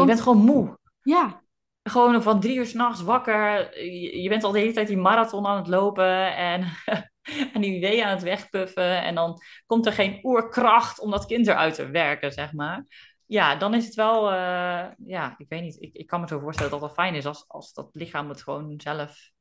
Je 0.00 0.04
bent 0.04 0.20
gewoon 0.20 0.44
moe. 0.44 0.78
Ja. 1.02 1.42
Gewoon 1.82 2.22
van 2.22 2.40
drie 2.40 2.56
uur 2.56 2.66
s'nachts 2.66 3.02
wakker. 3.02 3.80
Je, 4.20 4.28
bent 4.28 4.44
al 4.44 4.52
de 4.52 4.58
hele 4.58 4.72
tijd 4.72 4.86
die 4.86 4.96
marathon 4.96 5.46
aan 5.46 5.56
het 5.56 5.66
lopen 5.66 6.36
en, 6.36 6.72
en 7.54 7.60
die 7.60 7.76
idee 7.76 8.04
aan 8.04 8.10
het 8.10 8.22
wegpuffen. 8.22 9.02
En 9.02 9.14
dan 9.14 9.40
komt 9.66 9.86
er 9.86 9.92
geen 9.92 10.20
oerkracht 10.22 11.00
om 11.00 11.10
dat 11.10 11.26
kind 11.26 11.46
eruit 11.46 11.74
te 11.74 11.90
werken, 11.90 12.32
zeg 12.32 12.52
maar. 12.52 12.84
Ja, 13.26 13.56
dan 13.56 13.74
is 13.74 13.84
het 13.84 13.94
wel, 13.94 14.32
uh, 14.32 14.86
ja, 15.04 15.34
ik 15.38 15.48
weet 15.48 15.62
niet. 15.62 15.82
Ik, 15.82 15.94
ik 15.94 16.06
kan 16.06 16.20
me 16.20 16.26
zo 16.26 16.38
voorstellen 16.38 16.70
dat 16.70 16.80
het 16.80 16.90
wel 16.90 17.04
fijn 17.04 17.16
is 17.16 17.26
als, 17.26 17.44
als 17.48 17.72
dat 17.72 17.88
lichaam 17.92 18.28
het 18.28 18.42
gewoon 18.42 18.80
zelf 18.80 19.32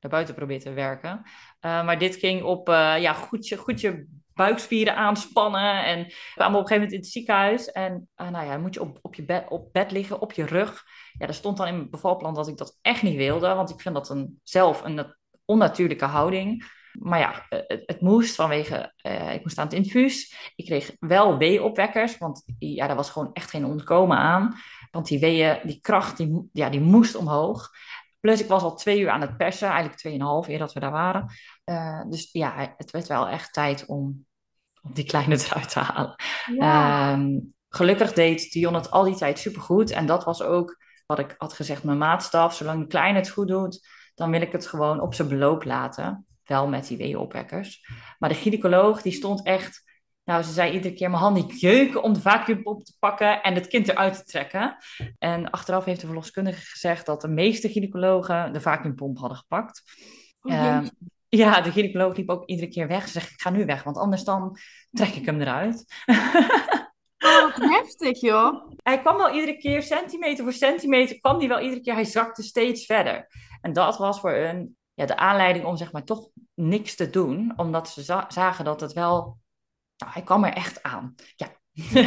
naar 0.00 0.10
buiten 0.10 0.34
probeert 0.34 0.62
te 0.62 0.72
werken. 0.72 1.22
Uh, 1.60 1.84
maar 1.84 1.98
dit 1.98 2.16
ging 2.16 2.42
op, 2.42 2.68
uh, 2.68 3.00
ja, 3.00 3.12
goed 3.12 3.48
je, 3.48 3.56
goed 3.56 3.80
je 3.80 4.06
buikspieren 4.34 4.96
aanspannen. 4.96 5.84
En 5.84 6.04
we 6.04 6.32
kwamen 6.34 6.58
op 6.58 6.62
een 6.62 6.68
gegeven 6.68 6.74
moment 6.74 6.92
in 6.92 6.98
het 6.98 7.08
ziekenhuis. 7.08 7.70
En 7.70 8.08
uh, 8.16 8.28
nou 8.28 8.46
ja, 8.46 8.56
moet 8.56 8.74
je 8.74 8.80
op, 8.80 8.98
op 9.02 9.14
je 9.14 9.24
bed, 9.24 9.44
op 9.48 9.72
bed 9.72 9.90
liggen, 9.90 10.20
op 10.20 10.32
je 10.32 10.46
rug. 10.46 10.84
Ja, 11.18 11.26
er 11.26 11.34
stond 11.34 11.56
dan 11.56 11.66
in 11.66 11.76
mijn 11.76 11.90
bevalplan 11.90 12.34
dat 12.34 12.48
ik 12.48 12.56
dat 12.56 12.78
echt 12.80 13.02
niet 13.02 13.16
wilde. 13.16 13.54
Want 13.54 13.70
ik 13.70 13.80
vind 13.80 13.94
dat 13.94 14.08
een, 14.08 14.40
zelf 14.42 14.84
een 14.84 15.14
onnatuurlijke 15.44 16.04
houding. 16.04 16.80
Maar 16.92 17.18
ja, 17.18 17.46
het, 17.48 17.82
het 17.86 18.00
moest 18.00 18.34
vanwege, 18.34 18.92
uh, 19.06 19.34
ik 19.34 19.42
moest 19.42 19.58
aan 19.58 19.64
het 19.64 19.74
infuus. 19.74 20.36
Ik 20.56 20.64
kreeg 20.64 20.96
wel 20.98 21.36
weeopwekkers, 21.38 22.18
want 22.18 22.42
ja, 22.58 22.86
daar 22.86 22.96
was 22.96 23.10
gewoon 23.10 23.30
echt 23.32 23.50
geen 23.50 23.64
ontkomen 23.64 24.16
aan. 24.16 24.54
Want 24.90 25.06
die 25.06 25.18
weeën, 25.20 25.60
die 25.62 25.80
kracht, 25.80 26.16
die, 26.16 26.48
ja, 26.52 26.68
die 26.68 26.80
moest 26.80 27.14
omhoog. 27.14 27.70
Plus 28.20 28.40
ik 28.40 28.48
was 28.48 28.62
al 28.62 28.76
twee 28.76 29.00
uur 29.00 29.10
aan 29.10 29.20
het 29.20 29.36
persen, 29.36 29.68
eigenlijk 29.68 29.98
tweeënhalf 29.98 30.48
eer 30.48 30.58
dat 30.58 30.72
we 30.72 30.80
daar 30.80 30.90
waren. 30.90 31.30
Uh, 31.64 32.02
dus 32.08 32.28
ja, 32.32 32.74
het 32.76 32.90
werd 32.90 33.06
wel 33.06 33.28
echt 33.28 33.52
tijd 33.52 33.86
om, 33.86 34.26
om 34.82 34.92
die 34.92 35.04
kleine 35.04 35.38
eruit 35.44 35.68
te 35.68 35.78
halen. 35.78 36.14
Ja. 36.54 37.12
Um, 37.12 37.52
gelukkig 37.68 38.12
deed 38.12 38.52
Dion 38.52 38.74
het 38.74 38.90
al 38.90 39.04
die 39.04 39.16
tijd 39.16 39.38
supergoed. 39.38 39.90
En 39.90 40.06
dat 40.06 40.24
was 40.24 40.42
ook 40.42 40.80
wat 41.06 41.18
ik 41.18 41.34
had 41.38 41.52
gezegd, 41.52 41.84
mijn 41.84 41.98
maatstaf. 41.98 42.54
Zolang 42.54 42.80
de 42.80 42.86
kleine 42.86 43.18
het 43.18 43.28
goed 43.28 43.48
doet, 43.48 43.88
dan 44.14 44.30
wil 44.30 44.40
ik 44.40 44.52
het 44.52 44.66
gewoon 44.66 45.00
op 45.00 45.14
zijn 45.14 45.28
beloop 45.28 45.64
laten. 45.64 46.26
Wel 46.44 46.68
met 46.68 46.86
die 46.86 46.96
weeopwekkers. 46.96 47.86
Maar 48.18 48.28
de 48.28 48.34
gynaecoloog, 48.34 49.02
die 49.02 49.12
stond 49.12 49.42
echt... 49.46 49.90
Nou, 50.24 50.42
ze 50.42 50.52
zei 50.52 50.72
iedere 50.72 50.94
keer 50.94 51.10
mijn 51.10 51.22
handen 51.22 51.46
jeuken 51.46 52.02
om 52.02 52.12
de 52.12 52.20
vacuümpomp 52.20 52.84
te 52.84 52.96
pakken 52.98 53.42
en 53.42 53.54
het 53.54 53.66
kind 53.66 53.88
eruit 53.88 54.14
te 54.14 54.24
trekken. 54.24 54.76
En 55.18 55.50
achteraf 55.50 55.84
heeft 55.84 56.00
de 56.00 56.06
verloskundige 56.06 56.60
gezegd 56.60 57.06
dat 57.06 57.20
de 57.20 57.28
meeste 57.28 57.68
gynaecologen 57.68 58.52
de 58.52 58.60
vacuümpomp 58.60 59.18
hadden 59.18 59.38
gepakt. 59.38 59.82
Oh, 60.42 60.76
um, 60.76 60.88
ja, 61.36 61.60
de 61.60 61.72
gynaecoloog 61.72 62.16
liep 62.16 62.30
ook 62.30 62.46
iedere 62.46 62.68
keer 62.68 62.88
weg. 62.88 63.06
Ze 63.06 63.12
zegt, 63.12 63.30
ik 63.30 63.40
ga 63.40 63.50
nu 63.50 63.64
weg, 63.64 63.82
want 63.82 63.96
anders 63.96 64.24
dan 64.24 64.58
trek 64.90 65.14
ik 65.14 65.26
hem 65.26 65.40
eruit. 65.40 65.84
Oh, 67.24 67.42
wat 67.42 67.70
heftig, 67.70 68.20
joh. 68.20 68.70
Hij 68.76 69.00
kwam 69.00 69.16
wel 69.16 69.34
iedere 69.34 69.56
keer, 69.56 69.82
centimeter 69.82 70.44
voor 70.44 70.52
centimeter, 70.52 71.20
kwam 71.20 71.38
hij 71.38 71.48
wel 71.48 71.60
iedere 71.60 71.80
keer. 71.80 71.94
Hij 71.94 72.04
zakte 72.04 72.42
steeds 72.42 72.86
verder. 72.86 73.26
En 73.60 73.72
dat 73.72 73.98
was 73.98 74.20
voor 74.20 74.32
een, 74.32 74.76
ja, 74.94 75.06
de 75.06 75.16
aanleiding 75.16 75.64
om 75.64 75.76
zeg 75.76 75.92
maar 75.92 76.04
toch 76.04 76.28
niks 76.54 76.96
te 76.96 77.10
doen. 77.10 77.52
Omdat 77.56 77.88
ze 77.88 78.24
zagen 78.28 78.64
dat 78.64 78.80
het 78.80 78.92
wel... 78.92 79.38
Nou, 79.96 80.12
hij 80.12 80.22
kwam 80.22 80.44
er 80.44 80.52
echt 80.52 80.82
aan. 80.82 81.14
Ja. 81.36 81.46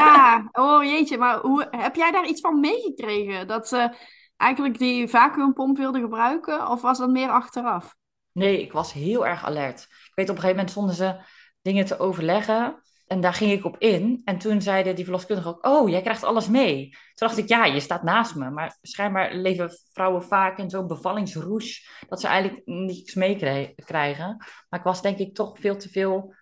ja, 0.00 0.48
oh 0.52 0.84
jeetje. 0.84 1.18
Maar 1.18 1.38
hoe, 1.40 1.66
heb 1.70 1.94
jij 1.94 2.10
daar 2.10 2.26
iets 2.26 2.40
van 2.40 2.60
meegekregen? 2.60 3.46
Dat 3.46 3.68
ze 3.68 3.96
eigenlijk 4.36 4.78
die 4.78 5.08
vacuümpomp 5.08 5.76
wilden 5.76 6.00
gebruiken? 6.00 6.68
Of 6.68 6.82
was 6.82 6.98
dat 6.98 7.10
meer 7.10 7.28
achteraf? 7.28 7.94
Nee, 8.36 8.60
ik 8.62 8.72
was 8.72 8.92
heel 8.92 9.26
erg 9.26 9.44
alert. 9.44 9.80
Ik 9.80 10.12
weet, 10.14 10.28
op 10.28 10.34
een 10.34 10.40
gegeven 10.42 10.48
moment 10.48 10.70
stonden 10.70 10.94
ze 10.94 11.16
dingen 11.62 11.84
te 11.84 11.98
overleggen. 11.98 12.82
En 13.06 13.20
daar 13.20 13.34
ging 13.34 13.52
ik 13.52 13.64
op 13.64 13.78
in. 13.78 14.20
En 14.24 14.38
toen 14.38 14.62
zeiden 14.62 14.94
die 14.94 15.04
verloskundige 15.04 15.48
ook: 15.48 15.66
Oh, 15.66 15.88
jij 15.88 16.02
krijgt 16.02 16.24
alles 16.24 16.48
mee. 16.48 16.90
Toen 16.90 17.28
dacht 17.28 17.36
ik: 17.36 17.48
Ja, 17.48 17.64
je 17.64 17.80
staat 17.80 18.02
naast 18.02 18.34
me. 18.34 18.50
Maar 18.50 18.78
schijnbaar 18.82 19.34
leven 19.34 19.70
vrouwen 19.92 20.22
vaak 20.22 20.58
in 20.58 20.70
zo'n 20.70 20.86
bevallingsroes. 20.86 21.90
dat 22.08 22.20
ze 22.20 22.26
eigenlijk 22.26 22.66
niets 22.66 23.14
meekrijgen. 23.14 24.36
Maar 24.68 24.78
ik 24.78 24.86
was 24.86 25.02
denk 25.02 25.18
ik 25.18 25.34
toch 25.34 25.58
veel 25.58 25.76
te 25.76 25.88
veel. 25.88 26.34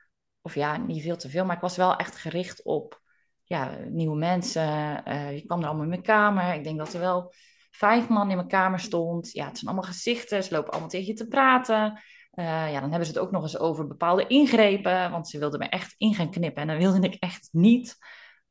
Of 0.42 0.54
ja, 0.54 0.76
niet 0.76 1.02
veel 1.02 1.16
te 1.16 1.28
veel. 1.28 1.44
Maar 1.44 1.57
ik 1.57 1.62
was 1.62 1.76
wel 1.76 1.96
echt 1.96 2.16
gericht 2.16 2.64
op 2.64 3.00
ja, 3.44 3.78
nieuwe 3.88 4.16
mensen. 4.16 5.02
Uh, 5.09 5.35
je 5.35 5.46
kwam 5.46 5.61
er 5.61 5.66
allemaal 5.66 5.83
in 5.83 5.88
mijn 5.88 6.02
kamer. 6.02 6.54
Ik 6.54 6.64
denk 6.64 6.78
dat 6.78 6.92
er 6.92 7.00
wel 7.00 7.33
vijf 7.76 8.08
man 8.08 8.30
in 8.30 8.37
mijn 8.37 8.48
kamer 8.48 8.80
stond. 8.80 9.32
Ja, 9.32 9.46
het 9.46 9.58
zijn 9.58 9.70
allemaal 9.70 9.90
gezichten, 9.90 10.44
ze 10.44 10.54
lopen 10.54 10.70
allemaal 10.70 10.88
tegen 10.88 11.06
je 11.06 11.14
te 11.14 11.28
praten. 11.28 12.02
Uh, 12.34 12.44
ja, 12.44 12.80
dan 12.80 12.90
hebben 12.90 13.06
ze 13.06 13.12
het 13.12 13.22
ook 13.22 13.30
nog 13.30 13.42
eens 13.42 13.58
over 13.58 13.87
bepaalde 13.87 14.26
ingrepen, 14.26 15.10
want 15.10 15.28
ze 15.28 15.38
wilden 15.38 15.58
me 15.58 15.68
echt 15.68 15.94
in 15.96 16.14
gaan 16.14 16.30
knippen 16.30 16.62
en 16.62 16.68
dat 16.68 16.92
wilde 16.92 17.08
ik 17.08 17.14
echt 17.14 17.48
niet. 17.52 17.96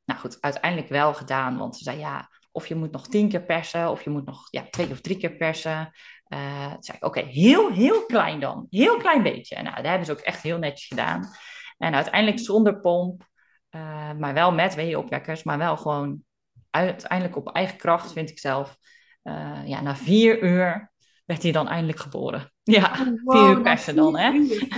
Nou 0.06 0.20
goed, 0.20 0.38
uiteindelijk 0.42 0.90
wel 0.90 1.14
gedaan, 1.14 1.58
want 1.58 1.78
ze 1.78 1.84
zei 1.84 1.98
ja, 1.98 2.30
of 2.52 2.68
je 2.68 2.76
moet 2.76 2.92
nog 2.92 3.08
tien 3.08 3.30
keer 3.30 3.44
persen, 3.44 3.90
of 3.90 4.04
je 4.04 4.10
moet 4.10 4.26
nog 4.26 4.48
ja, 4.50 4.68
twee 4.70 4.92
of 4.92 5.02
drie 5.02 5.18
keer 5.18 5.36
persen. 5.36 5.92
Toen 6.28 6.84
zei 6.84 6.98
ik, 6.98 7.06
oké, 7.06 7.22
heel, 7.22 7.72
heel 7.72 8.06
klein 8.06 8.40
dan. 8.40 8.68
Heel 8.70 8.98
klein 8.98 9.24
beetje. 9.24 9.62
Nou, 9.62 9.76
dat 9.76 9.86
hebben 9.86 10.06
ze 10.06 10.12
ook 10.12 10.20
echt 10.20 10.42
heel 10.42 10.58
netjes 10.58 10.88
gedaan. 10.88 11.30
En 11.78 11.96
uiteindelijk 11.96 12.40
zonder 12.40 12.80
pomp, 12.80 13.28
uh, 13.76 14.12
maar 14.12 14.34
wel 14.34 14.52
met 14.52 14.76
weeopwekkers, 14.76 15.44
maar 15.44 15.58
wel 15.58 15.78
gewoon 15.78 16.24
uiteindelijk 16.70 17.36
op 17.36 17.56
eigen 17.56 17.78
kracht, 17.78 18.12
vind 18.12 18.30
ik 18.30 18.40
zelf, 18.40 18.78
uh, 19.24 19.68
ja, 19.68 19.82
na 19.82 19.96
vier 19.96 20.44
uur 20.44 20.92
werd 21.26 21.44
hij 21.44 21.52
dan 21.52 21.68
eindelijk 21.68 22.00
geboren. 22.00 22.54
Ja, 22.64 22.92
oh, 23.24 23.36
vier 23.36 23.50
uur 23.50 23.62
persen 23.62 23.96
dan, 23.96 24.18
hè? 24.18 24.30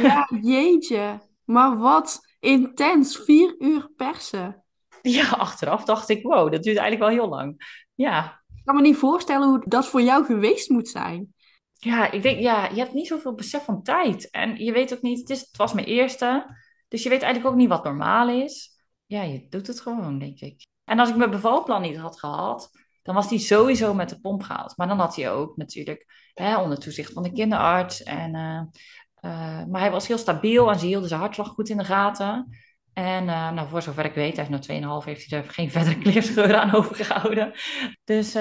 Ja, 0.01 0.29
jeetje. 0.41 1.19
Maar 1.43 1.77
wat 1.77 2.19
intens, 2.39 3.17
vier 3.17 3.55
uur 3.59 3.91
persen. 3.95 4.63
Ja, 5.01 5.29
achteraf 5.29 5.83
dacht 5.83 6.09
ik, 6.09 6.23
wow, 6.23 6.51
dat 6.51 6.63
duurt 6.63 6.77
eigenlijk 6.77 6.99
wel 6.99 7.19
heel 7.19 7.29
lang. 7.29 7.79
Ja. 7.93 8.43
Ik 8.55 8.63
kan 8.63 8.75
me 8.75 8.81
niet 8.81 8.97
voorstellen 8.97 9.47
hoe 9.47 9.63
dat 9.67 9.87
voor 9.87 10.01
jou 10.01 10.25
geweest 10.25 10.69
moet 10.69 10.87
zijn. 10.87 11.33
Ja, 11.73 12.11
ik 12.11 12.21
denk, 12.21 12.39
ja, 12.39 12.69
je 12.69 12.79
hebt 12.79 12.93
niet 12.93 13.07
zoveel 13.07 13.33
besef 13.33 13.63
van 13.63 13.83
tijd. 13.83 14.29
En 14.29 14.55
je 14.55 14.71
weet 14.71 14.93
ook 14.93 15.01
niet, 15.01 15.19
het, 15.19 15.29
is, 15.29 15.39
het 15.39 15.57
was 15.57 15.73
mijn 15.73 15.87
eerste. 15.87 16.57
Dus 16.87 17.03
je 17.03 17.09
weet 17.09 17.21
eigenlijk 17.21 17.53
ook 17.53 17.59
niet 17.59 17.69
wat 17.69 17.83
normaal 17.83 18.29
is. 18.29 18.79
Ja, 19.05 19.21
je 19.21 19.47
doet 19.49 19.67
het 19.67 19.81
gewoon, 19.81 20.19
denk 20.19 20.39
ik. 20.39 20.67
En 20.83 20.99
als 20.99 21.09
ik 21.09 21.15
mijn 21.15 21.29
bevalplan 21.29 21.81
niet 21.81 21.97
had 21.97 22.19
gehad, 22.19 22.69
dan 23.05 23.15
was 23.15 23.29
hij 23.29 23.39
sowieso 23.39 23.93
met 23.93 24.09
de 24.09 24.19
pomp 24.19 24.43
gehaald. 24.43 24.77
Maar 24.77 24.87
dan 24.87 24.99
had 24.99 25.15
hij 25.15 25.31
ook 25.31 25.57
natuurlijk 25.57 26.29
hè, 26.33 26.57
onder 26.57 26.79
toezicht 26.79 27.13
van 27.13 27.23
de 27.23 27.31
kinderarts. 27.31 28.03
En, 28.03 28.35
uh, 28.35 28.61
uh, 29.31 29.65
maar 29.65 29.81
hij 29.81 29.91
was 29.91 30.07
heel 30.07 30.17
stabiel 30.17 30.71
en 30.71 30.79
ze 30.79 30.85
hielden 30.85 31.09
zijn 31.09 31.19
hartslag 31.19 31.47
goed 31.47 31.69
in 31.69 31.77
de 31.77 31.83
gaten. 31.83 32.57
En 32.93 33.23
uh, 33.23 33.51
nou, 33.51 33.69
voor 33.69 33.81
zover 33.81 34.05
ik 34.05 34.13
weet, 34.13 34.37
hij 34.37 34.45
heeft 34.49 34.67
na 34.67 34.99
2,5 35.01 35.05
heeft 35.05 35.29
hij 35.29 35.39
er 35.39 35.49
geen 35.49 35.71
verdere 35.77 35.97
kleerscheuren 35.97 36.61
aan 36.61 36.73
overgehouden. 36.73 37.51
Dus 38.03 38.33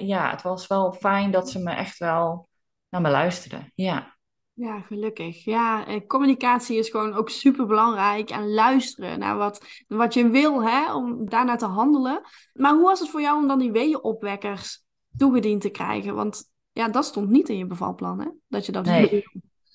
ja, 0.00 0.30
het 0.30 0.42
was 0.42 0.66
wel 0.66 0.92
fijn 0.92 1.30
dat 1.30 1.50
ze 1.50 1.58
me 1.58 1.72
echt 1.72 1.98
wel 1.98 2.48
naar 2.88 3.00
me 3.00 3.10
luisterden. 3.10 3.72
Ja. 3.74 4.17
Ja, 4.58 4.80
gelukkig. 4.80 5.44
Ja, 5.44 5.86
communicatie 6.06 6.78
is 6.78 6.88
gewoon 6.88 7.14
ook 7.14 7.30
super 7.30 7.66
belangrijk. 7.66 8.30
En 8.30 8.52
luisteren 8.52 9.18
naar 9.18 9.36
wat, 9.36 9.66
wat 9.86 10.14
je 10.14 10.28
wil, 10.28 10.62
hè, 10.62 10.94
om 10.94 11.28
daarna 11.28 11.56
te 11.56 11.66
handelen. 11.66 12.22
Maar 12.52 12.72
hoe 12.72 12.82
was 12.82 13.00
het 13.00 13.08
voor 13.08 13.20
jou 13.20 13.42
om 13.42 13.48
dan 13.48 13.58
die 13.58 13.72
weeënopwekkers 13.72 14.84
toegediend 15.16 15.60
te 15.60 15.68
krijgen? 15.68 16.14
Want 16.14 16.44
ja, 16.72 16.88
dat 16.88 17.04
stond 17.04 17.28
niet 17.28 17.48
in 17.48 17.58
je 17.58 17.66
bevalplan, 17.66 18.20
hè? 18.20 18.26
Dat 18.48 18.66
je 18.66 18.72
dat 18.72 18.84
nee. 18.84 19.24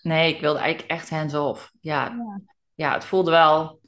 Nee, 0.01 0.33
ik 0.33 0.41
wilde 0.41 0.59
eigenlijk 0.59 0.91
echt 0.91 1.09
hands-off. 1.09 1.71
Ja. 1.79 2.05
ja. 2.05 2.41
Ja. 2.73 2.93
het 2.93 3.05
voelde 3.05 3.31
wel... 3.31 3.81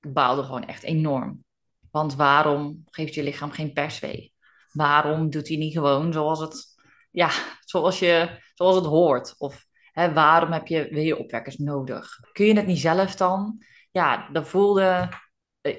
Ik 0.00 0.12
baalde 0.12 0.42
gewoon 0.42 0.66
echt 0.66 0.82
enorm. 0.82 1.44
Want 1.90 2.14
waarom 2.14 2.82
geeft 2.84 3.14
je 3.14 3.22
lichaam 3.22 3.50
geen 3.50 3.72
perswee? 3.72 4.32
Waarom 4.72 5.30
doet 5.30 5.48
hij 5.48 5.56
niet 5.56 5.72
gewoon 5.72 6.12
zoals 6.12 6.40
het... 6.40 6.74
Ja, 7.10 7.30
zoals, 7.64 7.98
je, 7.98 8.40
zoals 8.54 8.74
het 8.74 8.84
hoort? 8.84 9.34
Of 9.38 9.65
Hè, 9.96 10.12
waarom 10.12 10.52
heb 10.52 10.66
je 10.66 10.88
weeopwekkers 10.90 11.56
nodig? 11.56 12.20
Kun 12.32 12.46
je 12.46 12.54
het 12.54 12.66
niet 12.66 12.80
zelf 12.80 13.14
dan? 13.14 13.62
Ja, 13.90 14.28
dan 14.32 14.46
voelde... 14.46 15.08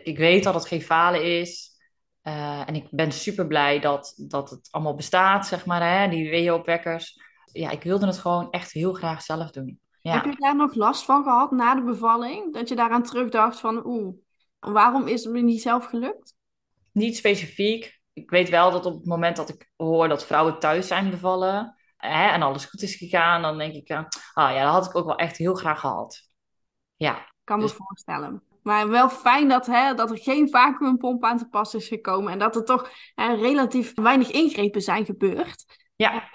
Ik 0.04 0.18
weet 0.18 0.44
dat 0.44 0.54
het 0.54 0.68
geen 0.68 0.82
falen 0.82 1.40
is. 1.40 1.80
Uh, 2.24 2.68
en 2.68 2.76
ik 2.76 2.88
ben 2.90 3.12
super 3.12 3.48
blij 3.48 3.80
dat, 3.80 4.14
dat 4.28 4.50
het 4.50 4.68
allemaal 4.72 4.96
bestaat, 4.96 5.48
zeg 5.48 5.66
maar, 5.66 6.00
hè, 6.00 6.10
die 6.10 6.30
weeopwekkers. 6.30 7.22
Ja, 7.52 7.70
ik 7.70 7.84
wilde 7.84 8.06
het 8.06 8.18
gewoon 8.18 8.52
echt 8.52 8.72
heel 8.72 8.94
graag 8.94 9.22
zelf 9.22 9.52
doen. 9.52 9.80
Ja. 10.02 10.14
Heb 10.14 10.26
je 10.26 10.36
daar 10.38 10.56
nog 10.56 10.76
last 10.76 11.06
van 11.06 11.24
gehad 11.24 11.52
na 11.52 11.76
de 11.76 11.84
bevalling? 11.84 12.54
Dat 12.54 12.70
je 12.70 12.76
daaraan 12.76 13.04
terugdacht 13.04 13.60
van, 13.60 13.86
oeh, 13.86 14.16
waarom 14.60 15.08
is 15.08 15.24
het 15.24 15.34
me 15.34 15.42
niet 15.42 15.62
zelf 15.62 15.86
gelukt? 15.86 16.36
Niet 16.92 17.18
specifiek. 17.18 18.00
Ik 18.14 18.30
weet 18.30 18.50
wel 18.50 18.72
dat 18.72 18.86
op 18.86 18.94
het 18.94 19.06
moment 19.06 19.36
dat 19.36 19.50
ik 19.50 19.72
hoor 19.76 20.08
dat 20.08 20.26
vrouwen 20.26 20.60
thuis 20.60 20.88
zijn 20.88 21.10
bevallen, 21.10 21.77
hè, 21.98 22.28
en 22.28 22.42
alles 22.42 22.66
goed 22.66 22.82
is 22.82 22.96
gegaan, 22.96 23.42
dan 23.42 23.58
denk 23.58 23.74
ik, 23.74 23.90
uh, 23.90 24.04
ah 24.34 24.54
ja, 24.54 24.64
dat 24.64 24.74
had 24.74 24.86
ik 24.86 24.96
ook 24.96 25.06
wel 25.06 25.18
echt 25.18 25.38
heel 25.38 25.54
graag 25.54 25.80
gehad. 25.80 26.30
Ja. 26.96 27.32
Kan 27.44 27.58
me 27.58 27.64
dus... 27.64 27.74
voorstellen. 27.74 28.42
Maar 28.64 28.90
wel 28.90 29.10
fijn 29.10 29.48
dat, 29.48 29.66
hè, 29.66 29.94
dat 29.94 30.12
er 30.12 30.18
geen 30.18 30.50
vacuümpomp 30.50 31.24
aan 31.24 31.38
te 31.38 31.48
pas 31.48 31.74
is 31.74 31.88
gekomen 31.88 32.32
en 32.32 32.40
dat 32.40 32.56
er 32.56 32.64
toch 32.64 32.92
hè, 33.16 33.36
relatief 33.36 33.92
weinig 33.94 34.32
ingrepen 34.32 34.82
zijn 34.82 35.06
gebeurd. 35.06 35.66
Ja. 35.96 36.30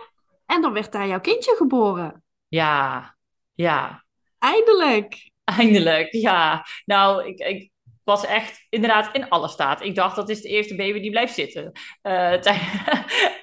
En 0.46 0.62
dan 0.62 0.72
werd 0.72 0.92
daar 0.92 1.06
jouw 1.06 1.20
kindje 1.20 1.54
geboren. 1.56 2.24
Ja, 2.48 3.16
ja. 3.54 4.04
Eindelijk. 4.38 5.30
Eindelijk, 5.44 6.12
ja. 6.12 6.66
Nou, 6.84 7.26
ik, 7.26 7.38
ik, 7.38 7.70
was 8.04 8.26
echt 8.26 8.66
inderdaad 8.68 9.14
in 9.14 9.28
alle 9.28 9.48
staat. 9.48 9.82
Ik 9.82 9.94
dacht, 9.94 10.16
dat 10.16 10.28
is 10.28 10.40
de 10.40 10.48
eerste 10.48 10.74
baby 10.74 11.00
die 11.00 11.10
blijft 11.10 11.34
zitten. 11.34 11.72
Uh, 12.02 12.32
op 12.32 12.42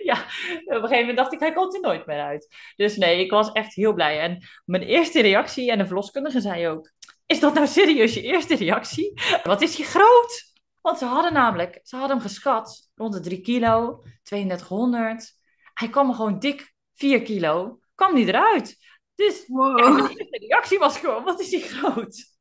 een 0.50 0.82
gegeven 0.82 1.00
moment 1.00 1.18
dacht 1.18 1.34
ik, 1.34 1.40
hij 1.40 1.54
komt 1.54 1.76
er 1.76 1.82
nooit 1.82 2.06
meer 2.06 2.20
uit. 2.20 2.48
Dus 2.76 2.98
nee, 2.98 3.24
ik 3.24 3.32
was 3.32 3.52
echt 3.52 3.74
heel 3.74 3.94
blij. 3.94 4.20
En 4.20 4.48
mijn 4.66 4.84
eerste 4.84 5.22
reactie, 5.22 5.72
en 5.72 5.78
de 5.78 5.86
verloskundige 5.86 6.42
zei 6.42 6.68
ook... 6.68 6.92
Is 7.26 7.40
dat 7.40 7.54
nou 7.54 7.68
serieus 7.68 8.14
je 8.14 8.22
eerste 8.22 8.56
reactie? 8.56 9.22
Wat 9.44 9.62
is 9.62 9.76
je 9.76 9.84
groot? 9.84 10.54
Want 10.82 10.98
ze 10.98 11.06
hadden 11.06 11.34
namelijk, 11.34 11.80
ze 11.84 11.96
hadden 11.96 12.18
hem 12.18 12.26
geschat 12.26 12.90
rond 12.96 13.14
de 13.14 13.20
3 13.20 13.42
kilo, 13.42 14.04
3200. 14.24 15.34
Hij 15.74 15.90
kwam 15.90 16.10
er 16.10 16.16
gewoon 16.16 16.40
dik 16.40 16.74
4 16.94 17.22
kilo, 17.22 17.80
kwam 17.96 18.14
niet 18.14 18.28
eruit. 18.28 18.78
Dus 19.16 19.44
wow. 19.48 19.80
eerste 19.80 20.28
reactie 20.30 20.80
was 20.80 20.98
gewoon, 20.98 21.24
wat 21.24 21.40
is 21.40 21.52
hij 21.52 21.62
groot? 21.62 22.38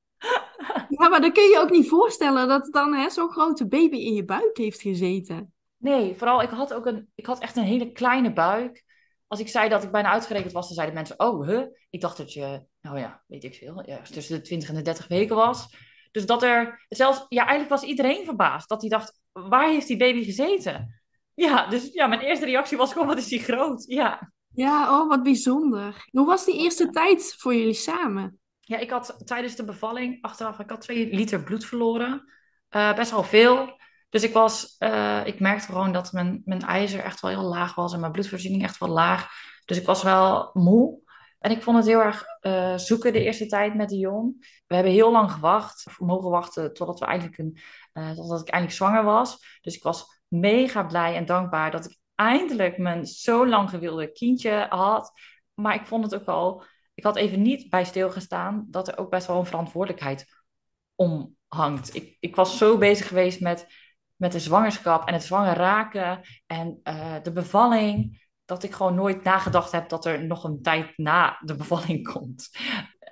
Ja, 0.88 1.08
maar 1.08 1.20
dan 1.20 1.32
kun 1.32 1.48
je 1.48 1.58
ook 1.58 1.70
niet 1.70 1.88
voorstellen 1.88 2.48
dat 2.48 2.68
dan 2.72 3.10
zo'n 3.10 3.30
grote 3.30 3.68
baby 3.68 3.96
in 3.96 4.14
je 4.14 4.24
buik 4.24 4.56
heeft 4.56 4.80
gezeten. 4.80 5.52
Nee, 5.78 6.14
vooral 6.16 6.42
ik 6.42 6.50
had 6.50 6.74
ook 6.74 6.86
een, 6.86 7.10
ik 7.14 7.26
had 7.26 7.38
echt 7.38 7.56
een 7.56 7.64
hele 7.64 7.92
kleine 7.92 8.32
buik. 8.32 8.84
Als 9.26 9.40
ik 9.40 9.48
zei 9.48 9.68
dat 9.68 9.82
ik 9.82 9.90
bijna 9.90 10.10
uitgerekend 10.10 10.52
was, 10.52 10.66
dan 10.66 10.74
zeiden 10.74 10.94
mensen, 10.94 11.20
oh, 11.20 11.46
huh? 11.46 11.66
Ik 11.90 12.00
dacht 12.00 12.16
dat 12.16 12.32
je, 12.32 12.64
nou 12.80 12.98
ja, 12.98 13.22
weet 13.26 13.44
ik 13.44 13.54
veel, 13.54 13.86
ja, 13.86 14.00
tussen 14.02 14.36
de 14.36 14.42
20 14.42 14.68
en 14.68 14.74
de 14.74 14.82
30 14.82 15.08
weken 15.08 15.36
was. 15.36 15.76
Dus 16.10 16.26
dat 16.26 16.42
er, 16.42 16.86
zelfs, 16.88 17.26
ja, 17.28 17.40
eigenlijk 17.40 17.70
was 17.70 17.82
iedereen 17.82 18.24
verbaasd. 18.24 18.68
Dat 18.68 18.80
hij 18.80 18.90
dacht, 18.90 19.20
waar 19.32 19.68
heeft 19.68 19.86
die 19.86 19.96
baby 19.96 20.24
gezeten? 20.24 21.00
Ja, 21.34 21.66
dus 21.66 21.92
ja, 21.92 22.06
mijn 22.06 22.20
eerste 22.20 22.44
reactie 22.44 22.76
was 22.76 22.92
gewoon, 22.92 23.06
wat 23.06 23.18
is 23.18 23.28
die 23.28 23.40
groot? 23.40 23.84
Ja. 23.86 24.32
Ja, 24.54 25.00
oh, 25.00 25.08
wat 25.08 25.22
bijzonder. 25.22 26.08
Hoe 26.10 26.26
was 26.26 26.44
die 26.44 26.58
eerste 26.58 26.90
tijd 26.90 27.34
voor 27.38 27.54
jullie 27.54 27.72
samen? 27.72 28.38
Ja, 28.60 28.78
ik 28.78 28.90
had 28.90 29.22
tijdens 29.24 29.54
de 29.54 29.64
bevalling, 29.64 30.22
achteraf, 30.22 30.58
ik 30.58 30.70
had 30.70 30.80
twee 30.80 31.14
liter 31.14 31.42
bloed 31.42 31.64
verloren. 31.64 32.32
Uh, 32.70 32.94
best 32.94 33.10
wel 33.10 33.22
veel. 33.22 33.77
Dus 34.08 34.22
ik 34.22 34.32
was, 34.32 34.76
uh, 34.78 35.20
ik 35.24 35.40
merkte 35.40 35.66
gewoon 35.66 35.92
dat 35.92 36.12
mijn, 36.12 36.42
mijn 36.44 36.60
ijzer 36.60 37.00
echt 37.00 37.20
wel 37.20 37.30
heel 37.30 37.48
laag 37.48 37.74
was 37.74 37.92
en 37.92 38.00
mijn 38.00 38.12
bloedvoorziening 38.12 38.62
echt 38.62 38.78
wel 38.78 38.88
laag. 38.88 39.28
Dus 39.64 39.78
ik 39.78 39.86
was 39.86 40.02
wel 40.02 40.50
moe. 40.52 41.06
En 41.38 41.50
ik 41.50 41.62
vond 41.62 41.76
het 41.76 41.86
heel 41.86 42.00
erg 42.00 42.24
uh, 42.40 42.76
zoeken 42.76 43.12
de 43.12 43.22
eerste 43.22 43.46
tijd 43.46 43.74
met 43.74 43.88
Dion. 43.88 44.36
We 44.66 44.74
hebben 44.74 44.92
heel 44.92 45.12
lang 45.12 45.32
gewacht, 45.32 45.86
of 45.86 46.00
mogen 46.00 46.30
wachten 46.30 46.74
totdat, 46.74 46.98
we 46.98 47.06
eigenlijk 47.06 47.38
een, 47.38 47.58
uh, 47.92 48.10
totdat 48.10 48.40
ik 48.40 48.48
eindelijk 48.48 48.78
zwanger 48.78 49.04
was. 49.04 49.58
Dus 49.60 49.76
ik 49.76 49.82
was 49.82 50.22
mega 50.28 50.82
blij 50.82 51.14
en 51.14 51.26
dankbaar 51.26 51.70
dat 51.70 51.84
ik 51.84 51.98
eindelijk 52.14 52.78
mijn 52.78 53.06
zo 53.06 53.46
lang 53.46 53.70
gewilde 53.70 54.12
kindje 54.12 54.66
had. 54.68 55.12
Maar 55.54 55.74
ik 55.74 55.86
vond 55.86 56.04
het 56.04 56.14
ook 56.14 56.26
wel 56.26 56.64
ik 56.98 57.04
had 57.04 57.16
even 57.16 57.42
niet 57.42 57.70
bij 57.70 57.84
stilgestaan 57.84 58.66
dat 58.70 58.88
er 58.88 58.98
ook 58.98 59.10
best 59.10 59.26
wel 59.26 59.38
een 59.38 59.46
verantwoordelijkheid 59.46 60.26
om 60.94 61.36
hangt. 61.48 61.94
Ik, 61.94 62.16
ik 62.20 62.36
was 62.36 62.58
zo 62.58 62.78
bezig 62.78 63.08
geweest 63.08 63.40
met, 63.40 63.66
met 64.18 64.32
de 64.32 64.40
zwangerschap 64.40 65.08
en 65.08 65.12
het 65.14 65.24
zwanger 65.24 65.56
raken 65.56 66.20
en 66.46 66.80
uh, 66.84 67.14
de 67.22 67.32
bevalling, 67.32 68.26
dat 68.44 68.62
ik 68.62 68.72
gewoon 68.72 68.94
nooit 68.94 69.22
nagedacht 69.22 69.72
heb 69.72 69.88
dat 69.88 70.04
er 70.04 70.26
nog 70.26 70.44
een 70.44 70.62
tijd 70.62 70.98
na 70.98 71.38
de 71.44 71.54
bevalling 71.54 72.06
komt. 72.12 72.50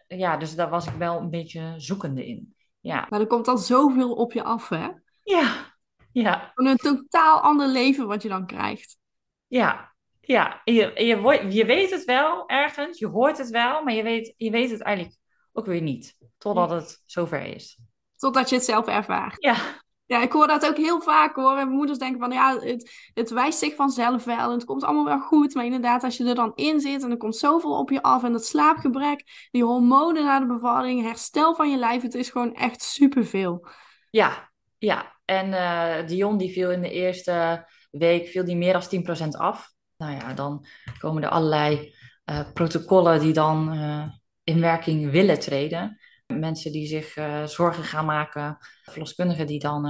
Ja, 0.07 0.37
dus 0.37 0.55
daar 0.55 0.71
was 0.71 0.87
ik 0.87 0.95
wel 0.95 1.21
een 1.21 1.31
beetje 1.31 1.75
zoekende 1.77 2.27
in. 2.27 2.55
Ja. 2.81 3.07
Maar 3.09 3.21
er 3.21 3.27
komt 3.27 3.45
dan 3.45 3.59
zoveel 3.59 4.12
op 4.12 4.33
je 4.33 4.42
af, 4.42 4.69
hè? 4.69 4.88
Ja, 5.23 5.75
ja. 6.12 6.53
Een 6.55 6.77
totaal 6.77 7.40
ander 7.40 7.69
leven 7.69 8.07
wat 8.07 8.23
je 8.23 8.29
dan 8.29 8.47
krijgt. 8.47 8.99
Ja, 9.47 9.95
ja, 10.21 10.61
je, 10.64 10.92
je, 10.95 11.47
je 11.51 11.64
weet 11.64 11.90
het 11.90 12.05
wel 12.05 12.49
ergens, 12.49 12.99
je 12.99 13.07
hoort 13.07 13.38
het 13.38 13.51
wel, 13.51 13.83
maar 13.83 13.95
je 13.95 14.03
weet, 14.03 14.35
je 14.37 14.51
weet 14.51 14.71
het 14.71 14.81
eigenlijk 14.81 15.16
ook 15.53 15.66
weer 15.66 15.83
niet. 15.83 16.16
Totdat 16.38 16.71
het 16.71 17.03
zover 17.05 17.42
is. 17.42 17.79
Totdat 18.16 18.49
je 18.49 18.55
het 18.55 18.64
zelf 18.64 18.87
ervaart. 18.87 19.37
Ja. 19.42 19.85
Ja, 20.07 20.23
ik 20.23 20.33
hoor 20.33 20.47
dat 20.47 20.66
ook 20.66 20.77
heel 20.77 21.01
vaak 21.01 21.37
hoor. 21.37 21.57
En 21.57 21.69
moeders 21.69 21.99
denken 21.99 22.21
van 22.21 22.31
ja, 22.31 22.59
het, 22.59 23.11
het 23.14 23.31
wijst 23.31 23.59
zich 23.59 23.75
vanzelf 23.75 24.25
wel 24.25 24.51
en 24.51 24.51
het 24.51 24.64
komt 24.64 24.85
allemaal 24.85 25.05
wel 25.05 25.21
goed. 25.21 25.55
Maar 25.55 25.64
inderdaad, 25.64 26.05
als 26.05 26.16
je 26.16 26.25
er 26.25 26.35
dan 26.35 26.53
in 26.55 26.81
zit 26.81 27.03
en 27.03 27.11
er 27.11 27.16
komt 27.16 27.37
zoveel 27.37 27.79
op 27.79 27.90
je 27.90 28.03
af 28.03 28.25
en 28.25 28.33
dat 28.33 28.45
slaapgebrek, 28.45 29.49
die 29.51 29.64
hormonen 29.64 30.25
na 30.25 30.40
de 30.40 30.47
bevalling, 30.47 31.03
herstel 31.03 31.55
van 31.55 31.71
je 31.71 31.77
lijf, 31.77 32.03
het 32.03 32.14
is 32.14 32.31
gewoon 32.31 32.55
echt 32.55 32.83
superveel. 32.83 33.66
Ja, 34.11 34.51
ja. 34.79 35.14
En 35.25 35.49
uh, 35.49 36.07
Dion 36.07 36.37
die 36.37 36.53
viel 36.53 36.71
in 36.71 36.83
de 36.83 36.90
eerste 36.90 37.66
week 37.90 38.27
viel 38.27 38.45
die 38.45 38.57
meer 38.57 38.73
dan 38.73 39.27
10% 39.27 39.29
af 39.29 39.75
nou 39.97 40.12
ja, 40.12 40.33
dan 40.33 40.66
komen 40.99 41.23
er 41.23 41.29
allerlei 41.29 41.95
uh, 42.25 42.53
protocollen 42.53 43.21
die 43.21 43.33
dan 43.33 43.75
uh, 43.75 44.05
in 44.45 44.61
werking 44.61 45.11
willen 45.11 45.40
treden. 45.40 46.01
Mensen 46.27 46.73
die 46.73 46.87
zich 46.87 47.17
uh, 47.17 47.45
zorgen 47.45 47.85
gaan 47.85 48.05
maken, 48.05 48.59
verloskundigen 48.83 49.47
die 49.47 49.59
dan 49.59 49.87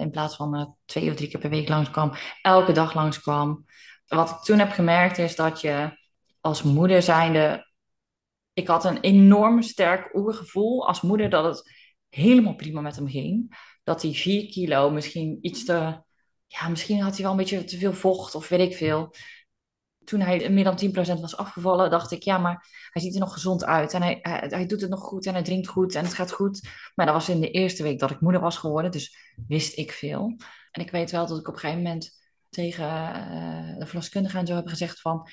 in 0.00 0.10
plaats 0.10 0.36
van 0.36 0.76
twee 0.84 1.10
of 1.10 1.16
drie 1.16 1.28
keer 1.28 1.40
per 1.40 1.50
week 1.50 1.68
langskwam, 1.68 2.12
elke 2.42 2.72
dag 2.72 2.94
langskwam. 2.94 3.64
Wat 4.06 4.30
ik 4.30 4.36
toen 4.36 4.58
heb 4.58 4.70
gemerkt 4.70 5.18
is 5.18 5.36
dat 5.36 5.60
je 5.60 5.98
als 6.40 6.62
moeder 6.62 7.02
zijnde, 7.02 7.70
ik 8.52 8.66
had 8.66 8.84
een 8.84 9.00
enorm 9.00 9.62
sterk 9.62 10.14
oergevoel 10.14 10.86
als 10.86 11.00
moeder 11.00 11.30
dat 11.30 11.44
het 11.44 11.70
helemaal 12.08 12.54
prima 12.54 12.80
met 12.80 12.96
hem 12.96 13.08
ging. 13.08 13.58
Dat 13.82 14.02
hij 14.02 14.12
vier 14.12 14.48
kilo 14.48 14.90
misschien 14.90 15.38
iets 15.40 15.64
te, 15.64 16.02
ja, 16.46 16.68
misschien 16.68 17.00
had 17.00 17.12
hij 17.12 17.22
wel 17.22 17.30
een 17.30 17.36
beetje 17.36 17.64
te 17.64 17.78
veel 17.78 17.92
vocht 17.92 18.34
of 18.34 18.48
weet 18.48 18.70
ik 18.70 18.76
veel 18.76 19.14
toen 20.10 20.20
hij 20.20 20.50
meer 20.50 20.64
dan 20.64 21.16
10% 21.16 21.20
was 21.20 21.36
afgevallen, 21.36 21.90
dacht 21.90 22.10
ik, 22.10 22.22
ja, 22.22 22.38
maar 22.38 22.88
hij 22.90 23.02
ziet 23.02 23.14
er 23.14 23.20
nog 23.20 23.32
gezond 23.32 23.64
uit. 23.64 23.92
En 23.92 24.02
hij, 24.02 24.18
hij, 24.22 24.66
doet 24.66 24.80
het 24.80 24.90
nog 24.90 25.00
goed 25.00 25.26
en 25.26 25.32
hij 25.32 25.42
drinkt 25.42 25.68
goed 25.68 25.94
en 25.94 26.04
het 26.04 26.14
gaat 26.14 26.32
goed. 26.32 26.68
Maar 26.94 27.06
dat 27.06 27.14
was 27.14 27.28
in 27.28 27.40
de 27.40 27.50
eerste 27.50 27.82
week 27.82 27.98
dat 27.98 28.10
ik 28.10 28.20
moeder 28.20 28.40
was 28.40 28.56
geworden, 28.56 28.90
dus 28.90 29.34
wist 29.48 29.78
ik 29.78 29.92
veel. 29.92 30.36
En 30.70 30.82
ik 30.82 30.90
weet 30.90 31.10
wel 31.10 31.26
dat 31.26 31.38
ik 31.38 31.48
op 31.48 31.54
een 31.54 31.60
gegeven 31.60 31.82
moment 31.82 32.10
tegen 32.48 32.84
uh, 32.84 33.78
de 33.78 33.86
verloskundige 33.86 34.38
en 34.38 34.46
zo 34.46 34.54
heb 34.54 34.68
gezegd 34.68 35.00
van, 35.00 35.28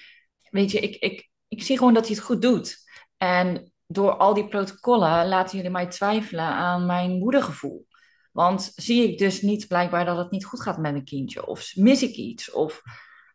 weet 0.50 0.72
je, 0.72 0.80
ik, 0.80 0.96
ik, 0.96 1.30
ik 1.48 1.63
zie 1.63 1.78
gewoon 1.78 1.94
dat 1.94 2.08
hij 2.08 2.16
het 2.16 2.26
goed 2.26 2.42
doet. 2.42 2.78
En 3.18 3.72
door 3.88 4.18
al 4.18 4.34
die 4.34 4.48
protocollen 4.48 5.28
laten 5.28 5.56
jullie 5.56 5.72
mij 5.72 5.88
twijfelen 5.88 6.46
aan 6.46 6.86
mijn 6.86 7.18
moedergevoel. 7.18 7.88
Want 8.32 8.72
zie 8.76 9.12
ik 9.12 9.18
dus 9.18 9.42
niet 9.42 9.68
blijkbaar 9.68 10.06
dat 10.06 10.18
het 10.18 10.32
niet 10.32 10.46
goed 10.46 10.62
gaat 10.62 10.78
met 10.78 10.92
mijn 10.92 11.06
kindje? 11.06 11.48
Of 11.48 11.76
mis 11.76 12.04
ik 12.04 12.16
iets? 12.16 12.52
Of... 12.52 12.82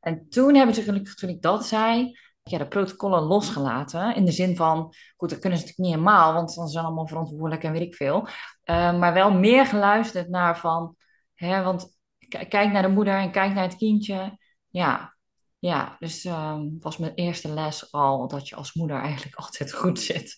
En 0.03 0.29
toen 0.29 0.55
hebben 0.55 0.75
ze 0.75 0.83
gelukkig, 0.83 1.15
toen 1.15 1.31
ik 1.31 1.43
dat 1.43 1.67
zei, 1.67 2.19
ja, 2.43 2.59
de 2.59 2.69
protocollen 2.69 3.23
losgelaten. 3.23 4.15
In 4.15 4.25
de 4.25 4.33
zin 4.33 4.57
van, 4.57 4.95
goed, 5.17 5.31
dat 5.31 5.39
kunnen 5.39 5.59
ze 5.59 5.65
natuurlijk 5.65 5.79
niet 5.79 6.07
helemaal, 6.07 6.33
want 6.33 6.55
dan 6.55 6.69
zijn 6.69 6.85
allemaal 6.85 7.07
verantwoordelijk 7.07 7.63
en 7.65 7.73
weet 7.73 7.83
ik 7.83 7.95
veel. 7.95 8.29
Uh, 8.65 8.99
maar 8.99 9.13
wel 9.13 9.33
meer 9.33 9.67
geluisterd 9.67 10.29
naar 10.29 10.59
van, 10.59 10.97
hè, 11.35 11.63
want 11.63 11.97
kijk 12.29 12.73
naar 12.73 12.83
de 12.83 12.89
moeder 12.89 13.15
en 13.15 13.31
kijk 13.31 13.55
naar 13.55 13.63
het 13.63 13.77
kindje. 13.77 14.39
Ja, 14.69 15.17
ja 15.59 15.97
dus 15.99 16.25
um, 16.25 16.77
was 16.81 16.97
mijn 16.97 17.15
eerste 17.15 17.49
les 17.49 17.93
al 17.93 18.29
dat 18.29 18.49
je 18.49 18.57
als 18.57 18.75
moeder 18.75 19.01
eigenlijk 19.01 19.37
altijd 19.45 19.73
goed 19.73 20.01
zit. 20.01 20.37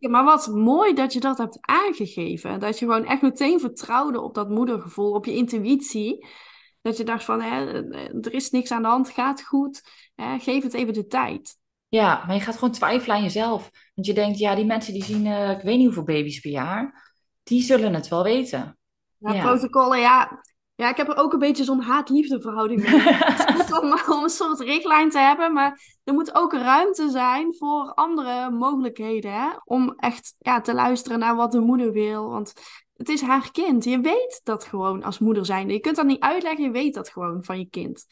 maar 0.00 0.24
wat 0.24 0.46
mooi 0.46 0.94
dat 0.94 1.12
je 1.12 1.20
dat 1.20 1.38
hebt 1.38 1.58
aangegeven. 1.60 2.60
Dat 2.60 2.78
je 2.78 2.84
gewoon 2.84 3.06
echt 3.06 3.22
meteen 3.22 3.60
vertrouwde 3.60 4.20
op 4.20 4.34
dat 4.34 4.48
moedergevoel, 4.48 5.12
op 5.12 5.24
je 5.24 5.34
intuïtie. 5.34 6.26
Dat 6.82 6.96
je 6.96 7.04
dacht 7.04 7.24
van, 7.24 7.40
hè, 7.40 7.84
er 8.20 8.32
is 8.32 8.50
niks 8.50 8.70
aan 8.70 8.82
de 8.82 8.88
hand, 8.88 9.10
gaat 9.10 9.42
goed. 9.42 9.82
Hè, 10.14 10.38
geef 10.38 10.62
het 10.62 10.74
even 10.74 10.92
de 10.92 11.06
tijd. 11.06 11.58
Ja, 11.88 12.24
maar 12.26 12.34
je 12.34 12.40
gaat 12.40 12.54
gewoon 12.54 12.74
twijfelen 12.74 13.16
aan 13.16 13.22
jezelf. 13.22 13.70
Want 13.94 14.06
je 14.06 14.14
denkt, 14.14 14.38
ja, 14.38 14.54
die 14.54 14.64
mensen 14.64 14.92
die 14.92 15.04
zien, 15.04 15.26
uh, 15.26 15.50
ik 15.50 15.60
weet 15.60 15.76
niet 15.76 15.84
hoeveel 15.84 16.02
baby's 16.02 16.40
per 16.40 16.50
jaar, 16.50 17.12
die 17.42 17.62
zullen 17.62 17.94
het 17.94 18.08
wel 18.08 18.22
weten. 18.22 18.78
Ja, 19.18 19.32
ja. 19.32 19.42
protocollen, 19.42 19.98
ja. 19.98 20.42
Ja, 20.74 20.88
ik 20.88 20.96
heb 20.96 21.08
er 21.08 21.16
ook 21.16 21.32
een 21.32 21.38
beetje 21.38 21.64
zo'n 21.64 21.80
haat-liefde 21.80 22.40
verhouding 22.40 22.82
mee. 22.82 23.00
het 23.00 23.48
is 23.48 23.54
goed 23.54 23.80
om, 23.80 23.92
om, 24.16 24.22
een 24.22 24.28
soort 24.28 24.60
richtlijn 24.60 25.10
te 25.10 25.18
hebben, 25.18 25.52
maar 25.52 25.98
er 26.04 26.14
moet 26.14 26.34
ook 26.34 26.52
ruimte 26.52 27.10
zijn 27.10 27.54
voor 27.58 27.92
andere 27.94 28.50
mogelijkheden. 28.50 29.32
Hè? 29.32 29.48
Om 29.64 29.94
echt 29.96 30.34
ja, 30.38 30.60
te 30.60 30.74
luisteren 30.74 31.18
naar 31.18 31.36
wat 31.36 31.52
de 31.52 31.60
moeder 31.60 31.92
wil. 31.92 32.28
Want 32.30 32.52
het 33.00 33.08
is 33.08 33.20
haar 33.20 33.50
kind. 33.50 33.84
Je 33.84 34.00
weet 34.00 34.40
dat 34.44 34.64
gewoon 34.64 35.02
als 35.02 35.18
moeder 35.18 35.46
zijnde. 35.46 35.72
Je 35.72 35.80
kunt 35.80 35.96
dat 35.96 36.06
niet 36.06 36.20
uitleggen, 36.20 36.64
je 36.64 36.70
weet 36.70 36.94
dat 36.94 37.08
gewoon 37.08 37.44
van 37.44 37.58
je 37.58 37.64
kind. 37.64 38.06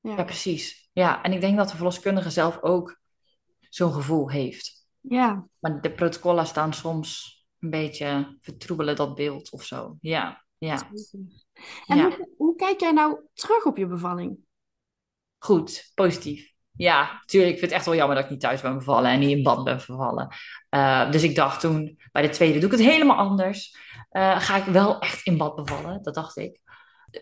Ja, 0.00 0.16
ja 0.16 0.24
precies. 0.24 0.88
Ja, 0.92 1.22
en 1.22 1.32
ik 1.32 1.40
denk 1.40 1.56
dat 1.56 1.68
de 1.68 1.76
verloskundige 1.76 2.30
zelf 2.30 2.62
ook 2.62 3.00
zo'n 3.60 3.92
gevoel 3.92 4.30
heeft. 4.30 4.86
Ja. 5.00 5.46
Maar 5.58 5.80
de 5.80 5.92
protocollen 5.92 6.46
staan 6.46 6.72
soms 6.72 7.38
een 7.58 7.70
beetje 7.70 8.36
vertroebelen 8.40 8.96
dat 8.96 9.14
beeld 9.14 9.50
of 9.50 9.64
zo. 9.64 9.96
Ja, 10.00 10.44
ja. 10.58 10.90
En 11.86 12.00
hoe, 12.00 12.28
hoe, 12.36 12.56
kijk 12.56 12.80
jij 12.80 12.92
nou 12.92 13.20
terug 13.32 13.64
op 13.64 13.76
je 13.76 13.86
bevalling? 13.86 14.38
Goed, 15.38 15.90
positief. 15.94 16.52
Ja, 16.76 17.12
natuurlijk. 17.12 17.52
Ik 17.52 17.58
vind 17.58 17.70
het 17.70 17.78
echt 17.80 17.86
wel 17.86 17.94
jammer 17.94 18.16
dat 18.16 18.24
ik 18.24 18.30
niet 18.30 18.40
thuis 18.40 18.60
ben 18.60 18.78
bevallen 18.78 19.10
en 19.10 19.18
niet 19.18 19.36
in 19.36 19.42
bad 19.42 19.64
ben 19.64 19.76
bevallen. 19.76 20.28
Uh, 20.70 21.10
dus 21.10 21.22
ik 21.22 21.34
dacht 21.34 21.60
toen, 21.60 21.98
bij 22.12 22.22
de 22.22 22.28
tweede 22.28 22.58
doe 22.58 22.70
ik 22.70 22.76
het 22.78 22.86
helemaal 22.86 23.16
anders. 23.16 23.76
Uh, 24.16 24.40
ga 24.40 24.56
ik 24.56 24.64
wel 24.64 24.98
echt 24.98 25.26
in 25.26 25.36
bad 25.36 25.54
bevallen, 25.54 26.02
dat 26.02 26.14
dacht 26.14 26.36
ik. 26.36 26.60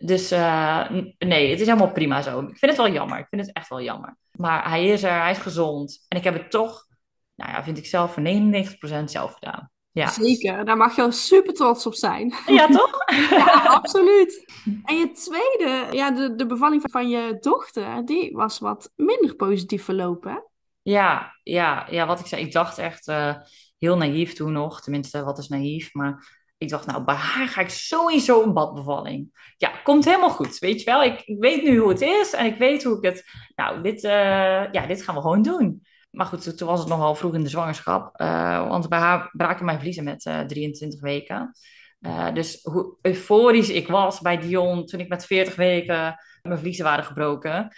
Dus 0.00 0.32
uh, 0.32 0.90
nee, 1.18 1.50
het 1.50 1.60
is 1.60 1.66
helemaal 1.66 1.92
prima 1.92 2.22
zo. 2.22 2.40
Ik 2.40 2.58
vind 2.58 2.70
het 2.72 2.76
wel 2.76 2.92
jammer. 2.92 3.18
Ik 3.18 3.26
vind 3.28 3.46
het 3.46 3.56
echt 3.56 3.68
wel 3.68 3.82
jammer. 3.82 4.16
Maar 4.30 4.68
hij 4.68 4.86
is 4.86 5.02
er, 5.02 5.20
hij 5.20 5.30
is 5.30 5.38
gezond. 5.38 6.04
En 6.08 6.18
ik 6.18 6.24
heb 6.24 6.34
het 6.34 6.50
toch, 6.50 6.86
nou 7.34 7.50
ja, 7.50 7.64
vind 7.64 7.78
ik 7.78 7.86
zelf 7.86 8.12
voor 8.12 8.22
99% 8.22 9.04
zelf 9.04 9.34
gedaan. 9.34 9.70
Ja. 9.90 10.06
Zeker, 10.06 10.64
daar 10.64 10.76
mag 10.76 10.96
je 10.96 11.12
super 11.12 11.54
trots 11.54 11.86
op 11.86 11.94
zijn. 11.94 12.34
Ja, 12.46 12.66
toch? 12.66 12.98
ja, 13.30 13.62
absoluut. 13.66 14.44
En 14.84 14.96
je 14.96 15.10
tweede, 15.10 15.96
ja, 15.96 16.10
de, 16.10 16.34
de 16.34 16.46
bevalling 16.46 16.82
van 16.90 17.08
je 17.08 17.36
dochter, 17.40 18.04
die 18.04 18.32
was 18.32 18.58
wat 18.58 18.92
minder 18.96 19.36
positief 19.36 19.84
verlopen. 19.84 20.44
Ja, 20.82 21.36
ja, 21.42 21.86
ja, 21.90 22.06
wat 22.06 22.20
ik 22.20 22.26
zei, 22.26 22.42
ik 22.42 22.52
dacht 22.52 22.78
echt 22.78 23.08
uh, 23.08 23.34
heel 23.78 23.96
naïef 23.96 24.32
toen 24.32 24.52
nog. 24.52 24.80
Tenminste, 24.80 25.24
wat 25.24 25.38
is 25.38 25.48
naïef? 25.48 25.94
Maar 25.94 26.41
ik 26.62 26.68
dacht, 26.68 26.86
nou, 26.86 27.04
bij 27.04 27.14
haar 27.14 27.48
ga 27.48 27.60
ik 27.60 27.68
sowieso 27.68 28.42
een 28.42 28.52
badbevalling. 28.52 29.52
Ja, 29.56 29.72
komt 29.84 30.04
helemaal 30.04 30.30
goed, 30.30 30.58
weet 30.58 30.78
je 30.78 30.84
wel. 30.84 31.02
Ik, 31.02 31.22
ik 31.24 31.40
weet 31.40 31.62
nu 31.62 31.78
hoe 31.78 31.88
het 31.88 32.00
is 32.00 32.32
en 32.32 32.46
ik 32.46 32.58
weet 32.58 32.82
hoe 32.82 32.96
ik 32.96 33.04
het... 33.04 33.24
Nou, 33.54 33.82
dit, 33.82 34.04
uh, 34.04 34.72
ja, 34.72 34.86
dit 34.86 35.02
gaan 35.02 35.14
we 35.14 35.20
gewoon 35.20 35.42
doen. 35.42 35.86
Maar 36.10 36.26
goed, 36.26 36.56
toen 36.58 36.68
was 36.68 36.80
het 36.80 36.88
nogal 36.88 37.14
vroeg 37.14 37.34
in 37.34 37.42
de 37.42 37.48
zwangerschap. 37.48 38.20
Uh, 38.20 38.68
want 38.68 38.88
bij 38.88 38.98
haar 38.98 39.30
braken 39.32 39.64
mijn 39.64 39.80
vliezen 39.80 40.04
met 40.04 40.24
uh, 40.24 40.40
23 40.40 41.00
weken. 41.00 41.52
Uh, 42.00 42.32
dus 42.34 42.62
hoe 42.62 42.96
euforisch 43.02 43.70
ik 43.70 43.88
was 43.88 44.20
bij 44.20 44.38
Dion 44.38 44.86
toen 44.86 45.00
ik 45.00 45.08
met 45.08 45.26
40 45.26 45.56
weken 45.56 46.16
mijn 46.42 46.58
vliezen 46.58 46.84
waren 46.84 47.04
gebroken. 47.04 47.74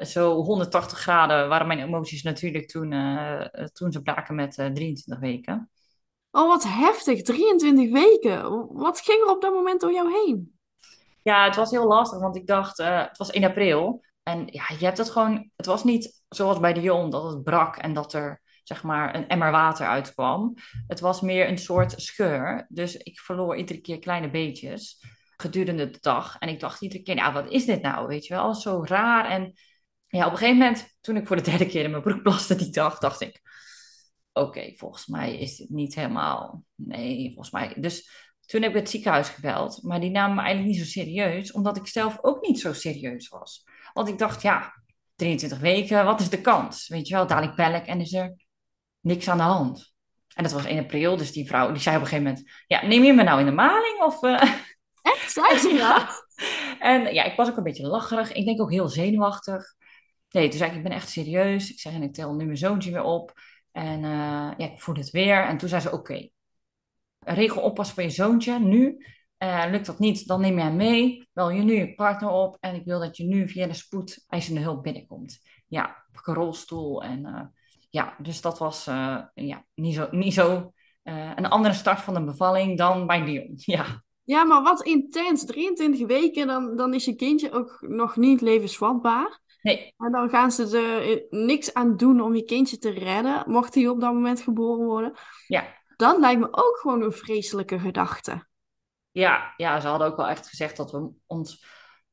zo 0.00 0.34
180 0.34 0.98
graden 0.98 1.48
waren 1.48 1.66
mijn 1.66 1.78
emoties 1.78 2.22
natuurlijk 2.22 2.68
toen, 2.68 2.94
toen 3.72 3.92
ze 3.92 4.02
braken 4.02 4.34
met 4.34 4.54
23 4.54 5.18
weken. 5.18 5.70
Oh, 6.34 6.48
wat 6.48 6.64
heftig. 6.64 7.22
23 7.22 7.92
weken. 7.92 8.66
Wat 8.72 9.00
ging 9.00 9.22
er 9.22 9.30
op 9.30 9.42
dat 9.42 9.52
moment 9.52 9.80
door 9.80 9.92
jou 9.92 10.12
heen? 10.12 10.58
Ja, 11.22 11.44
het 11.44 11.56
was 11.56 11.70
heel 11.70 11.86
lastig, 11.86 12.18
want 12.18 12.36
ik 12.36 12.46
dacht, 12.46 12.78
het 12.78 13.18
was 13.18 13.30
1 13.30 13.44
april. 13.44 14.04
En 14.22 14.46
ja, 14.46 14.64
je 14.78 14.84
hebt 14.84 14.98
het 14.98 15.10
gewoon, 15.10 15.50
het 15.56 15.66
was 15.66 15.84
niet 15.84 16.22
zoals 16.28 16.60
bij 16.60 16.72
Dion, 16.72 17.10
dat 17.10 17.24
het 17.24 17.42
brak 17.42 17.76
en 17.76 17.92
dat 17.92 18.12
er 18.12 18.42
zeg 18.62 18.82
maar 18.82 19.14
een 19.14 19.28
emmer 19.28 19.50
water 19.50 19.86
uitkwam. 19.86 20.54
Het 20.86 21.00
was 21.00 21.20
meer 21.20 21.48
een 21.48 21.58
soort 21.58 21.94
scheur. 21.96 22.66
Dus 22.68 22.96
ik 22.96 23.20
verloor 23.20 23.56
iedere 23.56 23.80
keer 23.80 23.98
kleine 23.98 24.30
beetjes 24.30 25.04
gedurende 25.36 25.90
de 25.90 25.98
dag. 26.00 26.36
En 26.38 26.48
ik 26.48 26.60
dacht 26.60 26.80
iedere 26.80 27.02
keer, 27.02 27.16
ja, 27.16 27.32
wat 27.32 27.50
is 27.50 27.64
dit 27.64 27.82
nou? 27.82 28.06
Weet 28.06 28.26
je 28.26 28.34
wel, 28.34 28.54
zo 28.54 28.84
raar. 28.84 29.24
En 29.24 29.52
ja, 30.06 30.26
op 30.26 30.32
een 30.32 30.38
gegeven 30.38 30.58
moment, 30.58 30.96
toen 31.00 31.16
ik 31.16 31.26
voor 31.26 31.36
de 31.36 31.42
derde 31.42 31.66
keer 31.66 31.84
in 31.84 31.90
mijn 31.90 32.02
broek 32.02 32.22
plaste 32.22 32.54
die 32.54 32.70
dag, 32.70 32.98
dacht 32.98 33.20
ik, 33.20 33.40
oké, 34.34 34.72
volgens 34.76 35.06
mij 35.06 35.38
is 35.38 35.56
dit 35.56 35.70
niet 35.70 35.94
helemaal, 35.94 36.64
nee, 36.74 37.26
volgens 37.26 37.50
mij. 37.50 37.74
Dus 37.80 38.10
toen 38.46 38.62
heb 38.62 38.70
ik 38.70 38.76
het 38.76 38.90
ziekenhuis 38.90 39.28
gebeld, 39.28 39.82
maar 39.82 40.00
die 40.00 40.10
namen 40.10 40.36
me 40.36 40.42
eigenlijk 40.42 40.76
niet 40.76 40.86
zo 40.86 40.90
serieus, 41.00 41.52
omdat 41.52 41.76
ik 41.76 41.86
zelf 41.86 42.18
ook 42.20 42.46
niet 42.46 42.60
zo 42.60 42.72
serieus 42.72 43.28
was. 43.28 43.64
Want 43.92 44.08
ik 44.08 44.18
dacht, 44.18 44.42
ja, 44.42 44.82
23 45.14 45.58
weken, 45.58 46.04
wat 46.04 46.20
is 46.20 46.28
de 46.28 46.40
kans? 46.40 46.88
Weet 46.88 47.08
je 47.08 47.14
wel, 47.14 47.26
dadelijk 47.26 47.56
bel 47.56 47.74
ik 47.74 47.86
en 47.86 48.00
is 48.00 48.12
er 48.12 48.34
niks 49.00 49.28
aan 49.28 49.36
de 49.36 49.42
hand. 49.42 49.92
En 50.34 50.42
dat 50.42 50.52
was 50.52 50.64
1 50.64 50.78
april, 50.78 51.16
dus 51.16 51.32
die 51.32 51.46
vrouw 51.46 51.72
die 51.72 51.80
zei 51.80 51.96
op 51.96 52.02
een 52.02 52.08
gegeven 52.08 52.30
moment: 52.30 52.50
Ja, 52.66 52.86
neem 52.86 53.04
je 53.04 53.12
me 53.12 53.22
nou 53.22 53.40
in 53.40 53.46
de 53.46 53.52
maling? 53.52 54.02
Of, 54.02 54.22
uh... 54.22 54.42
Echt? 55.02 55.32
Zei 55.32 55.58
ze 55.58 55.76
dat? 55.88 56.26
en 56.78 57.14
ja, 57.14 57.24
ik 57.24 57.36
was 57.36 57.48
ook 57.50 57.56
een 57.56 57.62
beetje 57.62 57.86
lacherig. 57.86 58.32
Ik 58.32 58.44
denk 58.44 58.60
ook 58.60 58.70
heel 58.70 58.88
zenuwachtig. 58.88 59.74
Nee, 60.30 60.48
toen 60.48 60.58
zei 60.58 60.70
ik: 60.70 60.76
Ik 60.76 60.82
ben 60.82 60.92
echt 60.92 61.08
serieus. 61.08 61.70
Ik 61.70 61.80
zeg: 61.80 61.92
En 61.92 62.02
ik 62.02 62.14
tel 62.14 62.34
nu 62.34 62.44
mijn 62.44 62.56
zoontje 62.56 62.90
weer 62.90 63.02
op. 63.02 63.32
En 63.74 64.02
uh, 64.02 64.52
ja, 64.56 64.70
ik 64.70 64.80
voel 64.80 64.94
het 64.94 65.10
weer. 65.10 65.44
En 65.44 65.56
toen 65.56 65.68
zei 65.68 65.80
ze: 65.80 65.92
Oké, 65.92 66.28
regel 67.18 67.62
oppas 67.62 67.92
voor 67.92 68.02
je 68.02 68.10
zoontje 68.10 68.58
nu. 68.58 69.06
Uh, 69.38 69.64
lukt 69.70 69.86
dat 69.86 69.98
niet, 69.98 70.26
dan 70.26 70.40
neem 70.40 70.58
hem 70.58 70.76
mee. 70.76 71.28
Bel 71.32 71.50
je 71.50 71.62
nu 71.62 71.74
je 71.74 71.94
partner 71.94 72.30
op. 72.30 72.56
En 72.60 72.74
ik 72.74 72.84
wil 72.84 73.00
dat 73.00 73.16
je 73.16 73.24
nu 73.24 73.48
via 73.48 73.66
de 73.66 73.74
spoed 73.74 74.24
eisende 74.28 74.60
hulp 74.60 74.82
binnenkomt. 74.82 75.40
Ja, 75.66 76.04
een 76.22 76.34
rolstoel. 76.34 77.02
En 77.02 77.20
uh, 77.26 77.40
ja, 77.90 78.16
dus 78.22 78.40
dat 78.40 78.58
was 78.58 78.84
ja, 79.34 79.64
niet 79.74 79.94
zo, 79.94 80.08
niet 80.10 80.34
zo 80.34 80.72
een 81.02 81.46
andere 81.46 81.74
start 81.74 82.00
van 82.00 82.14
de 82.14 82.24
bevalling 82.24 82.78
dan 82.78 83.06
bij 83.06 83.24
Dion. 83.24 83.52
Ja. 83.56 84.02
ja, 84.24 84.44
maar 84.44 84.62
wat 84.62 84.82
intens. 84.82 85.44
23 85.44 86.06
weken, 86.06 86.46
dan, 86.46 86.76
dan 86.76 86.94
is 86.94 87.04
je 87.04 87.14
kindje 87.14 87.52
ook 87.52 87.78
nog 87.88 88.16
niet 88.16 88.40
levensvatbaar. 88.40 89.42
Nee. 89.64 89.94
En 89.98 90.12
dan 90.12 90.28
gaan 90.28 90.50
ze 90.50 90.78
er 90.78 91.26
niks 91.30 91.74
aan 91.74 91.96
doen 91.96 92.20
om 92.20 92.34
je 92.34 92.44
kindje 92.44 92.78
te 92.78 92.90
redden, 92.90 93.42
mocht 93.46 93.74
hij 93.74 93.88
op 93.88 94.00
dat 94.00 94.12
moment 94.12 94.40
geboren 94.40 94.86
worden. 94.86 95.12
Ja. 95.46 95.64
Dat 95.96 96.18
lijkt 96.18 96.40
me 96.40 96.48
ook 96.50 96.78
gewoon 96.80 97.02
een 97.02 97.12
vreselijke 97.12 97.78
gedachte. 97.78 98.46
Ja, 99.10 99.54
ja, 99.56 99.80
ze 99.80 99.86
hadden 99.86 100.06
ook 100.06 100.16
wel 100.16 100.28
echt 100.28 100.48
gezegd 100.48 100.76
dat 100.76 100.90
we 100.90 101.10
ons 101.26 101.66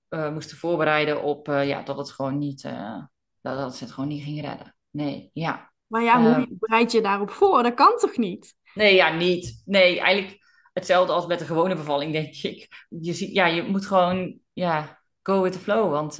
uh, 0.10 0.32
moesten 0.32 0.58
voorbereiden 0.58 1.24
op 1.24 1.48
uh, 1.48 1.68
ja, 1.68 1.82
dat 1.82 1.98
het 1.98 2.12
gewoon 2.12 2.38
niet, 2.38 2.64
uh, 2.64 3.04
dat, 3.42 3.58
dat 3.58 3.76
ze 3.76 3.84
het 3.84 3.94
gewoon 3.94 4.10
niet 4.10 4.24
ging 4.24 4.42
redden. 4.42 4.76
Nee, 4.90 5.30
ja. 5.34 5.72
Maar 5.88 6.04
ja, 6.04 6.22
hoe 6.22 6.48
bereid 6.60 6.92
je 6.92 7.02
daarop 7.02 7.32
voor? 7.32 7.64
Dat 7.64 7.74
kan 7.74 7.98
toch 7.98 8.18
niet? 8.18 8.56
Nee, 8.74 8.96
ja, 8.96 9.14
niet. 9.14 9.62
Nee, 9.66 10.00
eigenlijk 10.00 10.44
hetzelfde 10.74 11.14
als 11.14 11.26
met 11.26 11.40
de 11.40 11.46
gewone 11.46 11.76
bevalling, 11.76 12.12
denk 12.12 12.36
ik. 12.36 12.86
Je, 12.90 13.14
ziet, 13.14 13.34
ja, 13.34 13.46
je 13.46 13.64
moet 13.64 13.86
gewoon, 13.86 14.40
ja, 14.54 15.02
go 15.22 15.42
with 15.42 15.52
the 15.52 15.60
flow, 15.60 15.92
want 15.92 16.20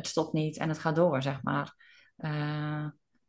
het 0.00 0.08
stopt 0.10 0.32
niet 0.32 0.58
en 0.58 0.68
het 0.68 0.78
gaat 0.78 0.96
door, 0.96 1.22
zeg 1.22 1.42
maar. 1.42 1.74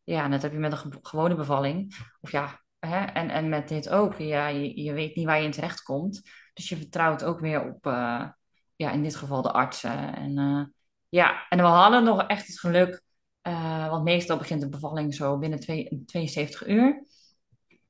ja, 0.04 0.24
en 0.24 0.32
dat 0.32 0.42
heb 0.42 0.52
je 0.52 0.58
met 0.58 0.72
een 0.72 1.00
gewone 1.02 1.36
bevalling. 1.36 1.96
Of 2.22 2.32
ja, 2.32 2.62
hè, 2.80 3.06
en, 3.06 3.30
en 3.30 3.50
met 3.50 3.68
dit 3.68 3.90
ook. 3.90 4.16
Ja, 4.18 4.48
je, 4.48 4.82
je 4.82 4.94
weet 4.94 5.16
niet 5.16 5.26
waar 5.26 5.40
je 5.40 5.46
in 5.46 5.52
terecht 5.52 5.84
komt. 5.84 6.22
Dus 6.54 6.70
je 6.70 6.78
vertrouwt 6.78 7.24
ook 7.24 7.40
weer 7.40 7.74
op, 7.74 7.86
uh, 7.86 8.30
ja, 8.76 8.92
in 8.92 9.04
dit 9.04 9.16
geval 9.16 9.42
de 9.42 9.52
artsen. 9.52 10.16
En 10.16 10.38
uh, 10.40 10.64
ja, 11.10 11.48
en 11.50 11.58
we 11.58 11.64
hadden 11.64 12.04
nog 12.04 12.28
echt 12.28 12.48
het 12.48 12.60
geluk 12.60 13.04
Uh, 13.48 13.90
want 13.90 14.04
meestal 14.04 14.38
begint 14.38 14.62
de 14.62 14.70
bevalling 14.70 15.16
zo 15.16 15.38
binnen 15.38 15.60
twee, 15.60 16.04
72 16.06 16.68
uur. 16.68 17.04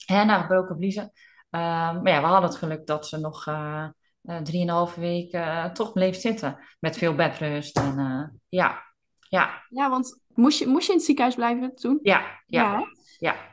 Hè, 0.06 0.24
na 0.24 0.41
gebroken 0.41 0.76
vliezen. 0.76 1.04
Uh, 1.04 1.62
maar 2.02 2.10
ja, 2.10 2.22
we 2.22 2.28
hadden 2.28 2.50
het 2.50 2.60
geluk 2.60 2.86
dat 2.88 3.08
ze 3.08 3.17
nog 3.17 3.46
uh, 3.48 3.88
drieënhalve 4.43 4.99
weken 4.99 5.73
toch 5.73 5.93
bleef 5.93 6.15
zitten. 6.15 6.57
Met 6.79 6.97
veel 6.97 7.15
bedrust. 7.15 7.77
En 7.77 8.41
ja, 8.49 8.84
ja. 9.29 9.63
Ja, 9.69 9.89
want 9.89 10.21
moest 10.27 10.60
je, 10.60 10.67
moest 10.67 10.86
je 10.86 10.91
in 10.91 10.97
het 10.97 11.05
ziekenhuis 11.05 11.36
blijven 11.36 11.75
toen? 11.75 11.99
Ja, 12.01 12.19
ja, 12.47 12.71
ja. 12.71 12.86
ja. 13.19 13.49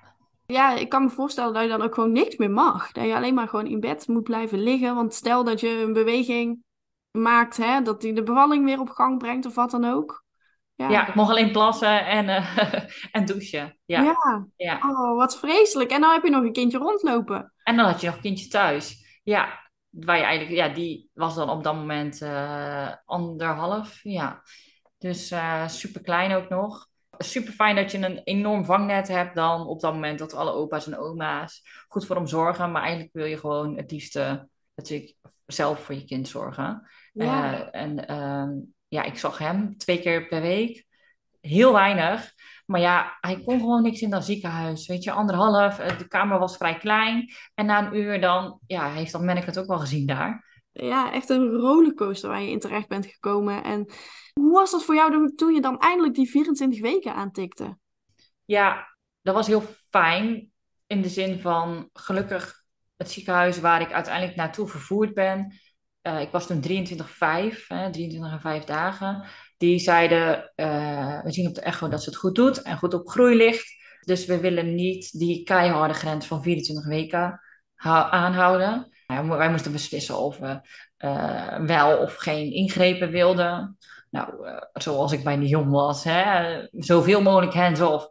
Ja, 0.46 0.76
ik 0.76 0.88
kan 0.88 1.02
me 1.02 1.10
voorstellen 1.10 1.52
dat 1.52 1.62
je 1.62 1.68
dan 1.68 1.82
ook 1.82 1.94
gewoon 1.94 2.12
niks 2.12 2.36
meer 2.36 2.50
mag. 2.50 2.92
Dat 2.92 3.04
je 3.04 3.14
alleen 3.14 3.34
maar 3.34 3.48
gewoon 3.48 3.66
in 3.66 3.80
bed 3.80 4.08
moet 4.08 4.22
blijven 4.22 4.62
liggen. 4.62 4.94
Want 4.94 5.14
stel 5.14 5.44
dat 5.44 5.60
je 5.60 5.68
een 5.68 5.92
beweging 5.92 6.62
maakt, 7.10 7.56
hè, 7.56 7.82
dat 7.82 8.00
die 8.00 8.12
de 8.12 8.22
bevalling 8.22 8.64
weer 8.64 8.80
op 8.80 8.88
gang 8.88 9.18
brengt 9.18 9.46
of 9.46 9.54
wat 9.54 9.70
dan 9.70 9.84
ook. 9.84 10.24
Ja, 10.74 10.88
ja 10.88 11.08
ik 11.08 11.14
mocht 11.14 11.30
alleen 11.30 11.52
plassen 11.52 12.06
en, 12.06 12.24
uh, 12.28 12.58
en 13.16 13.24
douchen. 13.24 13.78
Ja. 13.84 14.02
ja. 14.02 14.46
ja. 14.56 14.78
Oh, 14.82 15.16
wat 15.16 15.38
vreselijk. 15.38 15.90
En 15.90 16.00
dan 16.00 16.12
heb 16.12 16.22
je 16.22 16.30
nog 16.30 16.42
een 16.42 16.52
kindje 16.52 16.78
rondlopen. 16.78 17.52
En 17.62 17.76
dan 17.76 17.86
had 17.86 18.00
je 18.00 18.06
nog 18.06 18.16
een 18.16 18.22
kindje 18.22 18.48
thuis. 18.48 19.20
Ja, 19.22 19.67
waar 19.90 20.16
je 20.16 20.22
eigenlijk, 20.22 20.56
ja, 20.56 20.68
die 20.68 21.10
was 21.12 21.34
dan 21.34 21.50
op 21.50 21.62
dat 21.62 21.74
moment 21.74 22.22
uh, 22.22 22.92
anderhalf. 23.04 24.00
Ja. 24.02 24.42
Dus 24.98 25.32
uh, 25.32 25.62
eh, 25.62 25.68
super 25.68 26.00
klein 26.00 26.32
ook 26.32 26.48
nog. 26.48 26.86
Super 27.18 27.52
fijn 27.52 27.76
dat 27.76 27.90
je 27.90 27.98
een 27.98 28.20
enorm 28.24 28.64
vangnet 28.64 29.08
hebt 29.08 29.34
dan 29.34 29.66
op 29.66 29.80
dat 29.80 29.92
moment 29.92 30.18
dat 30.18 30.34
alle 30.34 30.52
opa's 30.52 30.86
en 30.86 30.98
oma's 30.98 31.62
goed 31.88 32.06
voor 32.06 32.16
hem 32.16 32.26
zorgen. 32.26 32.70
Maar 32.70 32.82
eigenlijk 32.82 33.12
wil 33.12 33.24
je 33.24 33.38
gewoon 33.38 33.76
het 33.76 33.90
liefste 33.90 34.48
natuurlijk 34.74 35.14
zelf 35.46 35.84
voor 35.84 35.94
je 35.94 36.04
kind 36.04 36.28
zorgen. 36.28 36.88
Ja. 37.12 37.70
en 37.70 38.06
ehm, 38.06 38.50
ja, 38.88 39.02
ik 39.02 39.18
zag 39.18 39.38
hem 39.38 39.76
twee 39.76 40.00
keer 40.00 40.28
per 40.28 40.40
week. 40.40 40.86
Heel 41.40 41.72
weinig. 41.72 42.32
Maar 42.70 42.80
ja, 42.80 43.16
hij 43.20 43.42
kon 43.44 43.58
gewoon 43.58 43.82
niks 43.82 44.00
in 44.00 44.10
dat 44.10 44.24
ziekenhuis. 44.24 44.86
Weet 44.86 45.04
je, 45.04 45.10
anderhalf. 45.10 45.78
Eh, 45.78 45.98
de 45.98 46.08
kamer 46.08 46.38
was 46.38 46.56
vrij 46.56 46.76
klein. 46.76 47.32
En 47.54 47.66
na 47.66 47.86
een 47.86 47.96
uur 47.96 48.20
dan, 48.20 48.60
ja, 48.66 48.90
heeft 48.90 49.12
dan 49.12 49.28
ik 49.28 49.44
het 49.44 49.58
ook 49.58 49.66
wel 49.66 49.78
gezien 49.78 50.06
daar. 50.06 50.46
Ja, 50.72 51.12
echt 51.12 51.28
een 51.28 51.50
rollercoaster 51.50 52.28
waar 52.28 52.42
je 52.42 52.50
in 52.50 52.58
terecht 52.58 52.88
bent 52.88 53.06
gekomen. 53.06 53.64
En 53.64 53.90
hoe 54.32 54.52
was 54.52 54.70
dat 54.70 54.84
voor 54.84 54.94
jou 54.94 55.34
toen 55.34 55.54
je 55.54 55.60
dan 55.60 55.78
eindelijk 55.78 56.14
die 56.14 56.30
24 56.30 56.80
weken 56.80 57.14
aantikte? 57.14 57.78
Ja, 58.44 58.96
dat 59.22 59.34
was 59.34 59.46
heel 59.46 59.62
fijn. 59.90 60.50
In 60.86 61.02
de 61.02 61.08
zin 61.08 61.40
van, 61.40 61.88
gelukkig 61.92 62.64
het 62.96 63.10
ziekenhuis 63.10 63.60
waar 63.60 63.80
ik 63.80 63.92
uiteindelijk 63.92 64.36
naartoe 64.36 64.68
vervoerd 64.68 65.14
ben 65.14 65.52
uh, 66.08 66.20
ik 66.20 66.30
was 66.30 66.46
toen 66.46 66.62
23,5, 66.62 66.68
23 67.90 68.32
en 68.32 68.40
5 68.40 68.64
dagen. 68.64 69.24
Die 69.58 69.78
zeiden, 69.78 70.52
uh, 70.56 71.22
we 71.22 71.32
zien 71.32 71.48
op 71.48 71.54
de 71.54 71.60
echo 71.60 71.88
dat 71.88 72.02
ze 72.02 72.08
het 72.08 72.18
goed 72.18 72.34
doet 72.34 72.62
en 72.62 72.78
goed 72.78 72.94
op 72.94 73.08
groei 73.08 73.36
ligt. 73.36 73.76
Dus 74.00 74.26
we 74.26 74.40
willen 74.40 74.74
niet 74.74 75.18
die 75.18 75.42
keiharde 75.42 75.94
grens 75.94 76.26
van 76.26 76.42
24 76.42 76.86
weken 76.86 77.40
aanhouden. 77.76 78.88
Nou, 79.06 79.28
wij 79.28 79.50
moesten 79.50 79.72
beslissen 79.72 80.18
of 80.18 80.38
we 80.38 80.60
uh, 80.98 81.58
wel 81.58 81.98
of 81.98 82.14
geen 82.14 82.52
ingrepen 82.52 83.10
wilden. 83.10 83.78
Nou, 84.10 84.30
zoals 84.72 85.12
ik 85.12 85.24
bij 85.24 85.36
de 85.36 85.46
jong 85.46 85.70
was, 85.70 86.04
hè, 86.04 86.66
zoveel 86.72 87.22
mogelijk 87.22 87.54
hands-off. 87.54 88.08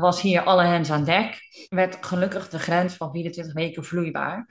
was 0.00 0.20
hier 0.20 0.42
alle 0.42 0.64
hands 0.64 0.90
aan 0.90 1.04
dek. 1.04 1.40
Werd 1.68 2.06
gelukkig 2.06 2.48
de 2.48 2.58
grens 2.58 2.94
van 2.94 3.12
24 3.12 3.54
weken 3.54 3.84
vloeibaar. 3.84 4.46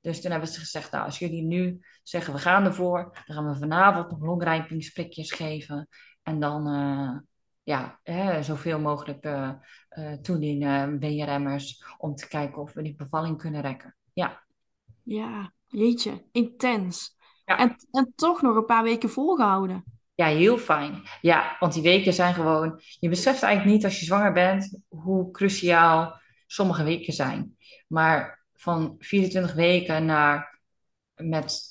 Dus 0.00 0.20
toen 0.20 0.30
hebben 0.30 0.48
ze 0.48 0.60
gezegd, 0.60 0.90
nou, 0.90 1.04
als 1.04 1.18
jullie 1.18 1.42
nu 1.42 1.80
zeggen 2.08 2.32
we 2.32 2.38
gaan 2.38 2.64
ervoor, 2.64 3.02
dan 3.26 3.36
gaan 3.36 3.48
we 3.48 3.58
vanavond 3.58 4.10
nog 4.10 4.20
longrijpingsprikjes 4.20 5.32
geven. 5.32 5.88
En 6.22 6.40
dan 6.40 6.68
uh, 6.74 7.18
ja, 7.62 8.00
hè, 8.02 8.42
zoveel 8.42 8.80
mogelijk 8.80 9.24
uh, 9.24 9.50
uh, 9.98 10.12
toedienen, 10.12 10.98
BRM'ers, 10.98 11.84
om 11.98 12.14
te 12.14 12.28
kijken 12.28 12.62
of 12.62 12.72
we 12.72 12.82
die 12.82 12.94
bevalling 12.94 13.38
kunnen 13.38 13.60
rekken. 13.60 13.96
Ja. 14.12 14.42
Ja, 15.02 15.52
jeetje, 15.66 16.24
intens. 16.32 17.16
Ja. 17.44 17.58
En, 17.58 17.76
en 17.90 18.12
toch 18.14 18.42
nog 18.42 18.56
een 18.56 18.64
paar 18.64 18.82
weken 18.82 19.10
volgehouden. 19.10 19.84
Ja, 20.14 20.26
heel 20.26 20.58
fijn. 20.58 21.02
Ja, 21.20 21.56
want 21.60 21.72
die 21.72 21.82
weken 21.82 22.12
zijn 22.12 22.34
gewoon. 22.34 22.80
Je 22.98 23.08
beseft 23.08 23.42
eigenlijk 23.42 23.76
niet 23.76 23.84
als 23.84 23.98
je 23.98 24.06
zwanger 24.06 24.32
bent 24.32 24.80
hoe 24.88 25.30
cruciaal 25.30 26.20
sommige 26.46 26.84
weken 26.84 27.12
zijn. 27.12 27.56
Maar 27.88 28.44
van 28.54 28.94
24 28.98 29.54
weken 29.54 30.04
naar 30.04 30.47
met 31.18 31.70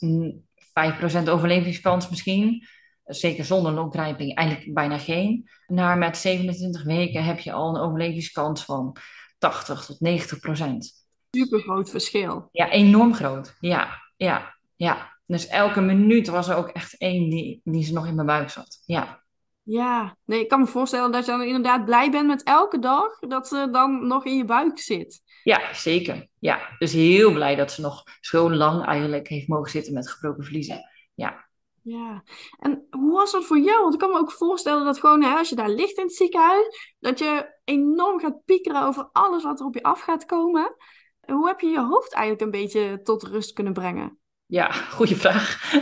5% 1.26 1.30
overlevingskans 1.30 2.10
misschien, 2.10 2.68
zeker 3.06 3.46
zonder 3.46 3.72
longrijping 3.72 4.36
eigenlijk 4.36 4.74
bijna 4.74 4.98
geen, 4.98 5.50
naar 5.68 5.98
met 5.98 6.18
27 6.18 6.84
weken 6.84 7.24
heb 7.24 7.40
je 7.40 7.52
al 7.52 7.70
een 7.70 7.82
overlevingskans 7.82 8.66
van 8.66 8.96
80 9.38 9.86
tot 9.86 9.98
90% 9.98 11.06
Super 11.32 11.60
groot 11.60 11.90
verschil. 11.90 12.50
Ja, 12.52 12.72
enorm 12.72 13.14
groot. 13.14 13.56
Ja, 13.60 14.02
ja, 14.16 14.56
ja. 14.76 15.16
Dus 15.26 15.48
elke 15.48 15.82
minuut 15.82 16.28
was 16.28 16.48
er 16.48 16.56
ook 16.56 16.68
echt 16.68 16.98
één 16.98 17.30
die, 17.30 17.62
die 17.64 17.84
ze 17.84 17.94
nog 17.94 18.08
in 18.08 18.16
mijn 18.16 18.28
buik 18.28 18.50
zat. 18.50 18.82
Ja. 18.86 19.24
Ja, 19.70 20.18
nee, 20.26 20.40
ik 20.40 20.48
kan 20.48 20.60
me 20.60 20.66
voorstellen 20.66 21.12
dat 21.12 21.26
je 21.26 21.32
dan 21.32 21.44
inderdaad 21.44 21.86
blij 21.86 22.12
bent 22.12 22.28
met 22.28 22.44
elke 22.44 22.80
dag 22.80 23.20
dat 23.20 23.48
ze 23.48 23.68
dan 23.72 24.08
nog 24.08 24.26
in 24.26 24.38
je 24.38 24.46
buik 24.46 24.80
zit. 24.80 25.22
Ja, 25.44 25.74
zeker. 25.74 26.28
Ja, 26.40 26.60
dus 26.80 26.94
heel 26.94 27.34
blij 27.34 27.56
dat 27.56 27.72
ze 27.72 27.82
nog 27.82 28.04
zo 28.20 28.52
lang 28.52 28.86
eigenlijk 28.86 29.28
heeft 29.28 29.48
mogen 29.48 29.72
zitten 29.72 29.94
met 29.94 30.10
gebroken 30.10 30.44
vliezen. 30.44 30.82
Ja. 31.14 31.46
Ja, 31.82 32.24
en 32.60 32.88
hoe 32.90 33.12
was 33.12 33.32
dat 33.32 33.46
voor 33.46 33.60
jou? 33.60 33.82
Want 33.82 33.94
ik 33.94 34.00
kan 34.00 34.10
me 34.10 34.18
ook 34.18 34.32
voorstellen 34.32 34.86
dat 34.86 35.00
gewoon 35.00 35.24
hè, 35.24 35.36
als 35.38 35.50
je 35.50 35.56
daar 35.56 35.70
ligt 35.70 35.98
in 35.98 36.04
het 36.04 36.16
ziekenhuis, 36.16 36.96
dat 37.00 37.20
je 37.20 37.60
enorm 37.64 38.20
gaat 38.20 38.46
piekeren 38.46 38.84
over 38.84 39.10
alles 39.12 39.44
wat 39.44 39.60
er 39.60 39.66
op 39.66 39.74
je 39.74 39.84
af 39.84 40.02
gaat 40.02 40.26
komen. 40.26 40.76
Hoe 41.22 41.48
heb 41.48 41.60
je 41.60 41.68
je 41.68 41.82
hoofd 41.82 42.14
eigenlijk 42.14 42.44
een 42.44 42.62
beetje 42.62 43.02
tot 43.04 43.24
rust 43.24 43.54
kunnen 43.54 43.74
brengen? 43.74 44.20
Ja, 44.46 44.72
goede 44.72 45.16
vraag. 45.16 45.74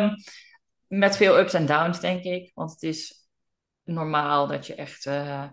um, 0.00 0.10
met 0.92 1.16
veel 1.16 1.38
ups 1.38 1.54
en 1.54 1.66
downs, 1.66 2.00
denk 2.00 2.24
ik. 2.24 2.50
Want 2.54 2.70
het 2.70 2.82
is 2.82 3.28
normaal 3.82 4.46
dat 4.46 4.66
je 4.66 4.74
echt 4.74 5.06
uh, 5.06 5.44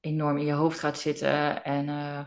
enorm 0.00 0.38
in 0.38 0.44
je 0.44 0.52
hoofd 0.52 0.78
gaat 0.78 0.98
zitten 0.98 1.64
en 1.64 1.88
uh, 1.88 2.24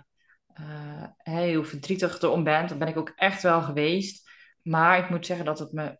uh, 0.59 1.03
heel 1.17 1.63
verdrietig 1.63 2.21
erom 2.21 2.43
bent. 2.43 2.69
Dat 2.69 2.77
ben 2.77 2.87
ik 2.87 2.97
ook 2.97 3.13
echt 3.15 3.43
wel 3.43 3.61
geweest. 3.61 4.29
Maar 4.61 4.99
ik 4.99 5.09
moet 5.09 5.25
zeggen 5.25 5.45
dat 5.45 5.59
het 5.59 5.71
me 5.71 5.99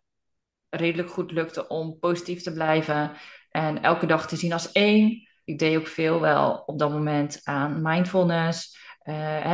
redelijk 0.68 1.10
goed 1.10 1.30
lukte 1.30 1.68
om 1.68 1.98
positief 1.98 2.42
te 2.42 2.52
blijven 2.52 3.12
en 3.50 3.82
elke 3.82 4.06
dag 4.06 4.28
te 4.28 4.36
zien 4.36 4.52
als 4.52 4.72
één. 4.72 5.28
Ik 5.44 5.58
deed 5.58 5.78
ook 5.78 5.86
veel 5.86 6.20
wel 6.20 6.62
op 6.66 6.78
dat 6.78 6.90
moment 6.90 7.40
aan 7.44 7.82
mindfulness, 7.82 8.78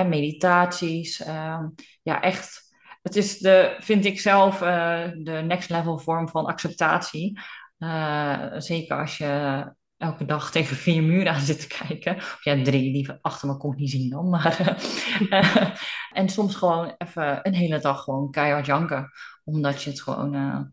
meditaties. 0.06 1.22
Ehm, 1.22 1.68
ja, 2.02 2.22
echt 2.22 2.63
het 3.04 3.16
is 3.16 3.38
de, 3.38 3.76
vind 3.78 4.04
ik 4.04 4.20
zelf, 4.20 4.62
uh, 4.62 5.08
de 5.14 5.42
next 5.46 5.70
level 5.70 5.98
vorm 5.98 6.28
van 6.28 6.46
acceptatie. 6.46 7.40
Uh, 7.78 8.52
zeker 8.56 9.00
als 9.00 9.18
je 9.18 9.64
elke 9.96 10.24
dag 10.24 10.50
tegen 10.50 10.76
vier 10.76 11.02
muren 11.02 11.32
aan 11.32 11.40
zit 11.40 11.60
te 11.60 11.84
kijken. 11.84 12.16
Of 12.16 12.38
ja, 12.44 12.62
drie, 12.62 12.92
die 12.92 13.12
achter 13.20 13.48
me 13.48 13.56
kon 13.56 13.72
ik 13.72 13.78
niet 13.78 13.90
zien 13.90 14.10
dan. 14.10 14.28
Maar, 14.28 14.76
uh, 15.30 15.74
en 16.18 16.28
soms 16.28 16.54
gewoon 16.54 16.94
even 16.98 17.40
een 17.42 17.54
hele 17.54 17.78
dag 17.78 18.02
gewoon 18.02 18.30
keihard 18.30 18.66
janken. 18.66 19.10
Omdat 19.44 19.82
je 19.82 19.90
het 19.90 20.02
gewoon 20.02 20.72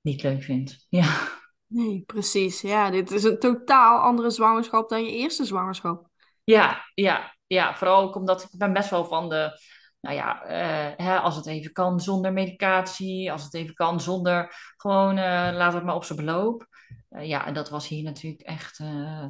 niet 0.00 0.22
leuk 0.22 0.42
vindt. 0.42 0.86
Ja. 0.88 1.18
Nee, 1.66 2.02
precies. 2.06 2.60
Ja, 2.60 2.90
dit 2.90 3.10
is 3.10 3.24
een 3.24 3.38
totaal 3.38 4.00
andere 4.00 4.30
zwangerschap 4.30 4.88
dan 4.88 5.04
je 5.04 5.10
eerste 5.10 5.44
zwangerschap. 5.44 6.08
Ja, 6.44 6.84
ja, 6.94 7.36
ja. 7.46 7.74
Vooral 7.74 8.02
ook 8.02 8.14
omdat 8.14 8.42
ik 8.42 8.48
ben 8.52 8.72
best 8.72 8.90
wel 8.90 9.04
van 9.04 9.28
de 9.28 9.60
nou 10.06 10.18
ja, 10.18 10.44
uh, 10.44 11.06
hè, 11.06 11.18
als 11.18 11.36
het 11.36 11.46
even 11.46 11.72
kan 11.72 12.00
zonder 12.00 12.32
medicatie, 12.32 13.32
als 13.32 13.44
het 13.44 13.54
even 13.54 13.74
kan 13.74 14.00
zonder 14.00 14.54
gewoon 14.76 15.18
uh, 15.18 15.50
laat 15.52 15.72
het 15.72 15.84
maar 15.84 15.94
op 15.94 16.04
zijn 16.04 16.18
beloop. 16.18 16.66
Uh, 17.10 17.28
ja, 17.28 17.46
en 17.46 17.54
dat 17.54 17.68
was 17.68 17.88
hier 17.88 18.02
natuurlijk 18.02 18.42
echt 18.42 18.80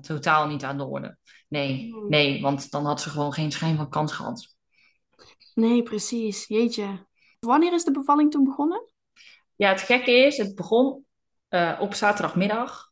totaal 0.00 0.46
niet 0.46 0.64
aan 0.64 0.76
de 0.76 0.84
orde. 0.84 1.16
Nee, 1.48 1.92
hmm. 1.92 2.08
nee, 2.08 2.42
want 2.42 2.70
dan 2.70 2.84
had 2.84 3.00
ze 3.00 3.10
gewoon 3.10 3.32
geen 3.32 3.52
schijn 3.52 3.76
van 3.76 3.88
kans 3.88 4.12
gehad. 4.12 4.56
Nee, 5.54 5.82
precies. 5.82 6.46
Jeetje. 6.46 7.06
Wanneer 7.38 7.72
is 7.72 7.84
de 7.84 7.90
bevalling 7.90 8.30
toen 8.30 8.44
begonnen? 8.44 8.92
Ja, 9.54 9.68
het 9.68 9.80
gekke 9.80 10.10
is, 10.10 10.36
het 10.36 10.54
begon 10.54 11.04
op 11.78 11.94
zaterdagmiddag 11.94 12.90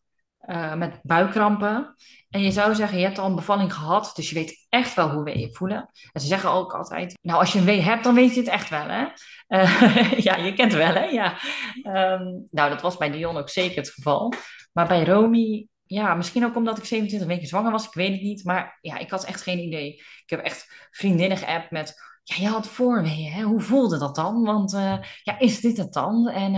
met 0.76 1.00
buikkrampen. 1.02 1.94
En 2.34 2.42
je 2.42 2.50
zou 2.50 2.74
zeggen, 2.74 2.98
je 2.98 3.04
hebt 3.04 3.18
al 3.18 3.26
een 3.26 3.34
bevalling 3.34 3.74
gehad, 3.74 4.12
dus 4.14 4.28
je 4.28 4.34
weet 4.34 4.66
echt 4.68 4.94
wel 4.94 5.10
hoe 5.10 5.24
we 5.24 5.38
je 5.38 5.54
voelen. 5.54 5.90
En 6.12 6.20
ze 6.20 6.26
zeggen 6.26 6.50
ook 6.50 6.72
altijd, 6.72 7.18
nou 7.22 7.40
als 7.40 7.52
je 7.52 7.58
een 7.58 7.64
wee 7.64 7.80
hebt, 7.80 8.04
dan 8.04 8.14
weet 8.14 8.34
je 8.34 8.40
het 8.40 8.48
echt 8.48 8.68
wel, 8.68 8.86
hè? 8.88 9.06
Uh, 9.48 10.12
ja, 10.26 10.36
je 10.36 10.52
kent 10.52 10.72
wel, 10.72 10.94
hè? 10.94 11.04
Ja. 11.04 11.38
Um, 11.84 12.46
nou, 12.50 12.70
dat 12.70 12.82
was 12.82 12.96
bij 12.96 13.10
Dion 13.10 13.36
ook 13.36 13.48
zeker 13.48 13.76
het 13.76 13.90
geval. 13.90 14.32
Maar 14.72 14.86
bij 14.86 15.04
Romy, 15.04 15.68
ja, 15.84 16.14
misschien 16.14 16.44
ook 16.44 16.56
omdat 16.56 16.78
ik 16.78 16.84
27 16.84 17.28
weken 17.28 17.48
zwanger 17.48 17.72
was, 17.72 17.86
ik 17.86 17.94
weet 17.94 18.12
het 18.12 18.22
niet. 18.22 18.44
Maar 18.44 18.78
ja, 18.80 18.98
ik 18.98 19.10
had 19.10 19.24
echt 19.24 19.42
geen 19.42 19.58
idee. 19.58 19.94
Ik 19.94 20.30
heb 20.30 20.40
echt 20.40 20.88
vriendinnen 20.90 21.38
geappt 21.38 21.70
met, 21.70 21.94
ja, 22.22 22.36
je 22.36 22.48
had 22.48 22.68
voorweeën, 22.68 23.32
hè? 23.32 23.42
Hoe 23.42 23.60
voelde 23.60 23.98
dat 23.98 24.14
dan? 24.14 24.42
Want 24.42 24.72
uh, 24.74 24.98
ja, 25.22 25.38
is 25.38 25.60
dit 25.60 25.76
het 25.76 25.92
dan? 25.92 26.28
En 26.28 26.52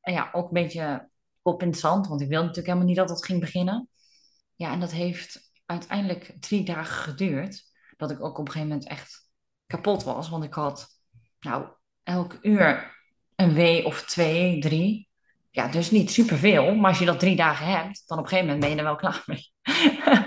ja, 0.00 0.28
ook 0.32 0.46
een 0.46 0.62
beetje 0.62 1.08
op 1.48 1.62
in 1.62 1.68
het 1.68 1.78
zand, 1.78 2.06
want 2.06 2.20
ik 2.20 2.28
wilde 2.28 2.46
natuurlijk 2.46 2.66
helemaal 2.66 2.88
niet 2.88 2.96
dat 2.96 3.08
het 3.08 3.24
ging 3.24 3.40
beginnen. 3.40 3.88
Ja, 4.54 4.72
en 4.72 4.80
dat 4.80 4.92
heeft 4.92 5.52
uiteindelijk 5.66 6.36
drie 6.40 6.64
dagen 6.64 6.96
geduurd. 6.96 7.64
Dat 7.96 8.10
ik 8.10 8.24
ook 8.24 8.38
op 8.38 8.46
een 8.46 8.52
gegeven 8.52 8.68
moment 8.68 8.88
echt 8.88 9.30
kapot 9.66 10.04
was. 10.04 10.28
Want 10.28 10.44
ik 10.44 10.54
had, 10.54 10.88
nou, 11.40 11.68
elk 12.02 12.38
uur 12.42 12.96
een 13.36 13.54
W 13.54 13.86
of 13.86 14.04
twee, 14.04 14.60
drie. 14.60 15.08
Ja, 15.50 15.68
dus 15.68 15.90
niet 15.90 16.10
superveel. 16.10 16.74
Maar 16.74 16.90
als 16.90 16.98
je 16.98 17.04
dat 17.04 17.20
drie 17.20 17.36
dagen 17.36 17.66
hebt, 17.66 18.02
dan 18.06 18.18
op 18.18 18.24
een 18.24 18.30
gegeven 18.30 18.52
moment 18.52 18.60
ben 18.60 18.70
je 18.70 18.76
er 18.76 18.88
wel 18.88 18.96
klaar 18.96 19.22
mee. 19.26 19.52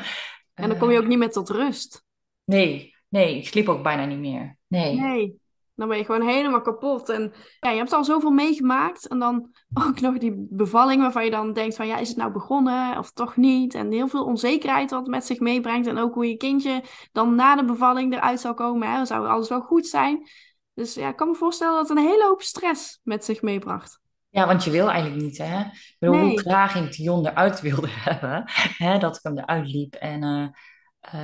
En 0.54 0.70
dan 0.70 0.78
kom 0.78 0.92
je 0.92 0.98
ook 0.98 1.08
niet 1.08 1.18
meer 1.18 1.32
tot 1.32 1.50
rust. 1.50 2.06
Nee, 2.44 2.96
nee, 3.08 3.38
ik 3.38 3.48
sliep 3.48 3.68
ook 3.68 3.84
bijna 3.84 4.06
niet 4.06 4.20
meer. 4.20 4.58
Nee. 4.68 5.00
Nee. 5.00 5.41
Dan 5.82 5.90
ben 5.90 6.00
je 6.00 6.06
gewoon 6.06 6.28
helemaal 6.28 6.62
kapot. 6.62 7.10
En 7.10 7.34
ja, 7.60 7.70
je 7.70 7.78
hebt 7.78 7.94
al 7.94 8.04
zoveel 8.04 8.32
meegemaakt. 8.32 9.08
En 9.08 9.20
dan 9.20 9.50
ook 9.88 10.00
nog 10.00 10.18
die 10.18 10.48
bevalling 10.50 11.02
waarvan 11.02 11.26
je 11.26 11.32
dan 11.32 11.54
denkt 11.54 11.76
van... 11.76 11.88
ja, 11.88 11.98
is 11.98 12.08
het 12.08 12.18
nou 12.18 12.32
begonnen 12.32 12.98
of 12.98 13.12
toch 13.12 13.36
niet? 13.36 13.74
En 13.74 13.92
heel 13.92 14.08
veel 14.08 14.26
onzekerheid 14.26 14.92
wat 14.92 15.00
het 15.00 15.10
met 15.10 15.26
zich 15.26 15.40
meebrengt. 15.40 15.88
En 15.88 15.98
ook 15.98 16.14
hoe 16.14 16.28
je 16.28 16.38
kindje 16.38 16.84
dan 17.12 17.36
na 17.36 17.56
de 17.56 17.66
bevalling 17.66 18.14
eruit 18.14 18.40
zou 18.40 18.54
komen. 18.54 18.90
Hè? 18.90 18.96
Dan 18.96 19.08
zou 19.08 19.28
alles 19.28 19.50
wel 19.50 19.62
goed 19.62 19.88
zijn. 19.88 20.28
Dus 20.74 20.94
ja, 20.94 21.10
ik 21.10 21.16
kan 21.16 21.28
me 21.28 21.36
voorstellen 21.36 21.74
dat 21.76 21.90
het 21.90 21.98
een 21.98 22.04
hele 22.04 22.24
hoop 22.24 22.42
stress 22.42 23.00
met 23.04 23.26
zich 23.26 23.42
meebracht. 23.42 24.00
Ja, 24.30 24.48
want 24.48 24.64
je 24.64 24.72
wil 24.72 24.90
eigenlijk 24.90 25.22
niet, 25.24 25.38
hè? 25.38 25.60
Ik 25.60 25.96
bedoel, 26.00 26.16
Nee. 26.16 26.30
hoe 26.30 26.40
graag 26.40 26.76
ik 26.76 26.92
Dion 26.92 27.28
eruit 27.28 27.62
wilde 27.62 27.88
hebben, 28.10 28.44
hè? 28.78 28.98
Dat 28.98 29.16
ik 29.16 29.24
hem 29.24 29.38
eruit 29.38 29.68
liep 29.68 29.94
en 29.96 30.24
eh, 30.24 30.48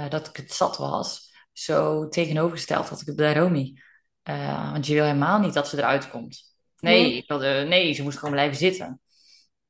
eh, 0.03 0.10
dat 0.10 0.28
ik 0.28 0.36
het 0.36 0.53
zat 0.53 0.78
was. 0.78 1.36
Zo 1.53 2.08
tegenovergesteld 2.08 2.89
had 2.89 3.01
ik 3.01 3.08
het 3.08 3.16
bij 3.16 3.34
Romy. 3.34 3.82
Eh, 4.28 4.71
want 4.71 4.88
je 4.88 4.93
wil 4.93 5.03
helemaal 5.03 5.39
niet 5.39 5.53
dat 5.53 5.67
ze 5.67 5.78
eruit 5.78 6.09
komt. 6.09 6.55
Nee, 6.80 7.01
Nee. 7.01 7.17
ik 7.17 7.28
wilde, 7.28 7.65
nee, 7.67 7.93
ze 7.93 8.03
moest 8.03 8.17
gewoon 8.17 8.34
blijven 8.34 8.57
zitten. 8.57 9.01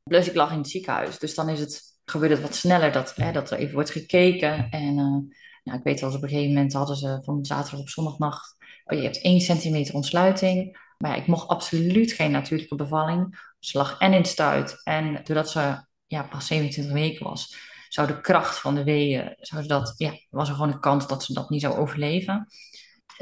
Plus 0.03 0.27
ik 0.27 0.35
lag 0.35 0.51
in 0.51 0.57
het 0.57 0.69
ziekenhuis, 0.69 1.19
dus 1.19 1.35
dan 1.35 1.49
is 1.49 1.59
het, 1.59 1.81
gebeurt 2.05 2.31
het 2.31 2.41
wat 2.41 2.55
sneller 2.55 2.91
dat, 2.91 3.15
hè, 3.15 3.31
dat 3.31 3.51
er 3.51 3.57
even 3.57 3.73
wordt 3.73 3.89
gekeken. 3.89 4.69
En 4.69 4.97
eh, 4.97 5.35
nou, 5.63 5.77
ik 5.77 5.83
weet 5.83 5.99
wel, 5.99 6.09
eens 6.09 6.17
op 6.17 6.23
een 6.23 6.29
gegeven 6.29 6.53
moment 6.53 6.73
hadden 6.73 6.95
ze 6.95 7.19
van 7.23 7.45
zaterdag 7.45 7.79
op 7.79 7.89
zondagnacht, 7.89 8.55
oh, 8.85 8.97
je 8.97 9.03
hebt 9.03 9.21
één 9.21 9.41
centimeter 9.41 9.93
ontsluiting. 9.93 10.79
Maar 10.97 11.11
ja, 11.11 11.17
ik 11.17 11.27
mocht 11.27 11.47
absoluut 11.47 12.11
geen 12.11 12.31
natuurlijke 12.31 12.75
bevalling. 12.75 13.39
Ze 13.59 13.77
lag 13.77 13.99
en 13.99 14.13
in 14.13 14.25
stuit. 14.25 14.81
En 14.83 15.21
doordat 15.23 15.49
ze 15.49 15.85
ja, 16.07 16.23
pas 16.23 16.47
27 16.47 16.93
weken 16.93 17.25
was, 17.25 17.57
zou 17.89 18.07
de 18.07 18.21
kracht 18.21 18.59
van 18.59 18.75
de 18.75 18.83
weeën, 18.83 19.35
zou 19.39 19.67
dat, 19.67 19.93
ja, 19.97 20.13
was 20.29 20.49
er 20.49 20.55
gewoon 20.55 20.71
een 20.71 20.79
kans 20.79 21.07
dat 21.07 21.23
ze 21.23 21.33
dat 21.33 21.49
niet 21.49 21.61
zou 21.61 21.77
overleven. 21.77 22.47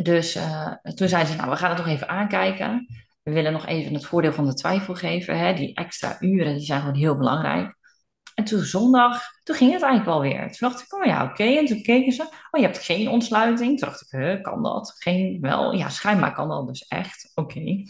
Dus 0.03 0.35
eh, 0.35 0.71
toen 0.95 1.07
zeiden 1.07 1.31
ze, 1.31 1.37
nou, 1.37 1.49
we 1.49 1.55
gaan 1.55 1.69
het 1.69 1.77
toch 1.77 1.87
even 1.87 2.09
aankijken. 2.09 2.87
We 3.23 3.31
willen 3.31 3.51
nog 3.51 3.65
even 3.65 3.93
het 3.93 4.05
voordeel 4.05 4.33
van 4.33 4.45
de 4.45 4.53
twijfel 4.53 4.93
geven. 4.93 5.37
Hè? 5.37 5.53
Die 5.53 5.75
extra 5.75 6.17
uren, 6.19 6.55
die 6.55 6.65
zijn 6.65 6.79
gewoon 6.79 6.95
heel 6.95 7.17
belangrijk. 7.17 7.77
En 8.33 8.43
toen 8.43 8.63
zondag, 8.63 9.21
toen 9.43 9.55
ging 9.55 9.71
het 9.71 9.81
eigenlijk 9.81 10.11
wel 10.11 10.21
weer. 10.21 10.51
Toen 10.51 10.69
dacht 10.69 10.81
ik, 10.81 10.93
oh 10.93 11.05
ja, 11.05 11.23
oké. 11.23 11.43
En 11.43 11.65
toen 11.65 11.81
keken 11.81 12.11
ze, 12.11 12.21
oh, 12.23 12.59
je 12.59 12.65
hebt 12.65 12.77
geen 12.77 13.09
ontsluiting. 13.09 13.79
Toen 13.79 13.89
dacht 13.89 14.13
ik, 14.13 14.43
kan 14.43 14.63
dat? 14.63 14.95
Geen, 14.97 15.41
wel, 15.41 15.73
ja, 15.73 15.89
schijnbaar 15.89 16.33
kan 16.33 16.49
dat 16.49 16.67
dus 16.67 16.87
echt. 16.87 17.31
Oké. 17.35 17.83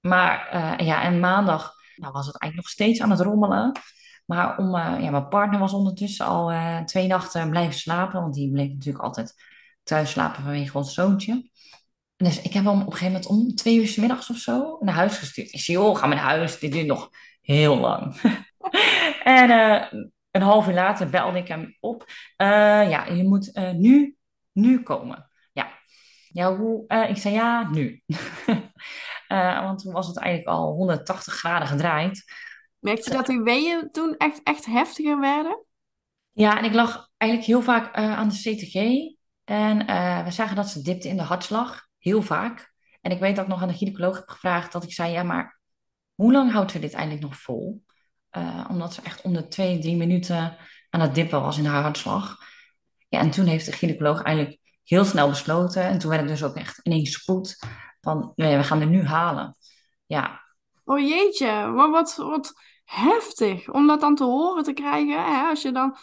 Maar 0.00 0.48
eh, 0.48 0.86
ja, 0.86 1.02
en 1.02 1.20
maandag 1.20 1.74
nou, 1.96 2.12
was 2.12 2.26
het 2.26 2.38
eigenlijk 2.38 2.54
nog 2.54 2.68
steeds 2.68 3.00
aan 3.00 3.10
het 3.10 3.20
rommelen. 3.20 3.72
Maar 4.26 4.58
om, 4.58 4.74
eh, 4.74 4.96
ja, 5.00 5.10
mijn 5.10 5.28
partner 5.28 5.60
was 5.60 5.72
ondertussen 5.72 6.26
al 6.26 6.52
twee 6.84 7.06
nachten 7.06 7.50
blijven 7.50 7.74
slapen. 7.74 8.20
Want 8.20 8.34
die 8.34 8.50
bleef 8.50 8.68
natuurlijk 8.68 9.04
altijd 9.04 9.34
thuis 9.86 10.10
slapen 10.10 10.42
vanwege 10.42 10.78
ons 10.78 10.94
zoontje. 10.94 11.50
Dus 12.16 12.42
ik 12.42 12.52
heb 12.52 12.64
hem 12.64 12.80
op 12.80 12.86
een 12.86 12.92
gegeven 12.92 13.12
moment 13.12 13.26
om 13.26 13.54
twee 13.54 13.76
uur 13.78 13.86
's 13.86 13.96
middags 13.96 14.30
of 14.30 14.36
zo 14.36 14.78
naar 14.80 14.94
huis 14.94 15.18
gestuurd. 15.18 15.52
Ik 15.52 15.60
zei, 15.60 15.78
joh, 15.78 15.96
ga 15.96 16.06
maar 16.06 16.16
naar 16.16 16.24
huis. 16.24 16.58
Dit 16.58 16.72
duurt 16.72 16.86
nog 16.86 17.10
heel 17.40 17.76
lang. 17.76 18.20
en 19.40 19.50
eh, 19.50 20.02
een 20.30 20.42
half 20.42 20.68
uur 20.68 20.74
later 20.74 21.10
belde 21.10 21.38
ik 21.38 21.48
hem 21.48 21.76
op. 21.80 22.04
Eh, 22.36 22.90
ja, 22.90 23.04
je 23.04 23.24
moet 23.24 23.52
eh, 23.52 23.72
nu, 23.72 24.16
nu 24.52 24.82
komen. 24.82 25.30
Ja. 25.52 25.68
Ja, 26.28 26.56
hoe? 26.56 26.84
Ik 27.08 27.16
zei, 27.16 27.34
ja, 27.34 27.70
nu. 27.70 28.02
Want 29.62 29.78
toen 29.78 29.92
was 29.92 30.06
het 30.06 30.18
eigenlijk 30.18 30.56
al 30.56 30.72
180 30.72 31.34
graden 31.34 31.68
gedraaid. 31.68 32.24
Merkte 32.78 33.10
je 33.10 33.16
dat 33.16 33.26
die 33.26 33.40
weeën 33.40 33.88
toen 33.92 34.16
echt, 34.16 34.40
echt 34.42 34.66
heftiger 34.66 35.20
werden? 35.20 35.64
Ja, 36.32 36.58
en 36.58 36.64
ik 36.64 36.72
lag 36.72 37.08
eigenlijk 37.16 37.50
heel 37.50 37.62
vaak 37.62 37.94
aan 37.94 38.28
de 38.28 38.34
CTG. 38.34 38.74
En 39.46 39.86
eh, 39.86 40.24
we 40.24 40.30
zagen 40.30 40.56
dat 40.56 40.68
ze 40.68 40.82
dipte 40.82 41.08
in 41.08 41.16
de 41.16 41.22
hartslag. 41.22 41.86
Heel 41.98 42.22
vaak. 42.22 42.72
En 43.00 43.10
ik 43.10 43.18
weet 43.18 43.36
dat 43.36 43.44
ik 43.44 43.50
nog 43.50 43.62
aan 43.62 43.68
de 43.68 43.74
gynaecoloog 43.74 44.16
heb 44.16 44.28
gevraagd 44.28 44.72
dat 44.72 44.82
ik 44.82 44.92
zei, 44.92 45.12
ja, 45.12 45.22
maar 45.22 45.60
hoe 46.14 46.32
lang 46.32 46.52
houdt 46.52 46.70
ze 46.70 46.78
dit 46.78 46.92
eigenlijk 46.92 47.24
nog 47.24 47.36
vol? 47.36 47.84
Eh, 48.30 48.64
omdat 48.70 48.94
ze 48.94 49.02
echt 49.02 49.22
om 49.22 49.32
de 49.32 49.48
twee, 49.48 49.78
drie 49.78 49.96
minuten 49.96 50.56
aan 50.90 51.00
het 51.00 51.14
dippen 51.14 51.40
was 51.40 51.58
in 51.58 51.66
haar 51.66 51.82
hartslag. 51.82 52.36
Ja, 53.08 53.18
en 53.18 53.30
toen 53.30 53.46
heeft 53.46 53.66
de 53.66 53.72
gynaecoloog 53.72 54.22
eigenlijk 54.22 54.58
heel 54.84 55.04
snel 55.04 55.28
besloten. 55.28 55.82
En 55.82 55.98
toen 55.98 56.10
werd 56.10 56.22
het 56.22 56.30
dus 56.30 56.44
ook 56.44 56.56
echt 56.56 56.80
ineens 56.82 57.12
spoed 57.12 57.58
van, 58.00 58.32
nee, 58.36 58.56
we 58.56 58.64
gaan 58.64 58.80
er 58.80 58.86
nu 58.86 59.04
halen. 59.04 59.56
Ja, 60.06 60.44
Oh 60.88 60.98
jeetje, 60.98 61.46
maar 61.46 61.90
wat, 61.90 62.16
wat 62.16 62.52
heftig 62.84 63.68
om 63.70 63.86
dat 63.86 64.00
dan 64.00 64.14
te 64.14 64.24
horen 64.24 64.62
te 64.62 64.72
krijgen. 64.72 65.24
Hè? 65.24 65.48
Als 65.48 65.62
je 65.62 65.72
dan 65.72 65.96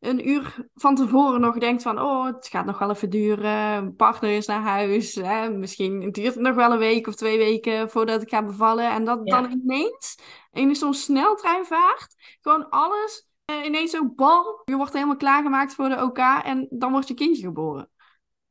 een 0.00 0.28
uur 0.28 0.68
van 0.74 0.94
tevoren 0.94 1.40
nog 1.40 1.58
denkt 1.58 1.82
van, 1.82 2.00
oh, 2.00 2.26
het 2.26 2.46
gaat 2.48 2.64
nog 2.64 2.78
wel 2.78 2.90
even 2.90 3.10
duren. 3.10 3.42
Mijn 3.82 3.96
partner 3.96 4.30
is 4.36 4.46
naar 4.46 4.60
huis. 4.62 5.14
Hè? 5.14 5.50
Misschien 5.50 5.98
duurt 6.10 6.34
het 6.34 6.42
nog 6.42 6.54
wel 6.54 6.72
een 6.72 6.78
week 6.78 7.06
of 7.06 7.14
twee 7.14 7.38
weken 7.38 7.90
voordat 7.90 8.22
ik 8.22 8.28
ga 8.28 8.42
bevallen. 8.44 8.90
En 8.90 9.04
dat 9.04 9.20
Ja. 9.24 9.40
dan 9.40 9.50
ineens, 9.50 10.18
in 10.52 10.74
zo'n 10.76 10.94
sneltreinvaart, 10.94 12.14
gewoon 12.40 12.68
alles 12.70 13.28
eh, 13.44 13.64
ineens 13.64 13.90
zo 13.90 14.08
bal. 14.14 14.62
Je 14.64 14.76
wordt 14.76 14.92
helemaal 14.92 15.16
klaargemaakt 15.16 15.74
voor 15.74 15.88
de 15.88 16.02
OK 16.02 16.18
en 16.44 16.66
dan 16.70 16.92
wordt 16.92 17.08
je 17.08 17.14
kindje 17.14 17.42
geboren. 17.42 17.90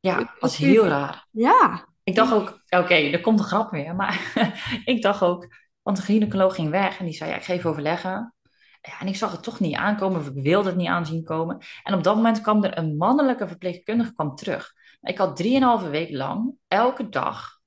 ja, 0.00 0.16
dat 0.18 0.28
was 0.40 0.56
heel 0.56 0.86
raar. 0.86 1.26
Ja, 1.30 1.88
Ik 2.02 2.14
dacht 2.14 2.32
ook, 2.32 2.48
oké, 2.68 2.94
er 2.94 3.20
komt 3.20 3.38
een 3.38 3.44
grap 3.44 3.70
weer. 3.70 3.94
Maar 3.94 4.32
ik 4.84 5.02
dacht 5.02 5.22
ook, 5.22 5.46
want 5.82 5.96
de 5.96 6.02
gynaecoloog 6.02 6.54
ging 6.54 6.70
weg 6.70 6.98
en 6.98 7.04
die 7.04 7.14
zei, 7.14 7.30
ja, 7.30 7.36
ik 7.36 7.42
ga 7.42 7.52
even 7.52 7.70
overleggen. 7.70 8.34
En 8.80 9.06
ik 9.06 9.16
zag 9.16 9.32
het 9.32 9.42
toch 9.42 9.60
niet 9.60 9.74
aankomen, 9.74 10.20
of 10.20 10.26
ik 10.26 10.42
wilde 10.42 10.68
het 10.68 10.78
niet 10.78 10.88
aanzien 10.88 11.24
komen. 11.24 11.58
En 11.82 11.94
op 11.94 12.02
dat 12.02 12.16
moment 12.16 12.40
kwam 12.40 12.64
er 12.64 12.78
een 12.78 12.96
mannelijke 12.96 13.48
verpleegkundige 13.48 14.14
kwam 14.14 14.34
terug. 14.34 14.72
Ik 15.00 15.18
had 15.18 15.36
drieënhalve 15.36 15.88
week 15.88 16.10
lang, 16.10 16.54
elke 16.68 17.08
dag, 17.08 17.60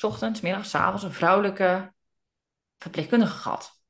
ochtends, 0.00 0.40
middags, 0.40 0.74
avonds, 0.74 1.02
een 1.02 1.12
vrouwelijke 1.12 1.94
verpleegkundige 2.78 3.36
gehad. 3.36 3.82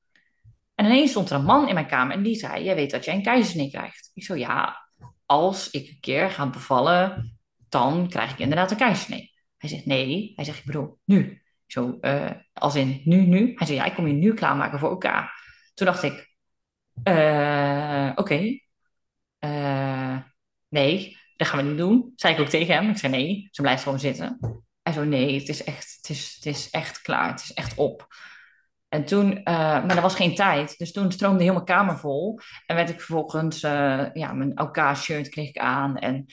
En 0.74 0.84
ineens 0.84 1.10
stond 1.10 1.30
er 1.30 1.36
een 1.36 1.44
man 1.44 1.68
in 1.68 1.74
mijn 1.74 1.86
kamer 1.86 2.16
en 2.16 2.22
die 2.22 2.34
zei, 2.34 2.64
jij 2.64 2.74
weet 2.74 2.90
dat 2.90 3.04
jij 3.04 3.14
een 3.14 3.22
keizersnee 3.22 3.70
krijgt. 3.70 4.10
Ik 4.14 4.24
zo, 4.24 4.34
ja, 4.34 4.88
als 5.26 5.70
ik 5.70 5.88
een 5.88 6.00
keer 6.00 6.30
ga 6.30 6.50
bevallen, 6.50 7.38
dan 7.68 8.08
krijg 8.08 8.32
ik 8.32 8.38
inderdaad 8.38 8.70
een 8.70 8.76
keizersnee. 8.76 9.32
Hij 9.56 9.68
zegt, 9.68 9.86
nee. 9.86 10.32
Hij 10.34 10.44
zegt, 10.44 10.58
ik 10.58 10.64
bedoel, 10.64 10.98
nu. 11.04 11.42
Zo, 11.66 11.98
eh, 12.00 12.30
als 12.52 12.74
in, 12.74 13.00
nu, 13.04 13.16
nu? 13.16 13.52
Hij 13.54 13.66
zei, 13.66 13.78
ja, 13.78 13.84
ik 13.84 13.94
kom 13.94 14.06
je 14.06 14.12
nu 14.12 14.34
klaarmaken 14.34 14.78
voor 14.78 14.90
elkaar. 14.90 15.42
Toen 15.74 15.86
dacht 15.86 16.02
ik, 16.02 16.33
eh, 17.02 18.10
oké. 18.14 18.58
Eh, 19.38 20.16
nee, 20.68 21.18
dat 21.36 21.48
gaan 21.48 21.58
we 21.58 21.68
niet 21.68 21.78
doen. 21.78 22.12
Zei 22.16 22.34
ik 22.34 22.40
ook 22.40 22.48
tegen 22.48 22.74
hem. 22.74 22.90
Ik 22.90 22.98
zei, 22.98 23.12
nee, 23.12 23.48
ze 23.50 23.62
blijft 23.62 23.82
gewoon 23.82 23.98
zitten. 23.98 24.38
Hij 24.82 24.92
zo, 24.92 25.04
nee, 25.04 25.38
het 25.38 25.48
is 25.48 25.64
echt, 25.64 25.96
het 25.96 26.10
is, 26.10 26.34
het 26.34 26.46
is 26.46 26.70
echt 26.70 27.02
klaar. 27.02 27.30
Het 27.30 27.40
is 27.40 27.52
echt 27.52 27.76
op. 27.76 28.06
En 28.88 29.04
toen, 29.04 29.42
eh, 29.42 29.54
maar 29.54 29.96
er 29.96 30.02
was 30.02 30.14
geen 30.14 30.34
tijd. 30.34 30.78
Dus 30.78 30.92
toen 30.92 31.12
stroomde 31.12 31.42
heel 31.42 31.52
mijn 31.52 31.64
kamer 31.64 31.98
vol. 31.98 32.40
En 32.66 32.76
werd 32.76 32.90
ik 32.90 33.00
vervolgens, 33.00 33.60
ja, 33.60 34.32
mijn 34.32 34.60
OK-shirt 34.60 35.28
kreeg 35.28 35.48
ik 35.48 35.58
aan. 35.58 35.96
En 35.96 36.24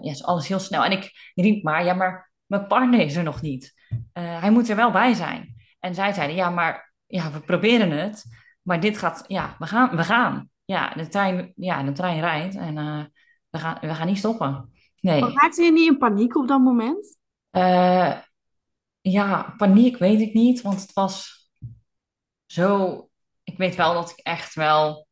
ja, 0.00 0.14
alles 0.20 0.48
heel 0.48 0.58
snel. 0.58 0.84
En 0.84 0.92
ik 0.92 1.32
riep 1.34 1.62
maar, 1.62 1.84
ja, 1.84 1.94
maar 1.94 2.32
mijn 2.46 2.66
partner 2.66 3.00
is 3.00 3.16
er 3.16 3.22
nog 3.22 3.42
niet. 3.42 3.72
Hij 4.12 4.50
moet 4.50 4.68
er 4.68 4.76
wel 4.76 4.90
bij 4.90 5.14
zijn. 5.14 5.54
En 5.80 5.94
zij 5.94 6.12
zeiden, 6.12 6.36
ja, 6.36 6.50
maar 6.50 6.92
ja, 7.06 7.30
we 7.30 7.40
proberen 7.40 7.90
het. 7.90 8.24
Maar 8.62 8.80
dit 8.80 8.98
gaat, 8.98 9.24
ja, 9.26 9.56
we 9.58 9.66
gaan. 9.66 9.96
We 9.96 10.04
gaan. 10.04 10.50
Ja, 10.64 10.94
de 10.94 11.08
trein, 11.08 11.52
ja, 11.56 11.82
de 11.82 11.92
trein 11.92 12.20
rijdt 12.20 12.56
en 12.56 12.78
eh, 12.78 13.04
we, 13.50 13.58
gaan, 13.58 13.78
we 13.80 13.94
gaan 13.94 14.06
niet 14.06 14.18
stoppen. 14.18 14.72
Nee. 15.00 15.20
maar 15.20 15.30
raakte 15.32 15.62
je 15.62 15.72
niet 15.72 15.88
in 15.88 15.98
paniek 15.98 16.36
op 16.36 16.48
dat 16.48 16.60
moment? 16.60 17.18
Eh, 17.50 18.18
ja, 19.00 19.54
paniek 19.56 19.96
weet 19.96 20.20
ik 20.20 20.34
niet, 20.34 20.60
want 20.60 20.80
het 20.80 20.92
was 20.92 21.48
zo. 22.46 23.08
Ik 23.42 23.56
weet 23.56 23.74
wel 23.74 23.94
dat 23.94 24.10
ik 24.10 24.18
echt 24.18 24.54
wel 24.54 25.06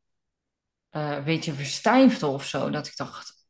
eh, 0.89 1.11
een 1.11 1.25
beetje 1.25 1.53
verstijfde 1.53 2.27
of 2.27 2.45
zo. 2.45 2.71
Dat 2.71 2.87
ik 2.87 2.97
dacht: 2.97 3.47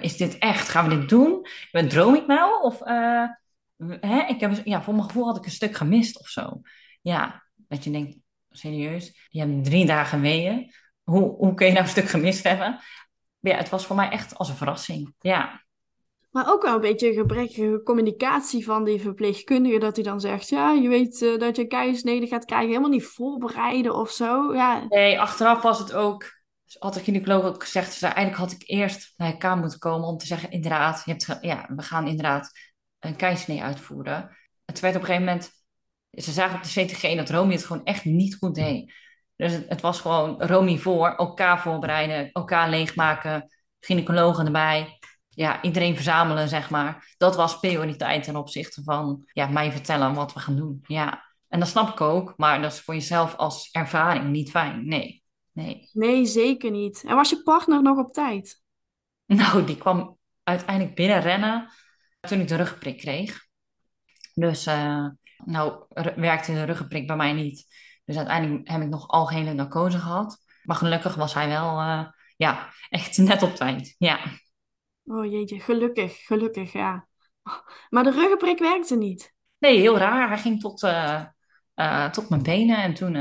is 0.00 0.16
dit 0.16 0.38
echt? 0.38 0.68
Gaan 0.68 0.88
we 0.88 0.98
dit 0.98 1.08
doen? 1.08 1.46
Droom 1.88 2.14
ik 2.14 2.26
nou? 2.26 2.62
Of 2.62 2.78
hè? 4.00 4.26
Ik 4.26 4.40
heb, 4.40 4.60
ja, 4.64 4.82
voor 4.82 4.94
mijn 4.94 5.06
gevoel 5.06 5.26
had 5.26 5.36
ik 5.36 5.44
een 5.44 5.50
stuk 5.50 5.76
gemist 5.76 6.20
of 6.20 6.28
zo. 6.28 6.60
Ja, 7.02 7.42
dat 7.54 7.84
je 7.84 7.90
denkt: 7.90 8.16
serieus, 8.52 9.26
je 9.28 9.40
hebt 9.40 9.64
drie 9.64 9.86
dagen 9.86 10.20
weeën. 10.20 10.72
Hoe, 11.02 11.34
hoe 11.36 11.54
kun 11.54 11.66
je 11.66 11.72
nou 11.72 11.84
een 11.84 11.90
stuk 11.90 12.08
gemist 12.08 12.44
hebben? 12.44 12.80
Ja, 13.40 13.56
het 13.56 13.68
was 13.68 13.86
voor 13.86 13.96
mij 13.96 14.10
echt 14.10 14.34
als 14.38 14.48
een 14.48 14.56
verrassing. 14.56 15.14
Ja. 15.20 15.64
Maar 16.30 16.52
ook 16.52 16.62
wel 16.62 16.74
een 16.74 16.80
beetje 16.80 17.12
gebrekkige 17.12 17.80
communicatie 17.84 18.64
van 18.64 18.84
die 18.84 19.00
verpleegkundige. 19.00 19.78
Dat 19.78 19.96
hij 19.96 20.04
dan 20.04 20.20
zegt, 20.20 20.48
ja, 20.48 20.72
je 20.72 20.88
weet 20.88 21.22
eh, 21.22 21.38
dat 21.38 21.56
je 21.56 21.66
keizersnede 21.66 22.26
gaat 22.26 22.44
krijgen. 22.44 22.68
Helemaal 22.68 22.90
niet 22.90 23.04
voorbereiden 23.04 23.94
of 23.94 24.10
zo. 24.10 24.54
Ja, 24.54 24.86
Nee, 24.88 25.20
achteraf 25.20 25.62
was 25.62 25.78
het 25.78 25.92
ook 25.92 26.42
had 26.78 26.94
de 26.94 27.00
gynaecoloog 27.00 27.44
ook 27.44 27.62
gezegd, 27.62 27.90
dus 27.90 28.02
eigenlijk 28.02 28.36
had 28.36 28.52
ik 28.52 28.62
eerst 28.68 29.12
naar 29.16 29.36
kamer 29.36 29.60
moeten 29.60 29.78
komen 29.78 30.08
om 30.08 30.16
te 30.16 30.26
zeggen, 30.26 30.50
inderdaad, 30.50 31.02
je 31.04 31.10
hebt, 31.10 31.38
ja, 31.40 31.68
we 31.76 31.82
gaan 31.82 32.06
inderdaad 32.06 32.50
een 32.98 33.16
keizersnee 33.16 33.62
uitvoeren. 33.62 34.36
Het 34.64 34.80
werd 34.80 34.94
op 34.94 35.00
een 35.00 35.06
gegeven 35.06 35.26
moment, 35.28 35.50
ze 36.12 36.32
zagen 36.32 36.56
op 36.56 36.62
de 36.62 36.84
CTG 36.84 37.16
dat 37.16 37.30
Romy 37.30 37.52
het 37.52 37.64
gewoon 37.64 37.84
echt 37.84 38.04
niet 38.04 38.36
goed 38.36 38.54
deed. 38.54 38.92
Dus 39.36 39.52
het, 39.52 39.68
het 39.68 39.80
was 39.80 40.00
gewoon 40.00 40.42
Romy 40.42 40.78
voor, 40.78 41.14
elkaar 41.14 41.60
voorbereiden, 41.60 42.32
elkaar 42.32 42.70
leegmaken, 42.70 43.52
gynaecologen 43.80 44.46
erbij. 44.46 44.98
Ja, 45.28 45.62
iedereen 45.62 45.94
verzamelen, 45.94 46.48
zeg 46.48 46.70
maar. 46.70 47.14
Dat 47.16 47.36
was 47.36 47.58
prioriteit 47.58 48.22
ten 48.22 48.36
opzichte 48.36 48.82
van 48.82 49.22
ja, 49.32 49.46
mij 49.46 49.72
vertellen 49.72 50.14
wat 50.14 50.32
we 50.32 50.40
gaan 50.40 50.56
doen. 50.56 50.84
Ja, 50.86 51.24
en 51.48 51.58
dat 51.60 51.68
snap 51.68 51.88
ik 51.88 52.00
ook, 52.00 52.34
maar 52.36 52.62
dat 52.62 52.72
is 52.72 52.80
voor 52.80 52.94
jezelf 52.94 53.36
als 53.36 53.70
ervaring 53.70 54.28
niet 54.28 54.50
fijn. 54.50 54.88
Nee, 54.88 55.22
nee. 55.52 55.88
Nee, 55.92 56.26
zeker 56.26 56.70
niet. 56.70 57.04
En 57.06 57.14
was 57.14 57.30
je 57.30 57.42
partner 57.42 57.82
nog 57.82 57.98
op 57.98 58.12
tijd? 58.12 58.60
Nou, 59.26 59.64
die 59.64 59.76
kwam 59.76 60.18
uiteindelijk 60.42 60.96
binnenrennen 60.96 61.70
toen 62.20 62.40
ik 62.40 62.48
de 62.48 62.56
rugprik 62.56 62.98
kreeg. 62.98 63.46
Dus, 64.34 64.66
uh, 64.66 65.06
nou, 65.44 65.84
werkte 66.16 66.52
de 66.52 66.64
ruggenprik 66.64 67.06
bij 67.06 67.16
mij 67.16 67.32
niet. 67.32 67.66
Dus 68.04 68.16
uiteindelijk 68.16 68.68
heb 68.68 68.80
ik 68.80 68.88
nog 68.88 69.08
algehele 69.08 69.52
narcose 69.52 69.98
gehad. 69.98 70.38
Maar 70.62 70.76
gelukkig 70.76 71.14
was 71.14 71.34
hij 71.34 71.48
wel, 71.48 71.80
uh, 71.80 72.04
ja, 72.36 72.68
echt 72.88 73.18
net 73.18 73.42
op 73.42 73.54
tijd. 73.54 73.94
Ja. 73.98 74.20
Oh 75.04 75.30
jeetje, 75.30 75.60
gelukkig, 75.60 76.26
gelukkig, 76.26 76.72
ja. 76.72 77.06
Maar 77.90 78.04
de 78.04 78.10
ruggenprik 78.10 78.58
werkte 78.58 78.96
niet. 78.96 79.34
Nee, 79.58 79.78
heel 79.78 79.98
raar. 79.98 80.28
Hij 80.28 80.38
ging 80.38 80.60
tot, 80.60 80.82
uh, 80.82 82.10
tot 82.10 82.28
mijn 82.28 82.42
benen 82.42 82.76
en 82.76 82.94
toen, 82.94 83.14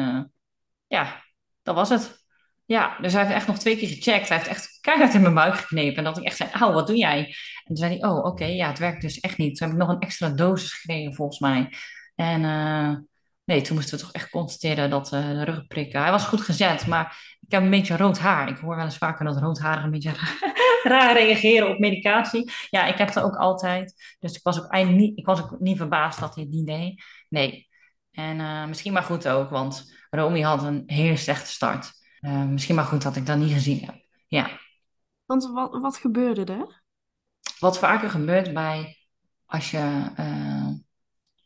ja, 0.87 1.23
dat 1.63 1.75
was 1.75 1.89
het. 1.89 2.19
Ja, 2.65 2.97
dus 3.01 3.13
hij 3.13 3.21
heeft 3.21 3.35
echt 3.35 3.47
nog 3.47 3.57
twee 3.57 3.77
keer 3.77 3.87
gecheckt. 3.87 4.27
Hij 4.27 4.37
heeft 4.37 4.49
echt 4.49 4.77
keihard 4.81 5.13
in 5.13 5.21
mijn 5.21 5.33
buik 5.33 5.55
geknepen. 5.55 5.97
En 5.97 6.03
dat 6.03 6.17
ik 6.17 6.23
echt 6.23 6.37
zei, 6.37 6.49
auw, 6.51 6.73
wat 6.73 6.87
doe 6.87 6.95
jij? 6.95 7.17
En 7.25 7.63
toen 7.63 7.75
zei 7.75 7.99
hij, 7.99 8.09
oh, 8.09 8.25
oké, 8.25 8.45
ja, 8.45 8.67
het 8.67 8.79
werkt 8.79 9.01
dus 9.01 9.19
echt 9.19 9.37
niet. 9.37 9.57
Toen 9.57 9.67
heb 9.67 9.77
ik 9.77 9.83
nog 9.83 9.95
een 9.95 10.01
extra 10.01 10.29
dosis 10.29 10.73
gekregen, 10.73 11.13
volgens 11.13 11.39
mij. 11.39 11.73
En 12.21 12.41
uh, 12.43 12.97
nee, 13.43 13.61
toen 13.61 13.75
moesten 13.75 13.97
we 13.97 14.03
toch 14.03 14.13
echt 14.13 14.29
constateren 14.29 14.89
dat 14.89 15.13
uh, 15.13 15.27
de 15.27 15.43
ruggenprikken... 15.43 16.01
Hij 16.01 16.11
was 16.11 16.23
goed 16.23 16.41
gezet, 16.41 16.87
maar 16.87 17.37
ik 17.41 17.51
heb 17.51 17.61
een 17.61 17.69
beetje 17.69 17.97
rood 17.97 18.19
haar. 18.19 18.49
Ik 18.49 18.57
hoor 18.57 18.75
wel 18.75 18.85
eens 18.85 18.97
vaker 18.97 19.25
dat 19.25 19.37
roodharigen 19.37 19.83
een 19.83 19.91
beetje 19.91 20.13
raar 20.93 21.13
reageren 21.13 21.69
op 21.69 21.79
medicatie. 21.79 22.51
Ja, 22.69 22.85
ik 22.85 22.97
heb 22.97 23.13
dat 23.13 23.23
ook 23.23 23.35
altijd. 23.35 24.15
Dus 24.19 24.33
ik 24.33 24.43
was 24.43 24.59
ook 24.59 24.71
eigenlijk 24.71 25.03
niet, 25.03 25.17
ik 25.17 25.25
was 25.25 25.41
ook 25.41 25.59
niet 25.59 25.77
verbaasd 25.77 26.19
dat 26.19 26.35
hij 26.35 26.43
het 26.43 26.53
niet 26.53 26.67
deed. 26.67 27.03
Nee. 27.29 27.69
En 28.11 28.39
uh, 28.39 28.65
misschien 28.65 28.93
maar 28.93 29.03
goed 29.03 29.27
ook, 29.27 29.49
want 29.49 29.93
Romy 30.09 30.41
had 30.41 30.63
een 30.63 30.83
hele 30.85 31.17
slechte 31.17 31.51
start. 31.51 31.91
Uh, 32.21 32.43
misschien 32.43 32.75
maar 32.75 32.85
goed 32.85 33.01
dat 33.01 33.15
ik 33.15 33.25
dat 33.25 33.37
niet 33.37 33.53
gezien 33.53 33.85
heb. 33.85 33.95
Ja. 34.27 34.49
Want 35.25 35.51
wat, 35.53 35.81
wat 35.81 35.97
gebeurde 35.97 36.53
er? 36.53 36.83
Wat 37.59 37.79
vaker 37.79 38.09
gebeurt 38.09 38.53
bij 38.53 38.97
als 39.45 39.71
je, 39.71 40.11
uh, 40.19 40.50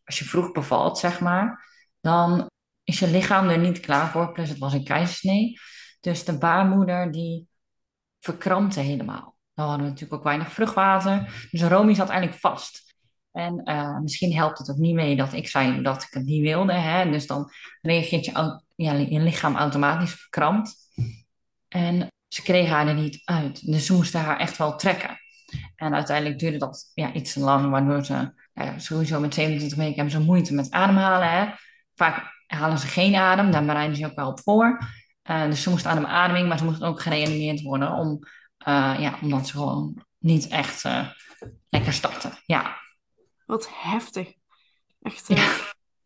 als 0.06 0.20
je 0.20 0.26
vroeg 0.26 0.52
bevalt, 0.52 0.98
zeg 0.98 1.20
maar, 1.20 1.66
dan 2.02 2.50
is 2.84 3.00
je 3.00 3.08
lichaam 3.08 3.50
er 3.50 3.60
niet 3.60 3.80
klaar 3.80 4.10
voor. 4.10 4.32
Plus 4.32 4.50
het 4.50 4.58
was 4.58 4.74
een 4.74 4.84
keizersnee. 4.84 5.60
Dus 6.00 6.26
de 6.26 6.38
baarmoeder 6.38 7.12
die 7.12 7.48
verkrampte 8.20 8.80
helemaal. 8.80 9.38
Dan 9.54 9.66
hadden 9.66 9.86
we 9.86 9.92
natuurlijk 9.92 10.20
ook 10.20 10.28
weinig 10.28 10.52
vruchtwater. 10.52 11.48
Dus 11.52 11.62
Romy 11.62 11.94
zat 11.94 12.10
eigenlijk 12.10 12.40
vast. 12.40 12.96
En 13.32 13.62
uh, 13.70 14.00
misschien 14.00 14.34
helpt 14.34 14.58
het 14.58 14.70
ook 14.70 14.78
niet 14.78 14.96
mee 14.96 15.16
dat 15.16 15.34
ik 15.34 15.48
zei 15.48 15.82
dat 15.82 16.04
ik 16.04 16.14
het 16.14 16.26
niet 16.26 16.42
wilde. 16.42 16.74
Hè? 16.74 17.12
Dus 17.12 17.28
dan 17.28 17.52
reageert 17.82 18.26
je, 18.26 18.62
je 18.76 19.20
lichaam 19.20 19.56
automatisch 19.56 20.14
verkrampt. 20.14 20.76
En 21.68 22.08
ze 22.28 22.42
kregen 22.42 22.76
haar 22.76 22.88
er 22.88 22.94
niet 22.94 23.22
uit. 23.24 23.66
Dus 23.72 23.86
ze 23.86 23.94
moesten 23.94 24.20
haar 24.20 24.40
echt 24.40 24.58
wel 24.58 24.76
trekken. 24.76 25.20
En 25.76 25.94
uiteindelijk 25.94 26.40
duurde 26.40 26.58
dat 26.58 26.92
ja, 26.94 27.14
iets 27.14 27.34
te 27.34 27.40
lang, 27.40 27.70
waardoor 27.70 28.06
ze 28.06 28.34
ja, 28.56 28.80
sowieso 28.80 29.20
met 29.20 29.34
27 29.34 29.78
weken 29.78 29.96
hebben 29.96 30.14
ze 30.14 30.20
moeite 30.20 30.54
met 30.54 30.72
ademhalen. 30.72 31.30
Hè? 31.30 31.54
Vaak 31.96 32.34
halen 32.48 32.78
ze 32.78 32.88
geen 32.88 33.16
adem, 33.16 33.52
daar 33.52 33.66
bereiden 33.66 33.96
ze 33.96 34.06
ook 34.06 34.16
wel 34.16 34.28
op 34.28 34.40
voor. 34.40 34.80
Uh, 35.30 35.46
dus 35.46 35.64
ze 35.64 35.70
moesten 35.70 36.08
ademing, 36.08 36.48
maar 36.48 36.58
ze 36.58 36.64
moesten 36.64 36.88
ook 36.88 37.02
gereanimeerd 37.02 37.62
worden, 37.62 37.92
om, 37.92 38.20
uh, 38.68 38.96
ja, 39.00 39.18
omdat 39.22 39.48
ze 39.48 39.54
gewoon 39.54 40.06
niet 40.18 40.48
echt 40.48 40.84
uh, 40.84 41.10
lekker 41.70 41.94
starten. 41.94 42.32
Ja. 42.46 42.78
Wat 43.46 43.70
heftig. 43.72 44.34
Echt 45.02 45.30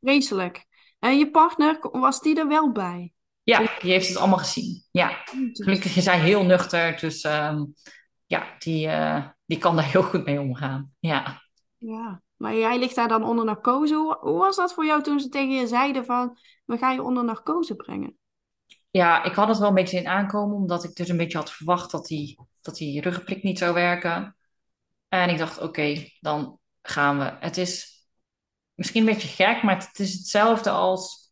vreselijk. 0.02 0.66
En 1.00 1.18
je 1.18 1.32
partner, 1.32 1.78
was 1.92 2.22
die 2.22 2.40
er 2.40 2.48
wel 2.48 2.72
bij? 2.72 3.14
Ja, 3.44 3.60
die 3.80 3.92
heeft 3.92 4.08
het 4.08 4.18
allemaal 4.18 4.38
gezien. 4.38 4.84
Ja, 4.92 5.24
gelukkig 5.54 5.96
is 5.96 6.06
hij 6.06 6.20
heel 6.20 6.44
nuchter, 6.44 6.98
dus 7.00 7.24
um, 7.24 7.74
ja, 8.26 8.56
die, 8.60 8.90
die 9.46 9.58
kan 9.58 9.76
daar 9.76 9.92
heel 9.92 10.04
goed 10.04 10.26
mee 10.26 10.40
omgaan. 10.40 10.92
Ja. 11.00 11.42
Ja, 11.78 12.22
maar 12.40 12.56
jij 12.56 12.80
ligt 12.80 12.96
daar 12.96 13.08
dan 13.08 13.24
onder 13.24 13.46
narcose. 13.46 14.18
Hoe, 14.22 14.38
was 14.38 14.56
dat 14.56 14.74
voor 14.74 14.86
jou 14.86 15.04
toen 15.04 15.20
ze 15.20 15.30
tegen 15.30 15.56
je 15.56 15.68
zeiden 15.68 16.06
van, 16.06 16.38
we 16.66 16.78
gaan 16.78 16.94
je 16.94 17.04
onder 17.04 17.24
narcose 17.24 17.76
brengen? 17.76 18.18
Ja, 18.92 19.24
ik 19.24 19.34
had 19.34 19.48
het 19.48 19.58
wel 19.58 19.68
een 19.68 19.74
beetje 19.74 19.98
in 19.98 20.08
aankomen, 20.08 20.56
omdat 20.56 20.84
ik 20.84 20.96
dus 20.96 21.10
een 21.10 21.18
beetje 21.18 21.38
had 21.38 21.52
verwacht 21.52 21.92
dat 21.92 22.06
die, 22.06 22.40
dat 22.62 22.76
die 22.76 23.02
ruggenprik 23.02 23.44
niet 23.44 23.58
zou 23.58 23.74
werken. 23.74 24.36
En 25.08 25.30
ik 25.30 25.38
dacht, 25.38 25.62
oké, 25.62 26.10
dan 26.20 26.60
gaan 26.82 27.20
we. 27.20 27.36
Het 27.40 27.58
is 27.58 28.04
misschien 28.74 29.08
een 29.08 29.14
beetje 29.14 29.46
gek, 29.46 29.64
maar 29.64 29.78
het 29.78 30.00
is 30.00 30.14
hetzelfde 30.14 30.70
als 30.70 31.32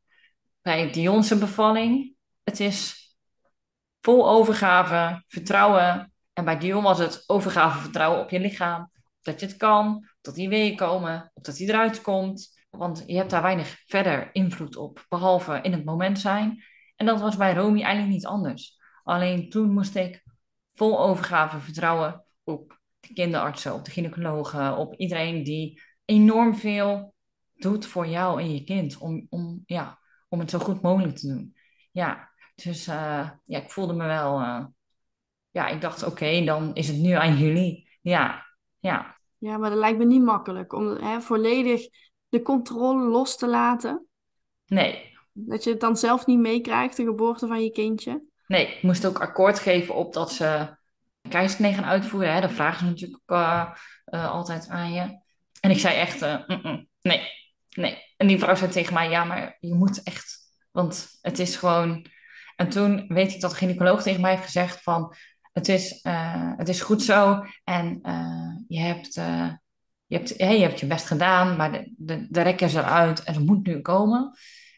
bij 0.61 0.91
Dion's 0.91 1.37
bevalling. 1.37 2.15
Het 2.43 2.59
is 2.59 3.07
vol 4.01 4.29
overgave, 4.29 5.23
vertrouwen. 5.27 6.13
En 6.33 6.45
bij 6.45 6.57
Dion 6.57 6.83
was 6.83 6.99
het 6.99 7.23
overgave, 7.27 7.79
vertrouwen 7.79 8.21
op 8.21 8.29
je 8.29 8.39
lichaam. 8.39 8.91
Dat 9.27 9.39
je 9.39 9.45
het 9.45 9.57
kan, 9.57 10.07
dat 10.21 10.35
die 10.35 10.49
weeën 10.49 10.75
komen, 10.75 11.31
dat 11.33 11.55
die 11.55 11.67
eruit 11.67 12.01
komt. 12.01 12.59
Want 12.69 13.03
je 13.05 13.15
hebt 13.15 13.29
daar 13.29 13.41
weinig 13.41 13.83
verder 13.85 14.29
invloed 14.33 14.75
op, 14.75 15.05
behalve 15.09 15.59
in 15.61 15.71
het 15.71 15.85
moment 15.85 16.19
zijn. 16.19 16.63
En 16.95 17.05
dat 17.05 17.19
was 17.19 17.37
bij 17.37 17.53
Romy 17.53 17.81
eigenlijk 17.81 18.13
niet 18.13 18.25
anders. 18.25 18.77
Alleen 19.03 19.49
toen 19.49 19.71
moest 19.71 19.95
ik 19.95 20.23
vol 20.73 20.99
overgave 20.99 21.59
vertrouwen 21.59 22.25
op 22.43 22.79
de 22.99 23.13
kinderartsen, 23.13 23.73
op 23.73 23.85
de 23.85 23.91
gynaecologen, 23.91 24.77
op 24.77 24.93
iedereen 24.95 25.43
die 25.43 25.81
enorm 26.05 26.55
veel 26.55 27.13
doet 27.55 27.85
voor 27.85 28.07
jou 28.07 28.41
en 28.41 28.53
je 28.53 28.63
kind. 28.63 28.97
Om, 28.97 29.27
om, 29.29 29.63
ja, 29.65 29.99
om 30.29 30.39
het 30.39 30.49
zo 30.49 30.59
goed 30.59 30.81
mogelijk 30.81 31.15
te 31.15 31.27
doen. 31.27 31.55
Ja, 31.91 32.31
dus 32.55 32.87
uh, 32.87 33.29
ja, 33.45 33.59
ik 33.59 33.71
voelde 33.71 33.93
me 33.93 34.05
wel. 34.05 34.41
Uh, 34.41 34.65
ja, 35.51 35.67
ik 35.67 35.81
dacht, 35.81 36.03
oké, 36.03 36.43
dan 36.45 36.75
is 36.75 36.87
het 36.87 36.97
nu 36.97 37.11
aan 37.11 37.37
jullie. 37.37 37.89
Ja, 38.01 38.45
ja. 38.79 39.16
Ja, 39.37 39.57
maar 39.57 39.69
dat 39.69 39.79
lijkt 39.79 39.97
me 39.97 40.05
niet 40.05 40.23
makkelijk 40.23 40.73
om 40.73 40.87
hè, 40.87 41.21
volledig 41.21 41.87
de 42.29 42.41
controle 42.41 43.07
los 43.07 43.37
te 43.37 43.47
laten. 43.47 44.07
Nee. 44.65 45.15
Dat 45.33 45.63
je 45.63 45.69
het 45.69 45.79
dan 45.79 45.97
zelf 45.97 46.25
niet 46.25 46.39
meekrijgt, 46.39 46.97
de 46.97 47.03
geboorte 47.03 47.47
van 47.47 47.63
je 47.63 47.71
kindje. 47.71 48.23
Nee, 48.47 48.67
ik 48.67 48.83
moest 48.83 49.05
ook 49.05 49.19
akkoord 49.19 49.59
geven 49.59 49.95
op 49.95 50.13
dat 50.13 50.31
ze 50.31 50.75
keizersnee 51.29 51.73
gaan 51.73 51.85
uitvoeren. 51.85 52.33
Hè. 52.33 52.41
Dat 52.41 52.51
vragen 52.51 52.79
ze 52.79 52.85
natuurlijk 52.85 53.23
uh, 53.27 53.73
altijd 54.05 54.67
aan 54.69 54.93
je. 54.93 55.19
En 55.59 55.71
ik 55.71 55.79
zei 55.79 55.95
echt, 55.95 56.21
mm 56.21 56.59
-mm, 56.61 56.87
nee, 57.01 57.21
nee. 57.69 57.97
En 58.17 58.27
die 58.27 58.39
vrouw 58.39 58.55
zei 58.55 58.71
tegen 58.71 58.93
mij, 58.93 59.09
ja, 59.09 59.23
maar 59.23 59.57
je 59.59 59.73
moet 59.73 60.03
echt, 60.03 60.39
want 60.71 61.17
het 61.21 61.39
is 61.39 61.55
gewoon... 61.55 62.05
En 62.55 62.69
toen 62.69 63.05
weet 63.07 63.33
ik 63.33 63.41
dat 63.41 63.51
de 63.51 63.57
gynaecoloog 63.57 64.01
tegen 64.01 64.21
mij 64.21 64.31
heeft 64.31 64.43
gezegd 64.43 64.81
van, 64.81 65.15
het 65.57 65.69
is, 65.69 65.99
uh, 66.03 66.51
het 66.57 66.69
is 66.69 66.81
goed 66.81 67.03
zo 67.03 67.45
en 67.63 67.99
uh, 68.03 68.55
je, 68.67 68.79
hebt, 68.79 69.17
uh, 69.17 69.51
je, 70.05 70.15
hebt, 70.15 70.33
hey, 70.37 70.57
je 70.57 70.63
hebt 70.63 70.79
je 70.79 70.85
best 70.85 71.05
gedaan, 71.05 71.55
maar 71.55 71.71
de, 71.71 71.93
de, 71.97 72.27
de 72.29 72.41
rek 72.41 72.61
is 72.61 72.73
eruit 72.73 73.23
en 73.23 73.33
het 73.33 73.45
moet 73.45 73.65
nu 73.65 73.81
komen. 73.81 74.37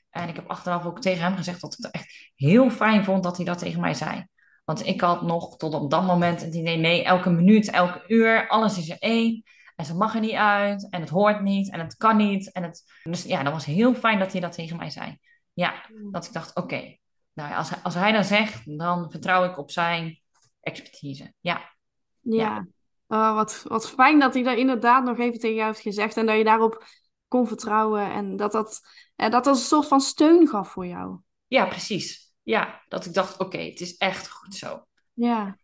En 0.09 0.30
ik 0.30 0.36
heb 0.36 0.49
achteraf 0.49 0.86
ook 0.86 1.01
tegen 1.01 1.23
hem 1.23 1.36
gezegd 1.36 1.61
dat 1.61 1.73
ik 1.73 1.84
het 1.84 1.93
echt 1.93 2.32
heel 2.36 2.69
fijn 2.69 3.03
vond 3.03 3.23
dat 3.23 3.38
hij 3.38 3.45
dat 3.45 3.57
tegen 3.57 3.82
mij 3.82 3.93
zei. 3.93 4.25
Want 4.65 4.86
ik 4.86 5.01
had 5.01 5.21
nog 5.21 5.57
tot 5.57 5.73
op 5.73 5.91
dat 5.91 6.03
moment 6.03 6.41
het 6.41 6.55
idee, 6.55 6.77
nee, 6.77 7.03
elke 7.03 7.30
minuut, 7.30 7.69
elke 7.69 8.03
uur, 8.07 8.47
alles 8.47 8.77
is 8.77 8.89
er 8.89 8.99
één. 8.99 9.43
En 9.75 9.86
ze 9.86 9.95
mag 9.95 10.15
er 10.15 10.21
niet 10.21 10.34
uit. 10.34 10.89
En 10.89 11.01
het 11.01 11.09
hoort 11.09 11.41
niet. 11.41 11.71
En 11.71 11.80
het 11.80 11.95
kan 11.95 12.17
niet. 12.17 12.51
En 12.51 12.63
het... 12.63 12.84
Dus 13.03 13.23
ja, 13.23 13.43
dat 13.43 13.53
was 13.53 13.65
heel 13.65 13.93
fijn 13.93 14.19
dat 14.19 14.32
hij 14.32 14.41
dat 14.41 14.51
tegen 14.51 14.77
mij 14.77 14.89
zei. 14.89 15.17
Ja, 15.53 15.86
dat 16.11 16.25
ik 16.25 16.34
dacht, 16.34 16.49
oké. 16.49 16.59
Okay, 16.59 16.99
nou 17.34 17.49
ja, 17.49 17.57
als, 17.57 17.69
hij, 17.69 17.80
als 17.84 17.93
hij 17.93 18.11
dat 18.11 18.25
zegt, 18.25 18.77
dan 18.77 19.11
vertrouw 19.11 19.43
ik 19.43 19.57
op 19.57 19.71
zijn 19.71 20.19
expertise. 20.62 21.34
Ja. 21.39 21.72
Ja. 22.20 22.43
ja. 22.43 22.68
Uh, 23.07 23.34
wat, 23.36 23.66
wat 23.68 23.89
fijn 23.89 24.20
dat 24.20 24.34
hij 24.34 24.43
daar 24.43 24.57
inderdaad 24.57 25.03
nog 25.03 25.18
even 25.18 25.39
tegen 25.39 25.55
jou 25.55 25.68
heeft 25.68 25.82
gezegd. 25.82 26.18
En 26.18 26.26
dat 26.26 26.38
je 26.38 26.43
daarop 26.43 26.86
kon 27.28 27.47
vertrouwen. 27.47 28.12
En 28.12 28.36
dat 28.36 28.51
dat, 28.51 28.82
uh, 29.16 29.30
dat, 29.30 29.43
dat 29.43 29.55
een 29.55 29.62
soort 29.62 29.88
van 29.88 30.01
steun 30.01 30.47
gaf 30.47 30.72
voor 30.72 30.88
jou. 30.88 31.20
Ja, 31.47 31.66
precies. 31.66 32.34
Ja, 32.43 32.84
dat 32.88 33.05
ik 33.05 33.14
dacht, 33.14 33.34
oké, 33.34 33.43
okay, 33.43 33.70
het 33.70 33.82
is 33.82 33.97
echt 33.97 34.30
goed 34.30 34.55
zo. 34.55 34.86
Ja. 35.14 35.57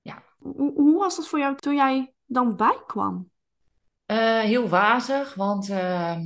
ja. 0.00 0.24
Hoe, 0.38 0.72
hoe 0.72 0.98
was 0.98 1.16
dat 1.16 1.28
voor 1.28 1.38
jou 1.38 1.56
toen 1.56 1.74
jij 1.74 2.14
dan 2.26 2.56
bijkwam? 2.56 3.30
Uh, 4.06 4.40
heel 4.40 4.68
wazig, 4.68 5.34
want 5.34 5.68
uh, 5.68 6.16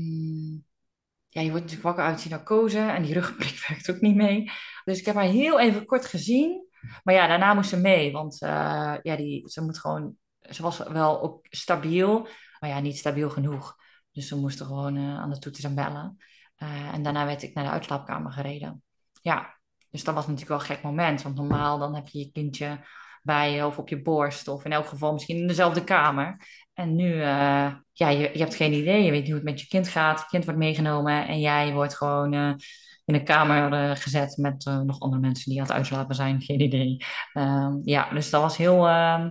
ja, 1.28 1.40
je 1.40 1.50
wordt 1.50 1.64
natuurlijk 1.64 1.82
wakker 1.82 2.04
uit 2.04 2.22
die 2.22 2.30
narcose 2.30 2.78
en 2.78 3.02
die 3.02 3.12
ruggenprik 3.12 3.64
werkt 3.68 3.90
ook 3.90 4.00
niet 4.00 4.14
mee. 4.14 4.50
Dus 4.84 4.98
ik 4.98 5.06
heb 5.06 5.14
haar 5.14 5.24
heel 5.24 5.60
even 5.60 5.86
kort 5.86 6.06
gezien. 6.06 6.63
Maar 7.02 7.14
ja, 7.14 7.26
daarna 7.26 7.54
moest 7.54 7.68
ze 7.68 7.80
mee, 7.80 8.12
want 8.12 8.42
uh, 8.42 8.94
ja, 9.02 9.16
die, 9.16 9.48
ze 9.48 9.62
moet 9.62 9.78
gewoon, 9.78 10.16
ze 10.40 10.62
was 10.62 10.78
wel 10.78 11.22
ook 11.22 11.46
stabiel, 11.50 12.28
maar 12.60 12.70
ja, 12.70 12.80
niet 12.80 12.98
stabiel 12.98 13.30
genoeg. 13.30 13.76
Dus 14.10 14.28
ze 14.28 14.36
moesten 14.36 14.66
gewoon 14.66 14.96
uh, 14.96 15.18
aan 15.18 15.30
de 15.30 15.38
toeters 15.38 15.64
en 15.64 15.74
bellen. 15.74 16.16
Uh, 16.58 16.94
en 16.94 17.02
daarna 17.02 17.26
werd 17.26 17.42
ik 17.42 17.54
naar 17.54 17.64
de 17.64 17.70
uitslaapkamer 17.70 18.32
gereden. 18.32 18.82
Ja, 19.22 19.58
dus 19.90 20.04
dat 20.04 20.14
was 20.14 20.26
natuurlijk 20.26 20.50
wel 20.50 20.60
een 20.60 20.74
gek 20.74 20.82
moment, 20.82 21.22
want 21.22 21.34
normaal 21.34 21.78
dan 21.78 21.94
heb 21.94 22.08
je 22.08 22.18
je 22.18 22.30
kindje 22.32 22.86
bij 23.22 23.52
je 23.52 23.66
of 23.66 23.78
op 23.78 23.88
je 23.88 24.02
borst, 24.02 24.48
of 24.48 24.64
in 24.64 24.72
elk 24.72 24.86
geval 24.86 25.12
misschien 25.12 25.36
in 25.36 25.46
dezelfde 25.46 25.84
kamer. 25.84 26.46
En 26.72 26.94
nu, 26.94 27.16
ja, 27.16 27.82
je, 27.92 28.30
je 28.32 28.38
hebt 28.38 28.54
geen 28.54 28.72
idee, 28.72 29.02
je 29.02 29.10
weet 29.10 29.20
niet 29.20 29.28
hoe 29.28 29.40
het 29.40 29.50
met 29.50 29.60
je 29.60 29.66
kind 29.66 29.88
gaat. 29.88 30.18
Het 30.18 30.28
kind 30.28 30.44
wordt 30.44 30.58
meegenomen 30.58 31.26
en 31.26 31.40
jij 31.40 31.72
wordt 31.72 31.96
gewoon 31.96 32.60
in 33.04 33.14
een 33.14 33.24
kamer 33.24 33.72
uh, 33.72 33.96
gezet 33.96 34.36
met 34.36 34.66
uh, 34.66 34.80
nog 34.80 35.00
andere 35.00 35.20
mensen 35.20 35.50
die 35.50 35.60
aan 35.60 35.66
het 35.66 35.76
uitslapen 35.76 36.14
zijn. 36.14 36.40
Geen 36.42 36.60
idee. 36.60 37.04
Um, 37.34 37.80
ja, 37.84 38.10
dus 38.10 38.30
dat 38.30 38.42
was 38.42 38.56
heel 38.56 38.86
uh, 38.88 39.26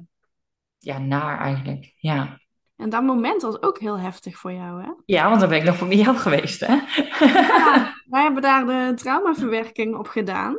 ja, 0.78 0.98
naar 0.98 1.40
eigenlijk. 1.40 1.94
Ja. 1.96 2.42
En 2.76 2.90
dat 2.90 3.04
moment 3.04 3.42
was 3.42 3.62
ook 3.62 3.80
heel 3.80 4.00
heftig 4.00 4.38
voor 4.38 4.54
jou, 4.54 4.84
hè? 4.84 4.92
Ja, 5.06 5.28
want 5.28 5.40
dan 5.40 5.50
ben 5.50 5.58
ik 5.58 5.64
nog 5.64 5.78
voor 5.78 5.94
jou 5.94 6.18
geweest, 6.18 6.60
hè? 6.60 6.74
Ja, 7.20 7.94
wij 8.10 8.24
hebben 8.24 8.42
daar 8.42 8.66
de 8.66 8.94
traumaverwerking 8.96 9.96
op 9.96 10.08
gedaan. 10.08 10.58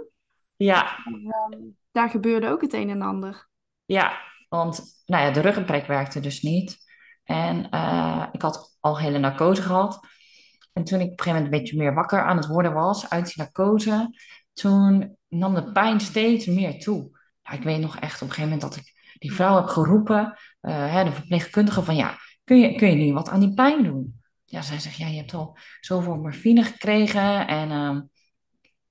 Ja. 0.56 0.98
Um, 1.06 1.76
daar 1.92 2.10
gebeurde 2.10 2.48
ook 2.48 2.60
het 2.60 2.72
een 2.72 2.90
en 2.90 3.02
ander. 3.02 3.48
Ja, 3.84 4.20
want 4.48 4.82
nou 5.06 5.24
ja, 5.24 5.30
de 5.30 5.40
ruggenprik 5.40 5.86
werkte 5.86 6.20
dus 6.20 6.42
niet. 6.42 6.78
En 7.24 7.70
eh, 7.70 8.26
ik 8.32 8.42
had 8.42 8.76
al 8.80 8.98
hele 8.98 9.18
narcose 9.18 9.62
gehad. 9.62 10.06
En 10.74 10.84
toen 10.84 11.00
ik 11.00 11.10
op 11.10 11.10
een 11.10 11.18
gegeven 11.18 11.32
moment 11.32 11.52
een 11.52 11.60
beetje 11.60 11.76
meer 11.76 11.94
wakker 11.94 12.22
aan 12.22 12.36
het 12.36 12.46
worden 12.46 12.72
was 12.72 13.10
uit 13.10 13.24
die 13.26 13.34
narcose, 13.36 14.18
toen 14.52 15.16
nam 15.28 15.54
de 15.54 15.72
pijn 15.72 16.00
steeds 16.00 16.46
meer 16.46 16.80
toe. 16.80 17.18
Ik 17.52 17.62
weet 17.62 17.80
nog 17.80 17.96
echt 17.96 18.14
op 18.14 18.28
een 18.28 18.34
gegeven 18.34 18.50
moment 18.50 18.60
dat 18.60 18.76
ik 18.76 18.92
die 19.18 19.32
vrouw 19.32 19.56
heb 19.56 19.66
geroepen, 19.66 20.38
uh, 20.62 20.92
hè, 20.92 21.04
de 21.04 21.12
verpleegkundige, 21.12 21.82
van 21.82 21.96
ja, 21.96 22.16
kun 22.44 22.58
je, 22.58 22.74
kun 22.74 22.88
je 22.88 22.94
nu 22.94 23.12
wat 23.12 23.28
aan 23.28 23.40
die 23.40 23.54
pijn 23.54 23.82
doen? 23.82 24.20
Ja, 24.44 24.62
zij 24.62 24.78
zegt, 24.78 24.96
ja, 24.96 25.06
je 25.06 25.16
hebt 25.16 25.34
al 25.34 25.58
zoveel 25.80 26.16
morfine 26.16 26.62
gekregen 26.62 27.46
en 27.46 27.70
uh, 27.70 28.00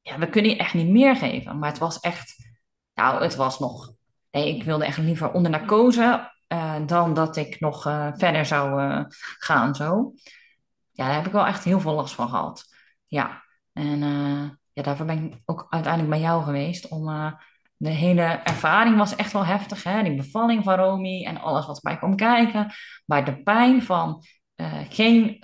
ja, 0.01 0.19
we 0.19 0.29
kunnen 0.29 0.51
je 0.51 0.57
echt 0.57 0.73
niet 0.73 0.89
meer 0.89 1.15
geven. 1.15 1.59
Maar 1.59 1.69
het 1.69 1.79
was 1.79 1.99
echt, 1.99 2.35
nou, 2.93 3.23
het 3.23 3.35
was 3.35 3.59
nog, 3.59 3.93
ik 4.29 4.63
wilde 4.63 4.85
echt 4.85 4.97
liever 4.97 5.31
onder 5.31 5.51
narcose 5.51 6.31
uh, 6.47 6.75
dan 6.85 7.13
dat 7.13 7.37
ik 7.37 7.59
nog 7.59 7.87
uh, 7.87 8.09
verder 8.13 8.45
zou 8.45 8.81
gaan 9.37 9.75
zo 9.75 10.13
ja, 10.93 11.05
daar 11.05 11.15
heb 11.15 11.25
ik 11.25 11.31
wel 11.31 11.45
echt 11.45 11.63
heel 11.63 11.79
veel 11.79 11.93
last 11.93 12.15
van 12.15 12.29
gehad. 12.29 12.65
Ja, 13.07 13.43
en 13.73 14.01
uh, 14.01 14.49
ja, 14.73 14.83
daarvoor 14.83 15.05
ben 15.05 15.23
ik 15.23 15.41
ook 15.45 15.67
uiteindelijk 15.69 16.13
bij 16.13 16.21
jou 16.21 16.43
geweest. 16.43 16.87
Om, 16.87 17.09
uh, 17.09 17.31
de 17.77 17.89
hele 17.89 18.21
ervaring 18.23 18.97
was 18.97 19.15
echt 19.15 19.31
wel 19.33 19.45
heftig. 19.45 19.83
Hè? 19.83 20.03
Die 20.03 20.15
bevalling 20.15 20.63
van 20.63 20.75
Romy 20.75 21.25
en 21.25 21.41
alles 21.41 21.65
wat 21.65 21.75
erbij 21.75 21.97
kwam 21.97 22.15
kijken. 22.15 22.71
Maar 23.05 23.25
de 23.25 23.43
pijn 23.43 23.83
van 23.83 24.23
uh, 24.55 24.79
geen... 24.89 25.37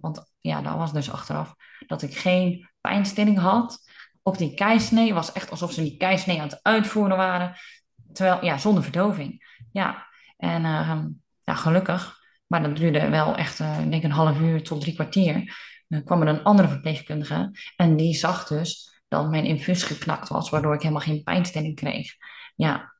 want 0.00 0.32
ja, 0.40 0.62
dat 0.62 0.74
was 0.76 0.92
dus 0.92 1.12
achteraf 1.12 1.54
dat 1.86 2.02
ik 2.02 2.16
geen 2.16 2.68
pijnstilling 2.80 3.38
had. 3.38 3.78
Ook 4.22 4.38
die 4.38 4.54
keisnee 4.54 5.14
was 5.14 5.32
echt 5.32 5.50
alsof 5.50 5.72
ze 5.72 5.82
die 5.82 5.96
keisnee 5.96 6.40
aan 6.40 6.48
het 6.48 6.62
uitvoeren 6.62 7.16
waren. 7.16 7.56
Terwijl, 8.12 8.44
ja, 8.44 8.58
zonder 8.58 8.82
verdoving. 8.82 9.62
Ja, 9.72 10.06
en 10.36 10.62
ja, 11.42 11.54
gelukkig 11.54 12.17
maar 12.48 12.62
dat 12.62 12.76
duurde 12.76 13.08
wel 13.08 13.36
echt, 13.36 13.60
uh, 13.60 13.80
ik 13.80 13.90
denk 13.90 14.02
een 14.02 14.10
half 14.10 14.40
uur 14.40 14.62
tot 14.62 14.80
drie 14.80 14.94
kwartier. 14.94 15.56
Dan 15.88 16.04
kwam 16.04 16.22
er 16.22 16.28
een 16.28 16.42
andere 16.42 16.68
verpleegkundige 16.68 17.50
en 17.76 17.96
die 17.96 18.14
zag 18.14 18.46
dus 18.46 19.00
dat 19.08 19.30
mijn 19.30 19.44
infuus 19.44 19.82
geknakt 19.82 20.28
was, 20.28 20.50
waardoor 20.50 20.74
ik 20.74 20.82
helemaal 20.82 21.02
geen 21.02 21.22
pijnstilling 21.22 21.74
kreeg. 21.74 22.14
Ja. 22.54 22.96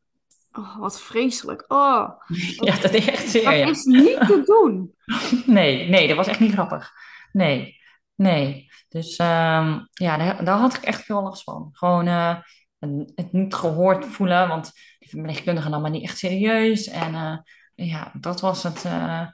Oh, 0.53 0.79
wat 0.79 1.01
vreselijk. 1.01 1.65
Oh, 1.69 2.09
ja, 2.67 2.77
dat 2.81 2.95
is 2.95 3.07
echt 3.07 3.29
zeer. 3.29 3.45
Dat 3.45 3.55
ja. 3.55 3.69
is 3.69 3.85
niet 3.85 4.21
te 4.21 4.43
doen. 4.53 4.95
nee, 5.47 5.89
nee, 5.89 6.09
dat 6.09 6.17
was 6.17 6.27
echt 6.27 6.41
niet 6.41 6.53
grappig. 6.53 6.93
Nee, 7.33 7.77
nee. 8.15 8.69
Dus 8.89 9.19
um, 9.19 9.89
ja, 9.93 10.17
daar, 10.17 10.45
daar, 10.45 10.59
had 10.59 10.75
ik 10.75 10.83
echt 10.83 11.03
veel 11.03 11.23
last 11.23 11.43
van. 11.43 11.69
Gewoon 11.73 12.07
uh, 12.07 12.37
het 13.15 13.33
niet 13.33 13.55
gehoord 13.55 14.07
voelen, 14.07 14.49
want 14.49 14.73
die 14.99 15.09
verpleegkundige 15.09 15.69
nam 15.69 15.83
me 15.83 15.91
niet 15.91 16.03
echt 16.03 16.19
serieus. 16.19 16.87
En 16.87 17.15
uh, 17.15 17.39
ja, 17.75 18.13
dat 18.21 18.41
was 18.41 18.63
het. 18.63 18.85
Uh, 18.85 19.27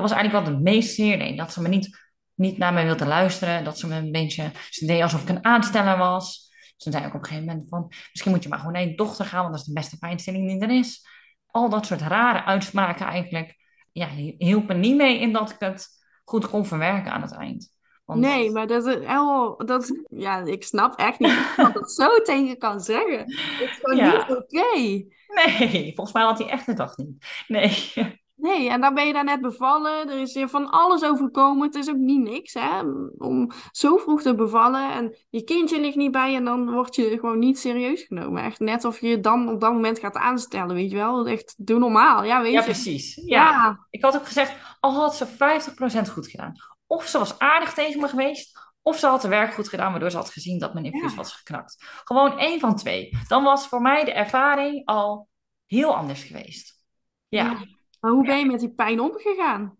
dat 0.00 0.10
was 0.10 0.18
eigenlijk 0.18 0.46
wel 0.46 0.54
het 0.54 0.64
meest 0.64 0.94
zeer. 0.94 1.36
Dat 1.36 1.52
ze 1.52 1.62
me 1.62 1.68
niet, 1.68 1.98
niet 2.34 2.58
naar 2.58 2.72
mij 2.72 2.84
wilde 2.84 3.06
luisteren. 3.06 3.64
Dat 3.64 3.78
ze 3.78 3.86
me 3.86 3.94
een 3.94 4.12
beetje. 4.12 4.50
Ze 4.70 4.86
deed 4.86 5.02
alsof 5.02 5.22
ik 5.22 5.28
een 5.28 5.44
aansteller 5.44 5.98
was. 5.98 6.52
Ze 6.76 6.90
zei 6.90 7.06
ook 7.06 7.14
op 7.14 7.20
een 7.20 7.26
gegeven 7.26 7.46
moment 7.46 7.68
van. 7.68 7.86
Misschien 8.10 8.32
moet 8.32 8.42
je 8.42 8.48
maar 8.48 8.58
gewoon 8.58 8.72
naar 8.72 8.84
je 8.84 8.94
dochter 8.94 9.24
gaan, 9.24 9.40
want 9.40 9.50
dat 9.50 9.60
is 9.60 9.66
de 9.66 9.72
beste 9.72 9.98
pijnstilling 9.98 10.48
die 10.48 10.60
er 10.60 10.78
is. 10.78 11.06
Al 11.46 11.68
dat 11.68 11.86
soort 11.86 12.00
rare 12.00 12.44
uitspraken 12.44 13.06
eigenlijk. 13.06 13.56
Ja, 13.92 14.08
hielpen 14.38 14.80
niet 14.80 14.96
mee 14.96 15.20
in 15.20 15.32
dat 15.32 15.50
ik 15.50 15.56
het 15.58 15.88
goed 16.24 16.48
kon 16.48 16.66
verwerken 16.66 17.12
aan 17.12 17.22
het 17.22 17.32
eind. 17.32 17.76
Want... 18.04 18.20
Nee, 18.20 18.50
maar 18.50 18.66
dat, 18.66 18.86
oh, 19.00 19.58
dat, 19.58 20.06
ja, 20.10 20.44
ik 20.44 20.64
snap 20.64 20.98
echt 20.98 21.18
niet 21.18 21.52
dat 21.56 21.74
dat 21.74 21.92
zo 21.92 22.22
tegen 22.22 22.58
kan 22.58 22.80
zeggen. 22.80 23.18
Het 23.18 23.60
is 23.60 23.78
gewoon 23.80 23.96
ja. 23.96 24.12
niet 24.12 24.36
oké. 24.36 24.44
Okay. 24.58 25.06
Nee, 25.28 25.92
volgens 25.94 26.12
mij 26.12 26.24
had 26.24 26.38
hij 26.38 26.48
echt 26.48 26.66
de 26.66 26.74
dag 26.74 26.96
niet. 26.96 27.26
Nee. 27.48 27.92
Nee, 28.40 28.70
en 28.70 28.80
dan 28.80 28.94
ben 28.94 29.06
je 29.06 29.12
daar 29.12 29.24
net 29.24 29.40
bevallen. 29.40 30.10
Er 30.10 30.20
is 30.20 30.34
hier 30.34 30.48
van 30.48 30.70
alles 30.70 31.04
overkomen. 31.04 31.66
Het 31.66 31.74
is 31.74 31.88
ook 31.88 31.96
niet 31.96 32.22
niks, 32.22 32.54
hè. 32.54 32.80
Om 33.18 33.50
zo 33.70 33.96
vroeg 33.96 34.22
te 34.22 34.34
bevallen 34.34 34.92
en 34.92 35.16
je 35.30 35.44
kindje 35.44 35.80
ligt 35.80 35.96
niet 35.96 36.12
bij 36.12 36.34
en 36.34 36.44
dan 36.44 36.70
word 36.72 36.94
je 36.94 37.18
gewoon 37.20 37.38
niet 37.38 37.58
serieus 37.58 38.02
genomen. 38.02 38.42
Echt 38.42 38.58
net 38.58 38.84
of 38.84 39.00
je 39.00 39.20
dan 39.20 39.48
op 39.48 39.60
dat 39.60 39.72
moment 39.72 39.98
gaat 39.98 40.16
aanstellen, 40.16 40.74
weet 40.74 40.90
je 40.90 40.96
wel. 40.96 41.26
Echt, 41.26 41.54
doe 41.56 41.78
normaal, 41.78 42.24
ja, 42.24 42.42
weet 42.42 42.52
ja, 42.52 42.58
je. 42.58 42.64
Precies. 42.64 43.14
Ja, 43.14 43.24
ja. 43.24 43.86
Ik 43.90 44.02
had 44.02 44.16
ook 44.16 44.26
gezegd, 44.26 44.76
al 44.80 44.92
had 44.92 45.16
ze 45.16 45.26
50% 45.26 46.12
goed 46.12 46.26
gedaan. 46.26 46.52
Of 46.86 47.06
ze 47.06 47.18
was 47.18 47.38
aardig 47.38 47.74
tegen 47.74 48.00
me 48.00 48.08
geweest, 48.08 48.58
of 48.82 48.98
ze 48.98 49.06
had 49.06 49.22
haar 49.22 49.30
werk 49.30 49.54
goed 49.54 49.68
gedaan, 49.68 49.90
waardoor 49.90 50.10
ze 50.10 50.16
had 50.16 50.30
gezien 50.30 50.58
dat 50.58 50.72
mijn 50.72 50.84
infuus 50.84 51.10
ja. 51.10 51.16
was 51.16 51.32
geknakt. 51.32 51.76
Gewoon 52.04 52.38
één 52.38 52.60
van 52.60 52.76
twee. 52.76 53.18
Dan 53.28 53.44
was 53.44 53.66
voor 53.66 53.80
mij 53.80 54.04
de 54.04 54.12
ervaring 54.12 54.86
al 54.86 55.28
heel 55.66 55.96
anders 55.96 56.22
geweest. 56.22 56.82
Ja. 57.28 57.58
Maar 58.00 58.10
hoe 58.10 58.26
ben 58.26 58.38
je 58.38 58.46
met 58.46 58.60
die 58.60 58.74
pijn 58.74 59.00
omgegaan? 59.00 59.76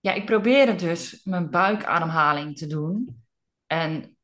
Ja, 0.00 0.12
ik 0.12 0.24
probeerde 0.24 0.74
dus 0.74 1.20
mijn 1.24 1.50
buikademhaling 1.50 2.56
te 2.56 2.66
doen. 2.66 3.24
En 3.66 4.16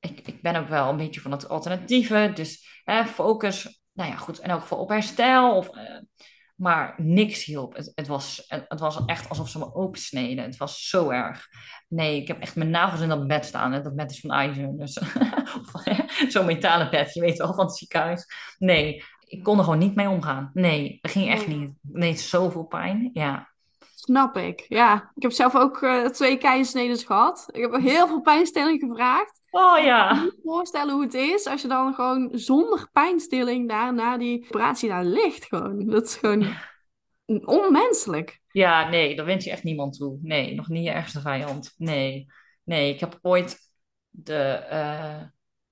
ik, 0.00 0.20
ik 0.26 0.42
ben 0.42 0.56
ook 0.56 0.68
wel 0.68 0.88
een 0.88 0.96
beetje 0.96 1.20
van 1.20 1.30
het 1.30 1.48
alternatieve. 1.48 2.30
Dus 2.34 2.80
hè, 2.84 3.04
focus, 3.04 3.82
nou 3.92 4.10
ja, 4.10 4.16
goed, 4.16 4.40
in 4.40 4.50
elk 4.50 4.60
geval 4.60 4.78
op 4.78 4.88
herstel. 4.88 5.56
Of, 5.56 5.76
uh, 5.76 6.00
maar 6.56 6.94
niks 6.96 7.44
hielp. 7.44 7.76
Het, 7.76 7.92
het, 7.94 8.06
was, 8.06 8.44
het 8.46 8.80
was 8.80 9.04
echt 9.04 9.28
alsof 9.28 9.48
ze 9.48 9.58
me 9.58 9.74
opensneden. 9.74 10.44
Het 10.44 10.56
was 10.56 10.88
zo 10.88 11.10
erg. 11.10 11.48
Nee, 11.88 12.20
ik 12.20 12.28
heb 12.28 12.40
echt 12.40 12.56
mijn 12.56 12.70
nagels 12.70 13.00
in 13.00 13.08
dat 13.08 13.26
bed 13.26 13.44
staan. 13.44 13.72
Hè. 13.72 13.82
Dat 13.82 13.94
bed 13.94 14.10
is 14.10 14.20
van 14.20 14.30
ijzer. 14.30 14.76
Dus 14.76 15.00
zo'n 16.32 16.46
metalen 16.46 16.90
bed, 16.90 17.14
je 17.14 17.20
weet 17.20 17.38
wel, 17.38 17.54
van 17.54 17.66
het 17.66 17.76
ziekenhuis. 17.76 18.26
Nee, 18.58 19.04
ik 19.28 19.42
kon 19.42 19.58
er 19.58 19.64
gewoon 19.64 19.78
niet 19.78 19.94
mee 19.94 20.08
omgaan. 20.08 20.50
Nee, 20.54 20.98
dat 21.00 21.10
ging 21.10 21.28
echt 21.28 21.46
nee. 21.46 21.56
niet. 21.56 21.74
Nee, 21.82 22.16
zoveel 22.16 22.64
pijn. 22.64 23.10
Ja. 23.12 23.48
Snap 23.94 24.36
ik. 24.36 24.64
Ja, 24.68 25.10
ik 25.14 25.22
heb 25.22 25.32
zelf 25.32 25.56
ook 25.56 25.82
uh, 25.82 26.06
twee 26.06 26.38
keizersneden 26.38 26.98
gehad. 26.98 27.48
Ik 27.52 27.60
heb 27.60 27.80
heel 27.80 28.06
veel 28.06 28.20
pijnstilling 28.20 28.80
gevraagd. 28.80 29.40
Oh 29.50 29.78
ja. 29.78 30.10
Ik 30.10 30.16
kan 30.16 30.24
me 30.24 30.40
voorstellen 30.42 30.94
hoe 30.94 31.02
het 31.02 31.14
is 31.14 31.46
als 31.46 31.62
je 31.62 31.68
dan 31.68 31.94
gewoon 31.94 32.28
zonder 32.32 32.88
pijnstilling 32.92 33.68
daar 33.68 33.94
na 33.94 34.18
die 34.18 34.44
operatie 34.44 34.88
daar 34.88 35.04
ligt. 35.04 35.44
Gewoon. 35.44 35.86
Dat 35.86 36.04
is 36.04 36.16
gewoon 36.16 36.46
onmenselijk. 37.44 38.40
Ja, 38.52 38.88
nee, 38.88 39.16
daar 39.16 39.26
wens 39.26 39.44
je 39.44 39.50
echt 39.50 39.62
niemand 39.62 39.96
toe. 39.98 40.18
Nee, 40.22 40.54
nog 40.54 40.68
niet 40.68 40.84
je 40.84 40.90
ergste 40.90 41.20
vijand. 41.20 41.74
Nee, 41.76 42.26
nee, 42.64 42.94
ik 42.94 43.00
heb 43.00 43.18
ooit 43.22 43.58
de, 44.08 44.66
uh, 44.70 45.20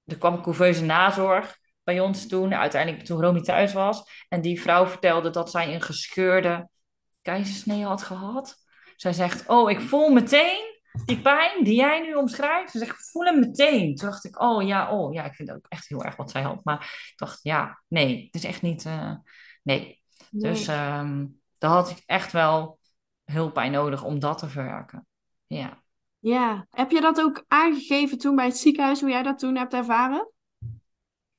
er 0.05 0.19
kwam 0.19 0.43
couveuse 0.43 0.85
nazorg 0.85 1.59
bij 1.87 2.01
ons 2.01 2.27
toen, 2.27 2.55
uiteindelijk 2.55 3.05
toen 3.05 3.21
Romy 3.21 3.41
thuis 3.41 3.73
was. 3.73 4.25
En 4.29 4.41
die 4.41 4.61
vrouw 4.61 4.87
vertelde 4.87 5.31
dat 5.31 5.51
zij 5.51 5.75
een 5.75 5.81
gescheurde 5.81 6.69
keizersnee 7.23 7.85
had 7.85 8.03
gehad. 8.03 8.57
Zij 8.97 9.13
zegt, 9.13 9.49
oh, 9.49 9.71
ik 9.71 9.81
voel 9.81 10.09
meteen 10.09 10.81
die 11.05 11.21
pijn 11.21 11.65
die 11.65 11.75
jij 11.75 12.01
nu 12.01 12.15
omschrijft. 12.15 12.71
Ze 12.71 12.79
zegt, 12.79 13.11
voel 13.11 13.25
hem 13.25 13.41
meteen. 13.41 13.95
Toen 13.95 14.09
dacht 14.09 14.25
ik, 14.25 14.41
oh 14.43 14.67
ja, 14.67 14.91
oh 14.91 15.13
ja, 15.13 15.25
ik 15.25 15.35
vind 15.35 15.51
ook 15.51 15.67
echt 15.69 15.89
heel 15.89 16.05
erg 16.05 16.17
wat 16.17 16.31
zij 16.31 16.43
had. 16.43 16.65
Maar 16.65 17.09
ik 17.11 17.13
dacht, 17.17 17.39
ja, 17.43 17.83
nee, 17.89 18.25
het 18.25 18.35
is 18.35 18.45
echt 18.45 18.63
niet, 18.63 18.85
uh, 18.85 19.13
nee. 19.63 20.03
nee. 20.31 20.53
Dus 20.53 20.69
um, 20.69 21.41
daar 21.59 21.71
had 21.71 21.91
ik 21.91 22.03
echt 22.07 22.33
wel 22.33 22.79
hulp 23.25 23.55
bij 23.55 23.69
nodig 23.69 24.05
om 24.05 24.19
dat 24.19 24.39
te 24.39 24.49
verwerken. 24.49 25.07
Ja. 25.47 25.83
Ja, 26.19 26.67
heb 26.71 26.91
je 26.91 27.01
dat 27.01 27.21
ook 27.21 27.45
aangegeven 27.49 28.19
toen 28.19 28.37
bij 28.37 28.47
het 28.47 28.57
ziekenhuis, 28.57 29.01
hoe 29.01 29.11
jij 29.11 29.23
dat 29.23 29.39
toen 29.39 29.57
hebt 29.57 29.75
ervaren? 29.75 30.31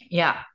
Ja, 0.10 0.54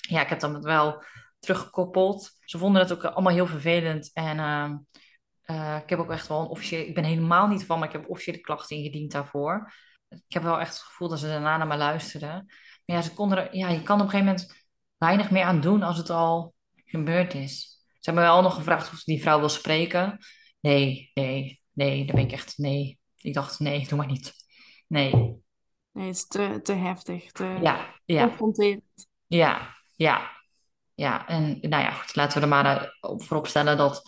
ja 0.00 0.20
ik 0.20 0.28
heb 0.28 0.40
dat 0.40 0.64
wel 0.64 1.04
teruggekoppeld. 1.38 2.30
Ze 2.44 2.58
vonden 2.58 2.82
het 2.82 2.92
ook 2.92 3.04
allemaal 3.04 3.32
heel 3.32 3.46
vervelend. 3.46 4.10
En 4.12 4.38
uh, 4.38 4.70
uh, 5.44 5.76
ik 5.82 5.88
heb 5.88 5.98
ook 5.98 6.10
echt 6.10 6.28
wel 6.28 6.40
een 6.40 6.46
officiële... 6.46 6.86
Ik 6.86 6.94
ben 6.94 7.04
helemaal 7.04 7.46
niet 7.46 7.64
van, 7.64 7.78
maar 7.78 7.88
ik 7.88 7.94
heb 7.94 8.08
officiële 8.08 8.40
klachten 8.40 8.76
ingediend 8.76 9.12
daarvoor. 9.12 9.72
Ik 10.08 10.34
heb 10.34 10.42
wel 10.42 10.60
echt 10.60 10.72
het 10.72 10.82
gevoel 10.82 11.08
dat 11.08 11.18
ze 11.18 11.26
daarna 11.26 11.56
naar 11.56 11.66
me 11.66 11.76
luisterden. 11.76 12.44
Maar 12.84 12.96
ja, 12.96 13.02
ze 13.02 13.14
konden 13.14 13.38
er, 13.38 13.56
ja, 13.56 13.68
je 13.68 13.82
kan 13.82 14.00
op 14.00 14.04
een 14.04 14.10
gegeven 14.10 14.32
moment 14.32 14.66
weinig 14.96 15.30
meer 15.30 15.44
aan 15.44 15.60
doen 15.60 15.82
als 15.82 15.96
het 15.96 16.10
al 16.10 16.54
gebeurd 16.84 17.34
is. 17.34 17.60
Ze 17.86 18.10
hebben 18.10 18.22
me 18.22 18.28
wel 18.28 18.42
nog 18.42 18.54
gevraagd 18.54 18.92
of 18.92 19.04
die 19.04 19.22
vrouw 19.22 19.38
wil 19.38 19.48
spreken. 19.48 20.18
Nee, 20.60 21.10
nee, 21.14 21.62
nee, 21.72 22.04
daar 22.06 22.14
ben 22.14 22.24
ik 22.24 22.32
echt, 22.32 22.58
nee. 22.58 22.98
Ik 23.16 23.34
dacht, 23.34 23.58
nee, 23.58 23.88
doe 23.88 23.98
maar 23.98 24.06
niet. 24.06 24.34
Nee. 24.86 25.42
Nee, 25.98 26.06
het 26.06 26.16
is 26.16 26.26
te, 26.26 26.60
te 26.62 26.72
heftig, 26.72 27.32
te 27.32 27.58
Ja, 27.62 27.94
ja, 28.04 28.26
confronterend. 28.26 28.82
ja, 29.26 29.76
ja, 29.96 30.30
ja. 30.94 31.26
En 31.26 31.58
nou 31.60 31.82
ja, 31.82 31.90
goed, 31.90 32.16
laten 32.16 32.36
we 32.36 32.42
er 32.42 32.48
maar 32.48 32.76
eh, 32.76 33.10
op 33.10 33.22
voorop 33.22 33.46
stellen 33.46 33.76
dat, 33.76 34.02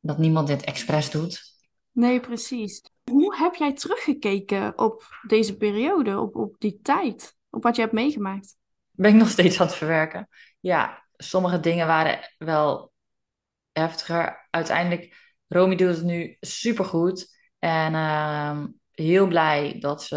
dat 0.00 0.18
niemand 0.18 0.46
dit 0.46 0.64
expres 0.64 1.10
doet. 1.10 1.54
Nee, 1.92 2.20
precies. 2.20 2.82
Hoe 3.10 3.36
heb 3.36 3.54
jij 3.54 3.72
teruggekeken 3.72 4.78
op 4.78 5.04
deze 5.26 5.56
periode, 5.56 6.20
op, 6.20 6.36
op 6.36 6.54
die 6.58 6.78
tijd, 6.82 7.36
op 7.50 7.62
wat 7.62 7.76
je 7.76 7.82
hebt 7.82 7.94
meegemaakt? 7.94 8.56
Ben 8.90 9.10
ik 9.10 9.16
nog 9.16 9.28
steeds 9.28 9.60
aan 9.60 9.66
het 9.66 9.76
verwerken. 9.76 10.28
Ja, 10.60 11.04
sommige 11.16 11.60
dingen 11.60 11.86
waren 11.86 12.34
wel 12.38 12.92
heftiger. 13.72 14.46
Uiteindelijk, 14.50 15.34
Romy 15.48 15.76
doet 15.76 15.96
het 15.96 16.04
nu 16.04 16.36
supergoed. 16.40 17.36
En 17.58 17.94
ehm, 17.94 18.66
heel 18.96 19.26
blij 19.26 19.76
dat 19.80 20.02
ze, 20.02 20.16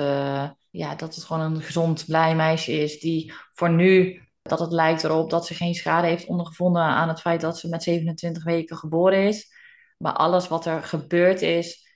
ja, 0.69 0.95
dat 0.95 1.15
het 1.15 1.23
gewoon 1.23 1.41
een 1.41 1.61
gezond, 1.61 2.05
blij 2.05 2.35
meisje 2.35 2.71
is. 2.71 2.99
Die 2.99 3.33
voor 3.53 3.69
nu, 3.69 4.21
dat 4.41 4.59
het 4.59 4.71
lijkt 4.71 5.03
erop 5.03 5.29
dat 5.29 5.45
ze 5.45 5.53
geen 5.53 5.73
schade 5.73 6.07
heeft 6.07 6.25
ondergevonden 6.25 6.81
aan 6.81 7.07
het 7.07 7.21
feit 7.21 7.41
dat 7.41 7.59
ze 7.59 7.69
met 7.69 7.83
27 7.83 8.43
weken 8.43 8.77
geboren 8.77 9.27
is. 9.27 9.51
Maar 9.97 10.13
alles 10.13 10.47
wat 10.47 10.65
er 10.65 10.83
gebeurd 10.83 11.41
is 11.41 11.87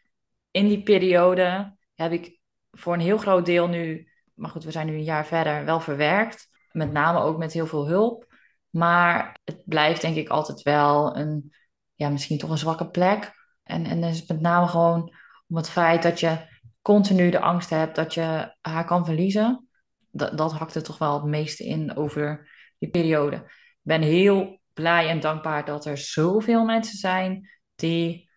in 0.52 0.68
die 0.68 0.84
periode, 0.84 1.76
heb 1.96 2.12
ik 2.12 2.40
voor 2.72 2.94
een 2.94 3.00
heel 3.00 3.18
groot 3.18 3.46
deel 3.46 3.68
nu, 3.68 4.12
maar 4.34 4.50
goed, 4.50 4.64
we 4.64 4.72
zijn 4.72 4.88
nu 4.88 4.94
een 4.94 5.04
jaar 5.04 5.26
verder, 5.26 5.66
wel 5.66 5.80
verwerkt. 5.80 6.50
Met 6.72 6.92
name 6.92 7.20
ook 7.20 7.38
met 7.38 7.54
heel 7.54 7.68
veel 7.68 7.88
hulp. 7.88 8.28
Maar 8.70 9.40
het 9.44 9.62
blijft 9.66 10.02
denk 10.02 10.16
ik 10.16 10.30
altijd 10.30 10.62
wel 10.62 11.18
een, 11.18 11.54
ja, 11.96 12.10
misschien 12.10 12.38
toch 12.38 12.50
een 12.50 12.58
zwakke 12.58 12.90
plek. 12.90 13.32
En, 13.64 13.86
en 13.86 14.02
het 14.02 14.28
met 14.28 14.42
name 14.42 14.68
gewoon 14.68 15.16
om 15.48 15.56
het 15.56 15.70
feit 15.70 16.04
dat 16.04 16.20
je 16.20 16.53
continu 16.84 17.30
de 17.30 17.40
angst 17.40 17.70
hebt 17.70 17.96
dat 17.96 18.14
je 18.14 18.56
haar 18.62 18.86
kan 18.86 19.06
verliezen. 19.06 19.68
Dat, 20.12 20.38
dat 20.38 20.54
hakt 20.54 20.84
toch 20.84 20.98
wel 20.98 21.14
het 21.14 21.24
meeste 21.24 21.66
in 21.66 21.96
over 21.96 22.50
die 22.78 22.90
periode. 22.90 23.36
Ik 23.36 23.80
ben 23.82 24.02
heel 24.02 24.62
blij 24.74 25.10
en 25.10 25.20
dankbaar 25.20 25.66
dat 25.66 25.86
er 25.86 25.98
zoveel 25.98 26.66
mensen 26.66 26.98
zijn 26.98 27.50
die 27.76 28.30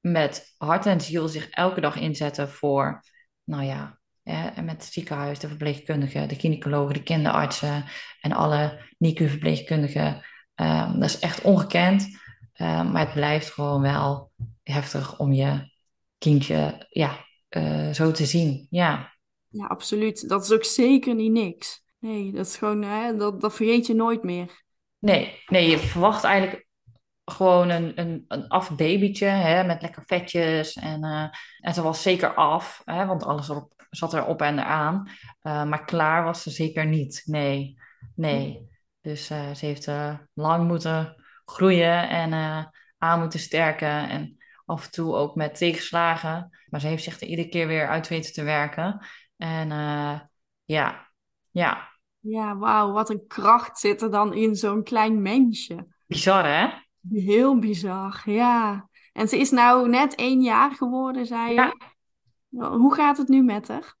met 0.00 0.54
hart 0.56 0.86
en 0.86 1.00
ziel 1.00 1.28
zich 1.28 1.48
elke 1.48 1.80
dag 1.80 1.96
inzetten 1.96 2.48
voor, 2.48 3.02
nou 3.44 3.64
ja, 3.64 4.00
en 4.22 4.64
met 4.64 4.82
het 4.82 4.92
ziekenhuis, 4.92 5.38
de 5.38 5.48
verpleegkundigen, 5.48 6.28
de 6.28 6.34
gynaecologen, 6.34 6.94
de 6.94 7.02
kinderartsen 7.02 7.84
en 8.20 8.32
alle 8.32 8.80
NICU-verpleegkundigen. 8.98 10.22
Ehm, 10.54 10.92
dat 10.92 11.08
is 11.08 11.18
echt 11.18 11.40
ongekend. 11.40 12.18
Ehm, 12.52 12.90
maar 12.90 13.04
het 13.04 13.12
blijft 13.12 13.50
gewoon 13.52 13.80
wel 13.80 14.32
heftig 14.62 15.18
om 15.18 15.32
je 15.32 15.72
kindje 16.18 16.86
ja, 16.88 17.26
eh, 17.50 17.90
zo 17.90 18.10
te 18.10 18.24
zien. 18.24 18.66
Ja. 18.70 19.18
Ja, 19.48 19.66
absoluut. 19.66 20.28
Dat 20.28 20.44
is 20.44 20.52
ook 20.52 20.64
zeker 20.64 21.14
niet 21.14 21.32
niks. 21.32 21.84
Nee, 21.98 22.32
dat 22.32 22.46
is 22.46 22.56
gewoon, 22.56 22.82
hè, 22.82 23.16
dat, 23.16 23.40
dat 23.40 23.54
vergeet 23.54 23.86
je 23.86 23.94
nooit 23.94 24.22
meer. 24.22 24.64
Nee, 24.98 25.42
nee, 25.46 25.70
je 25.70 25.78
verwacht 25.78 26.24
eigenlijk 26.24 26.66
gewoon 27.24 27.68
een, 27.68 28.00
een, 28.00 28.24
een 28.28 28.48
af 28.48 28.76
babytje 28.76 29.26
hè, 29.26 29.64
met 29.64 29.82
lekker 29.82 30.02
vetjes. 30.06 30.72
En, 30.72 31.04
eh, 31.04 31.26
en 31.60 31.74
ze 31.74 31.82
was 31.82 32.02
zeker 32.02 32.34
af, 32.34 32.82
hè, 32.84 33.06
want 33.06 33.24
alles 33.24 33.48
erop, 33.48 33.72
zat 33.90 34.12
er 34.12 34.26
op 34.26 34.42
en 34.42 34.58
eraan. 34.58 35.08
Uh, 35.42 35.64
maar 35.64 35.84
klaar 35.84 36.24
was 36.24 36.42
ze 36.42 36.50
zeker 36.50 36.86
niet. 36.86 37.22
Nee, 37.24 37.74
nee. 38.14 38.68
Dus 39.00 39.30
uh, 39.30 39.54
ze 39.54 39.66
heeft 39.66 39.90
lang 40.34 40.68
moeten 40.68 41.24
groeien 41.44 42.08
en 42.08 42.32
aan 42.98 43.20
moeten 43.20 43.40
sterken. 43.40 44.08
En 44.08 44.39
af 44.70 44.84
en 44.84 44.90
toe 44.90 45.14
ook 45.14 45.34
met 45.34 45.54
tegenslagen. 45.54 46.58
Maar 46.68 46.80
ze 46.80 46.86
heeft 46.86 47.02
zich 47.02 47.20
er 47.20 47.26
iedere 47.26 47.48
keer 47.48 47.66
weer 47.66 47.88
uit 47.88 48.08
weten 48.08 48.32
te 48.32 48.42
werken. 48.42 49.06
En 49.36 49.68
ja, 50.64 51.10
ja. 51.50 51.88
Ja, 52.18 52.56
wauw, 52.56 52.92
wat 52.92 53.10
een 53.10 53.26
kracht 53.26 53.78
zit 53.78 54.02
er 54.02 54.10
dan 54.10 54.34
in 54.34 54.56
zo'n 54.56 54.82
klein 54.82 55.22
mensje. 55.22 55.86
Bizar, 56.06 56.44
hè? 56.44 56.68
Heel 57.08 57.58
bizar, 57.58 58.22
ja. 58.24 58.88
En 59.12 59.28
ze 59.28 59.38
is 59.38 59.50
nou 59.50 59.88
net 59.88 60.14
één 60.14 60.42
jaar 60.42 60.74
geworden, 60.74 61.26
zei 61.26 61.54
je. 61.54 61.76
Hoe 62.58 62.94
gaat 62.94 63.16
het 63.16 63.28
nu 63.28 63.42
met 63.42 63.68
haar? 63.68 63.94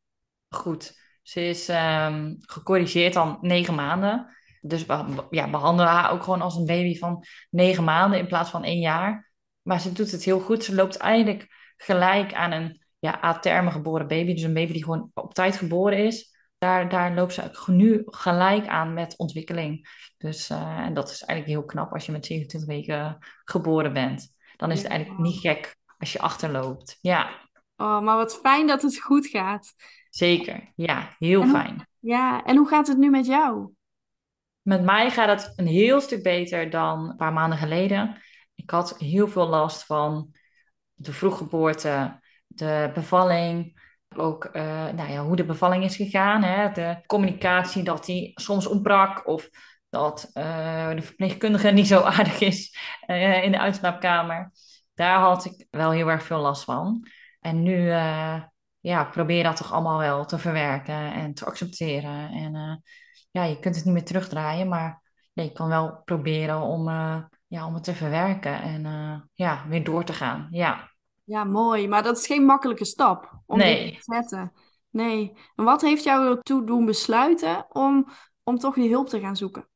Goed. 0.48 0.98
Ze 1.22 1.48
is 1.48 1.68
um, 1.68 2.36
gecorrigeerd 2.40 3.16
al 3.16 3.38
negen 3.40 3.74
maanden. 3.74 4.36
Dus 4.60 4.86
we 4.86 5.26
ja, 5.30 5.50
behandelen 5.50 5.92
haar 5.92 6.10
ook 6.10 6.22
gewoon 6.22 6.42
als 6.42 6.56
een 6.56 6.66
baby 6.66 6.98
van 6.98 7.24
negen 7.50 7.84
maanden 7.84 8.18
in 8.18 8.26
plaats 8.26 8.50
van 8.50 8.64
één 8.64 8.80
jaar. 8.80 9.29
Maar 9.62 9.80
ze 9.80 9.92
doet 9.92 10.10
het 10.10 10.24
heel 10.24 10.40
goed. 10.40 10.64
Ze 10.64 10.74
loopt 10.74 10.96
eigenlijk 10.96 11.46
gelijk 11.76 12.34
aan 12.34 12.52
een 12.52 12.84
ja, 12.98 13.24
a-terme 13.24 13.70
geboren 13.70 14.06
baby. 14.06 14.34
Dus 14.34 14.42
een 14.42 14.54
baby 14.54 14.72
die 14.72 14.84
gewoon 14.84 15.10
op 15.14 15.34
tijd 15.34 15.56
geboren 15.56 15.98
is. 15.98 16.38
Daar, 16.58 16.88
daar 16.88 17.14
loopt 17.14 17.32
ze 17.32 17.50
nu 17.66 18.02
gelijk 18.06 18.66
aan 18.66 18.94
met 18.94 19.18
ontwikkeling. 19.18 19.88
Dus 20.18 20.50
uh, 20.50 20.78
en 20.78 20.94
dat 20.94 21.10
is 21.10 21.22
eigenlijk 21.22 21.58
heel 21.58 21.68
knap 21.68 21.92
als 21.92 22.06
je 22.06 22.12
met 22.12 22.26
27 22.26 22.68
weken 22.68 23.18
geboren 23.44 23.92
bent. 23.92 24.34
Dan 24.56 24.70
is 24.70 24.82
het 24.82 24.90
eigenlijk 24.90 25.20
niet 25.20 25.40
gek 25.40 25.76
als 25.98 26.12
je 26.12 26.20
achterloopt. 26.20 26.98
Ja. 27.00 27.48
Oh, 27.76 28.00
maar 28.00 28.16
wat 28.16 28.40
fijn 28.42 28.66
dat 28.66 28.82
het 28.82 29.00
goed 29.00 29.26
gaat. 29.26 29.74
Zeker, 30.10 30.72
ja, 30.74 31.14
heel 31.18 31.46
fijn. 31.46 31.88
Ja, 31.98 32.44
en 32.44 32.56
hoe 32.56 32.68
gaat 32.68 32.86
het 32.86 32.98
nu 32.98 33.10
met 33.10 33.26
jou? 33.26 33.70
Met 34.62 34.82
mij 34.82 35.10
gaat 35.10 35.40
het 35.40 35.52
een 35.56 35.66
heel 35.66 36.00
stuk 36.00 36.22
beter 36.22 36.70
dan 36.70 37.10
een 37.10 37.16
paar 37.16 37.32
maanden 37.32 37.58
geleden. 37.58 38.22
Ik 38.62 38.70
had 38.70 38.98
heel 38.98 39.28
veel 39.28 39.46
last 39.46 39.84
van 39.84 40.34
de 40.94 41.12
vroeggeboorte, 41.12 42.20
de 42.46 42.90
bevalling, 42.94 43.80
ook 44.16 44.48
uh, 44.52 44.62
nou 44.88 45.10
ja, 45.10 45.22
hoe 45.24 45.36
de 45.36 45.44
bevalling 45.44 45.84
is 45.84 45.96
gegaan. 45.96 46.42
Hè? 46.42 46.70
De 46.72 47.02
communicatie 47.06 47.82
dat 47.82 48.04
die 48.04 48.32
soms 48.34 48.66
ontbrak 48.66 49.26
of 49.28 49.48
dat 49.88 50.30
uh, 50.34 50.90
de 50.90 51.02
verpleegkundige 51.02 51.70
niet 51.70 51.86
zo 51.86 52.00
aardig 52.00 52.40
is 52.40 52.78
uh, 53.06 53.42
in 53.44 53.52
de 53.52 53.58
uitslaapkamer. 53.58 54.50
Daar 54.94 55.18
had 55.18 55.44
ik 55.44 55.66
wel 55.70 55.90
heel 55.90 56.10
erg 56.10 56.22
veel 56.22 56.40
last 56.40 56.64
van. 56.64 57.06
En 57.40 57.62
nu 57.62 57.88
ja, 58.80 59.04
probeer 59.10 59.42
dat 59.42 59.56
toch 59.56 59.72
allemaal 59.72 59.98
wel 59.98 60.24
te 60.24 60.38
verwerken 60.38 61.12
en 61.12 61.34
te 61.34 61.44
accepteren. 61.44 62.30
En 62.30 62.82
ja, 63.30 63.44
je 63.44 63.58
kunt 63.58 63.76
het 63.76 63.84
niet 63.84 63.94
meer 63.94 64.04
terugdraaien, 64.04 64.68
maar 64.68 65.02
je 65.32 65.52
kan 65.52 65.68
wel 65.68 66.02
proberen 66.04 66.60
om, 66.60 66.88
ja, 67.50 67.66
om 67.66 67.74
het 67.74 67.84
te 67.84 67.94
verwerken 67.94 68.62
en 68.62 68.82
ja, 69.34 69.64
weer 69.68 69.84
door 69.84 70.04
te 70.04 70.12
gaan. 70.12 70.46
Ja. 70.50 70.90
Ja, 71.24 71.44
mooi. 71.44 71.88
Maar 71.88 72.02
dat 72.02 72.18
is 72.18 72.26
geen 72.26 72.44
makkelijke 72.44 72.84
stap 72.84 73.40
om 73.46 73.58
nee. 73.58 73.92
te 73.92 74.02
zetten. 74.02 74.52
Nee. 74.90 75.32
En 75.54 75.64
wat 75.64 75.80
heeft 75.80 76.04
jou 76.04 76.36
ertoe 76.36 76.66
doen 76.66 76.84
besluiten 76.84 77.66
om, 77.68 78.08
om 78.42 78.58
toch 78.58 78.74
die 78.74 78.90
hulp 78.90 79.08
te 79.08 79.20
gaan 79.20 79.36
zoeken? 79.36 79.68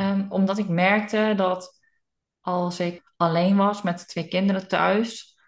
Um, 0.00 0.26
omdat 0.28 0.58
ik 0.58 0.68
merkte 0.68 1.32
dat 1.36 1.80
als 2.40 2.80
ik 2.80 3.12
alleen 3.16 3.56
was 3.56 3.82
met 3.82 3.98
de 3.98 4.04
twee 4.04 4.28
kinderen 4.28 4.68
thuis, 4.68 5.38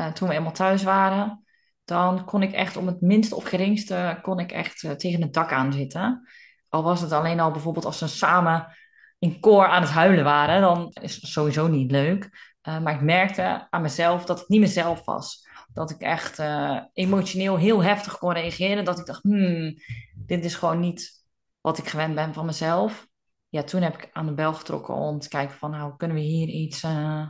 uh, 0.00 0.12
toen 0.12 0.28
we 0.28 0.34
eenmaal 0.34 0.52
thuis 0.52 0.82
waren, 0.82 1.44
dan 1.84 2.24
kon 2.24 2.42
ik 2.42 2.52
echt 2.52 2.76
om 2.76 2.86
het 2.86 3.00
minste 3.00 3.36
of 3.36 3.44
geringste 3.44 4.18
kon 4.22 4.38
ik 4.38 4.52
echt 4.52 4.82
uh, 4.82 4.90
tegen 4.90 5.22
het 5.22 5.32
dak 5.32 5.52
aan 5.52 5.72
zitten. 5.72 6.28
Al 6.68 6.82
was 6.82 7.00
het 7.00 7.12
alleen 7.12 7.40
al 7.40 7.50
bijvoorbeeld 7.50 7.84
als 7.84 7.98
ze 7.98 8.08
samen 8.08 8.76
in 9.20 9.40
koor 9.40 9.66
aan 9.66 9.82
het 9.82 9.90
huilen 9.90 10.24
waren, 10.24 10.60
dan 10.60 10.90
is 11.02 11.14
het 11.14 11.30
sowieso 11.30 11.68
niet 11.68 11.90
leuk. 11.90 12.54
Uh, 12.68 12.80
maar 12.80 12.94
ik 12.94 13.00
merkte 13.00 13.66
aan 13.70 13.82
mezelf 13.82 14.24
dat 14.24 14.40
ik 14.40 14.48
niet 14.48 14.60
mezelf 14.60 15.04
was. 15.04 15.48
Dat 15.72 15.90
ik 15.90 16.00
echt 16.00 16.38
uh, 16.38 16.80
emotioneel 16.92 17.56
heel 17.56 17.82
heftig 17.82 18.18
kon 18.18 18.32
reageren. 18.32 18.84
Dat 18.84 18.98
ik 18.98 19.06
dacht, 19.06 19.22
hmm, 19.22 19.74
dit 20.14 20.44
is 20.44 20.54
gewoon 20.54 20.80
niet 20.80 21.24
wat 21.60 21.78
ik 21.78 21.88
gewend 21.88 22.14
ben 22.14 22.34
van 22.34 22.46
mezelf. 22.46 23.08
Ja, 23.48 23.62
toen 23.62 23.82
heb 23.82 23.94
ik 23.94 24.10
aan 24.12 24.26
de 24.26 24.34
bel 24.34 24.54
getrokken 24.54 24.94
om 24.94 25.18
te 25.18 25.28
kijken 25.28 25.56
van, 25.56 25.70
nou, 25.70 25.96
kunnen 25.96 26.16
we 26.16 26.22
hier 26.22 26.48
iets 26.48 26.82
uh, 26.82 27.28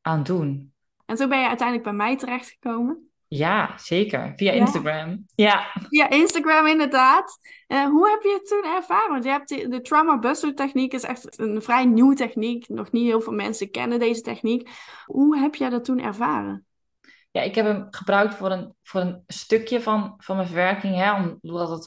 aan 0.00 0.22
doen? 0.22 0.74
En 1.06 1.16
toen 1.16 1.28
ben 1.28 1.40
je 1.40 1.48
uiteindelijk 1.48 1.88
bij 1.88 1.96
mij 1.96 2.16
terechtgekomen? 2.16 3.10
Ja, 3.36 3.78
zeker. 3.78 4.32
Via 4.36 4.52
ja. 4.52 4.58
Instagram. 4.60 5.26
Ja. 5.34 5.66
Via 5.88 6.10
Instagram, 6.10 6.66
inderdaad. 6.66 7.38
Uh, 7.68 7.84
hoe 7.84 8.10
heb 8.10 8.22
je 8.22 8.32
het 8.32 8.46
toen 8.46 8.74
ervaren? 8.74 9.10
Want 9.10 9.24
je 9.24 9.30
hebt 9.30 9.48
de, 9.48 9.68
de 9.68 9.80
trauma 9.80 10.18
buster 10.18 10.54
techniek 10.54 10.92
is 10.92 11.02
echt 11.02 11.38
een 11.38 11.62
vrij 11.62 11.84
nieuwe 11.84 12.14
techniek. 12.14 12.68
Nog 12.68 12.92
niet 12.92 13.06
heel 13.06 13.20
veel 13.20 13.32
mensen 13.32 13.70
kennen 13.70 13.98
deze 13.98 14.20
techniek. 14.20 14.70
Hoe 15.04 15.38
heb 15.38 15.54
jij 15.54 15.70
dat 15.70 15.84
toen 15.84 16.00
ervaren? 16.00 16.66
Ja, 17.30 17.42
ik 17.42 17.54
heb 17.54 17.66
hem 17.66 17.86
gebruikt 17.90 18.34
voor 18.34 18.50
een, 18.50 18.74
voor 18.82 19.00
een 19.00 19.22
stukje 19.26 19.80
van, 19.80 20.14
van 20.16 20.36
mijn 20.36 20.48
verwerking. 20.48 20.96
Hè, 20.96 21.22
omdat 21.40 21.70
het, 21.70 21.84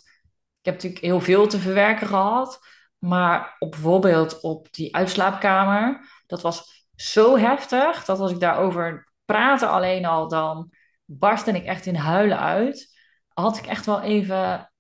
ik 0.60 0.66
heb 0.66 0.74
natuurlijk 0.74 1.04
heel 1.04 1.22
veel 1.22 1.48
te 1.48 1.60
verwerken 1.60 2.08
gehad. 2.08 2.60
Maar 2.98 3.56
op, 3.60 3.72
bijvoorbeeld 3.72 4.42
op 4.42 4.68
die 4.72 4.96
uitslaapkamer, 4.96 6.10
dat 6.28 6.42
was 6.42 6.86
zo 6.96 7.38
heftig 7.38 8.06
dat 8.06 8.20
als 8.20 8.32
ik 8.32 8.40
daarover 8.40 9.12
praatte 9.26 9.68
alleen 9.68 10.06
al, 10.06 10.28
dan 10.28 10.72
barstte 11.10 11.52
ik 11.52 11.66
echt 11.66 11.86
in 11.86 11.96
huilen 11.96 12.40
uit. 12.40 12.98
Had 13.34 13.58
ik 13.58 13.66
echt 13.66 13.86
wel 13.86 14.02
even 14.02 14.72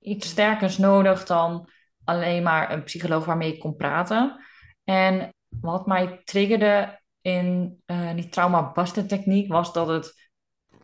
iets 0.00 0.28
sterkers 0.28 0.78
nodig 0.78 1.24
dan 1.24 1.68
alleen 2.04 2.42
maar 2.42 2.72
een 2.72 2.82
psycholoog 2.82 3.24
waarmee 3.24 3.52
ik 3.52 3.60
kon 3.60 3.76
praten. 3.76 4.44
En 4.84 5.34
wat 5.48 5.86
mij 5.86 6.20
triggerde 6.24 7.00
in 7.20 7.80
uh, 7.86 8.14
die 8.14 8.28
trauma-buster 8.28 9.06
techniek 9.06 9.52
was 9.52 9.72
dat 9.72 9.88
het 9.88 10.30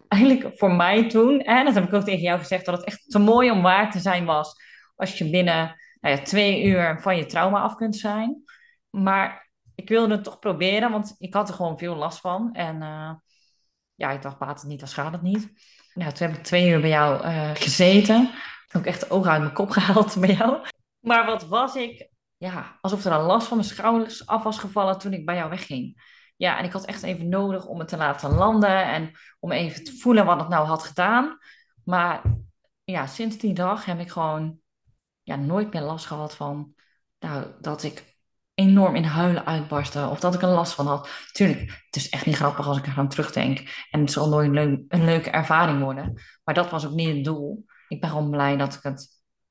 eigenlijk 0.09 0.59
voor 0.59 0.73
mij 0.73 1.09
toen, 1.09 1.41
en 1.41 1.65
dat 1.65 1.75
heb 1.75 1.85
ik 1.85 1.93
ook 1.93 2.05
tegen 2.05 2.21
jou 2.21 2.39
gezegd, 2.39 2.65
dat 2.65 2.77
het 2.77 2.87
echt 2.87 3.11
te 3.11 3.19
mooi 3.19 3.51
om 3.51 3.63
waar 3.63 3.91
te 3.91 3.99
zijn 3.99 4.25
was 4.25 4.55
als 4.95 5.19
je 5.19 5.31
binnen 5.31 5.77
nou 6.01 6.17
ja, 6.17 6.23
twee 6.23 6.65
uur 6.65 7.01
van 7.01 7.17
je 7.17 7.27
trauma 7.27 7.61
af 7.61 7.75
kunt 7.75 7.97
zijn. 7.97 8.43
Maar 8.91 9.51
ik 9.75 9.89
wilde 9.89 10.15
het 10.15 10.25
toch 10.25 10.39
proberen, 10.39 10.91
want 10.91 11.15
ik 11.19 11.35
had 11.35 11.49
er 11.49 11.55
gewoon 11.55 11.79
veel 11.79 11.95
last 11.95 12.21
van. 12.21 12.53
En 12.53 12.83
uh, 12.83 13.13
ja, 14.01 14.11
ik 14.11 14.23
dacht, 14.23 14.39
baat 14.39 14.61
het 14.61 14.69
niet, 14.69 14.79
dan 14.79 14.89
schaadt 14.89 15.13
het 15.13 15.23
niet. 15.23 15.53
Nou, 15.95 16.13
toen 16.13 16.29
heb 16.29 16.37
ik 16.37 16.45
twee 16.45 16.69
uur 16.69 16.81
bij 16.81 16.89
jou 16.89 17.25
uh, 17.25 17.51
gezeten. 17.55 18.31
Ook 18.77 18.85
echt 18.85 19.01
de 19.01 19.11
ogen 19.11 19.31
uit 19.31 19.41
mijn 19.41 19.55
kop 19.55 19.71
gehaald 19.81 20.17
bij 20.21 20.35
jou. 20.35 20.67
Maar 21.01 21.27
wat 21.27 21.47
was 21.47 21.75
ik? 21.75 22.09
Ja, 22.37 22.79
alsof 22.81 23.05
er 23.05 23.13
een 23.13 23.21
last 23.21 23.47
van 23.47 23.57
mijn 23.57 23.69
schouders 23.69 24.27
af 24.27 24.43
was 24.43 24.59
gevallen 24.59 24.99
toen 24.99 25.13
ik 25.13 25.27
bij 25.27 25.35
jou 25.35 25.51
wegging. 25.51 26.03
Ja, 26.37 26.59
en 26.59 26.65
ik 26.65 26.73
had 26.73 26.85
echt 26.85 27.03
even 27.03 27.29
nodig 27.29 27.67
om 27.67 27.79
het 27.79 27.89
te 27.89 27.97
laten 27.97 28.31
landen 28.31 28.85
en 28.85 29.11
om 29.39 29.53
even 29.53 29.85
te 29.85 29.97
voelen 29.97 30.25
wat 30.25 30.41
het 30.41 30.49
nou 30.49 30.67
had 30.67 30.83
gedaan. 30.83 31.39
Maar 31.85 32.23
ja, 32.85 33.07
sinds 33.07 33.39
die 33.39 33.55
dag 33.55 33.85
heb 33.85 34.01
ik 34.01 34.11
gewoon 34.11 34.59
ja, 35.23 35.37
nooit 35.37 35.73
meer 35.73 35.83
last 35.83 36.07
gehad 36.07 36.35
van 36.35 36.75
nou, 37.19 37.47
dat 37.61 37.83
ik 37.83 38.10
enorm 38.55 38.95
in 38.97 39.05
huilen 39.05 39.47
uitbarstte 39.47 40.09
of 40.11 40.21
dat 40.21 40.35
ik 40.35 40.43
er 40.43 40.49
last 40.49 40.73
van 40.73 40.87
had. 40.87 41.09
Tuurlijk, 41.33 41.61
het 41.61 41.97
is 41.97 42.09
echt 42.09 42.27
niet 42.27 42.37
grappig 42.37 42.67
als 42.67 42.79
ik 42.79 42.87
er 42.87 42.95
aan 42.97 43.09
terugdenk. 43.09 43.87
En 43.91 44.01
het 44.01 44.13
zal 44.13 44.29
nooit 44.29 44.47
een, 44.47 44.55
leuk, 44.55 44.81
een 44.89 45.05
leuke 45.05 45.31
ervaring 45.31 45.83
worden. 45.83 46.23
Maar 46.45 46.55
dat 46.55 46.71
was 46.71 46.87
ook 46.87 46.93
niet 46.93 47.15
het 47.15 47.25
doel. 47.25 47.65
Ik 47.89 48.01
ben 48.01 48.11
gewoon 48.11 48.31
blij 48.31 48.57
dat 48.57 48.75
ik 48.75 48.83
het 48.83 49.09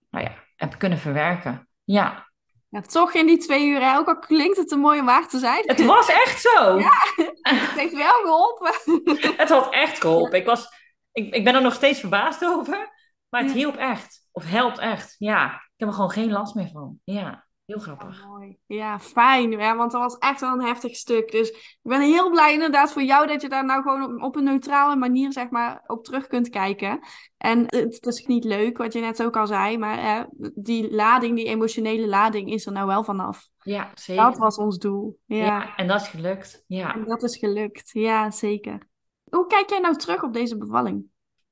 nou 0.10 0.26
ja, 0.26 0.44
heb 0.56 0.78
kunnen 0.78 1.00
verwerken. 1.00 1.68
Ja. 1.84 2.28
Ja, 2.70 2.82
toch 2.82 3.14
in 3.14 3.26
die 3.26 3.38
twee 3.38 3.68
uur, 3.68 3.98
ook 3.98 4.08
al 4.08 4.20
klinkt 4.20 4.58
het 4.58 4.72
een 4.72 4.80
mooie 4.80 5.04
waar 5.04 5.28
te 5.28 5.40
zijn. 5.40 5.64
Het 5.66 5.86
was 5.86 6.10
echt 6.10 6.42
zo. 6.42 6.78
Ja, 6.80 6.94
het 7.60 7.80
heeft 7.80 7.96
wel 7.96 8.22
geholpen. 8.22 8.74
Het 9.38 9.50
had 9.50 9.74
echt 9.74 10.02
geholpen. 10.02 10.40
Ik, 10.40 10.46
was, 10.46 10.68
ik, 11.12 11.34
ik 11.34 11.44
ben 11.44 11.56
er 11.56 11.62
nog 11.62 11.74
steeds 11.74 12.00
verbaasd 12.00 12.46
over. 12.46 12.98
Maar 13.30 13.44
het 13.44 13.52
hielp 13.52 13.76
echt. 13.76 14.28
Of 14.32 14.46
helpt 14.46 14.78
echt. 14.78 15.16
Ja, 15.18 15.54
ik 15.54 15.74
heb 15.78 15.88
er 15.88 15.94
gewoon 15.94 16.12
geen 16.12 16.32
last 16.32 16.56
meer 16.56 16.70
van. 16.74 17.00
Ja. 17.04 17.48
Heel 17.70 17.80
grappig. 17.80 18.24
Oh, 18.24 18.30
mooi. 18.30 18.58
Ja, 18.66 19.00
fijn. 19.00 19.52
Ja, 19.52 19.76
want 19.76 19.92
dat 19.92 20.02
was 20.02 20.18
echt 20.18 20.42
wel 20.42 20.54
een 20.54 20.66
heftig 20.66 20.96
stuk. 20.96 21.32
Dus 21.32 21.50
ik 21.50 21.78
ben 21.82 22.02
heel 22.02 22.30
blij 22.30 22.54
inderdaad 22.54 22.92
voor 22.92 23.02
jou 23.02 23.28
dat 23.28 23.42
je 23.42 23.50
daar 23.50 23.66
nou 23.66 23.82
gewoon 23.82 24.24
op, 24.24 24.36
een 24.36 24.44
neutrale 24.44 24.96
manier 24.96 25.34
zeg 25.34 25.50
maar, 25.50 25.84
op 25.88 26.04
terug 26.04 26.28
kunt 26.28 26.50
kijken. 26.50 27.00
En 27.38 27.64
het, 27.68 28.06
is 28.06 28.26
niet 28.26 28.44
leuk, 28.44 28.78
wat 28.78 28.94
je 28.94 29.00
net 29.00 29.24
ook 29.24 29.38
al 29.38 29.48
zei, 29.48 29.78
maar 29.78 30.28
die 30.56 30.92
lading, 30.92 31.36
die 31.36 31.46
emotionele 31.46 32.08
lading 32.08 32.52
is 32.52 32.66
er 32.66 32.72
nou 32.72 32.88
wel 32.88 33.04
vanaf. 33.04 33.50
Ja, 33.64 33.92
zeker. 33.94 34.24
Dat 34.24 34.38
was 34.38 34.58
ons 34.58 34.78
doel. 34.78 35.20
Ja, 35.26 35.38
ja 35.38 35.76
en 35.76 35.88
dat 35.88 36.02
is 36.02 36.08
gelukt. 36.08 36.64
Ja. 36.68 36.94
En 36.94 37.06
dat 37.06 37.24
is 37.24 37.38
gelukt. 37.38 37.90
Ja, 37.92 38.32
zeker. 38.32 38.88
Hoe 39.24 39.48
kijk 39.48 39.70
jij 39.70 39.80
nou 39.80 39.96
terug 39.96 40.24
op 40.24 40.34
deze 40.34 40.58
bevalling? 40.58 41.04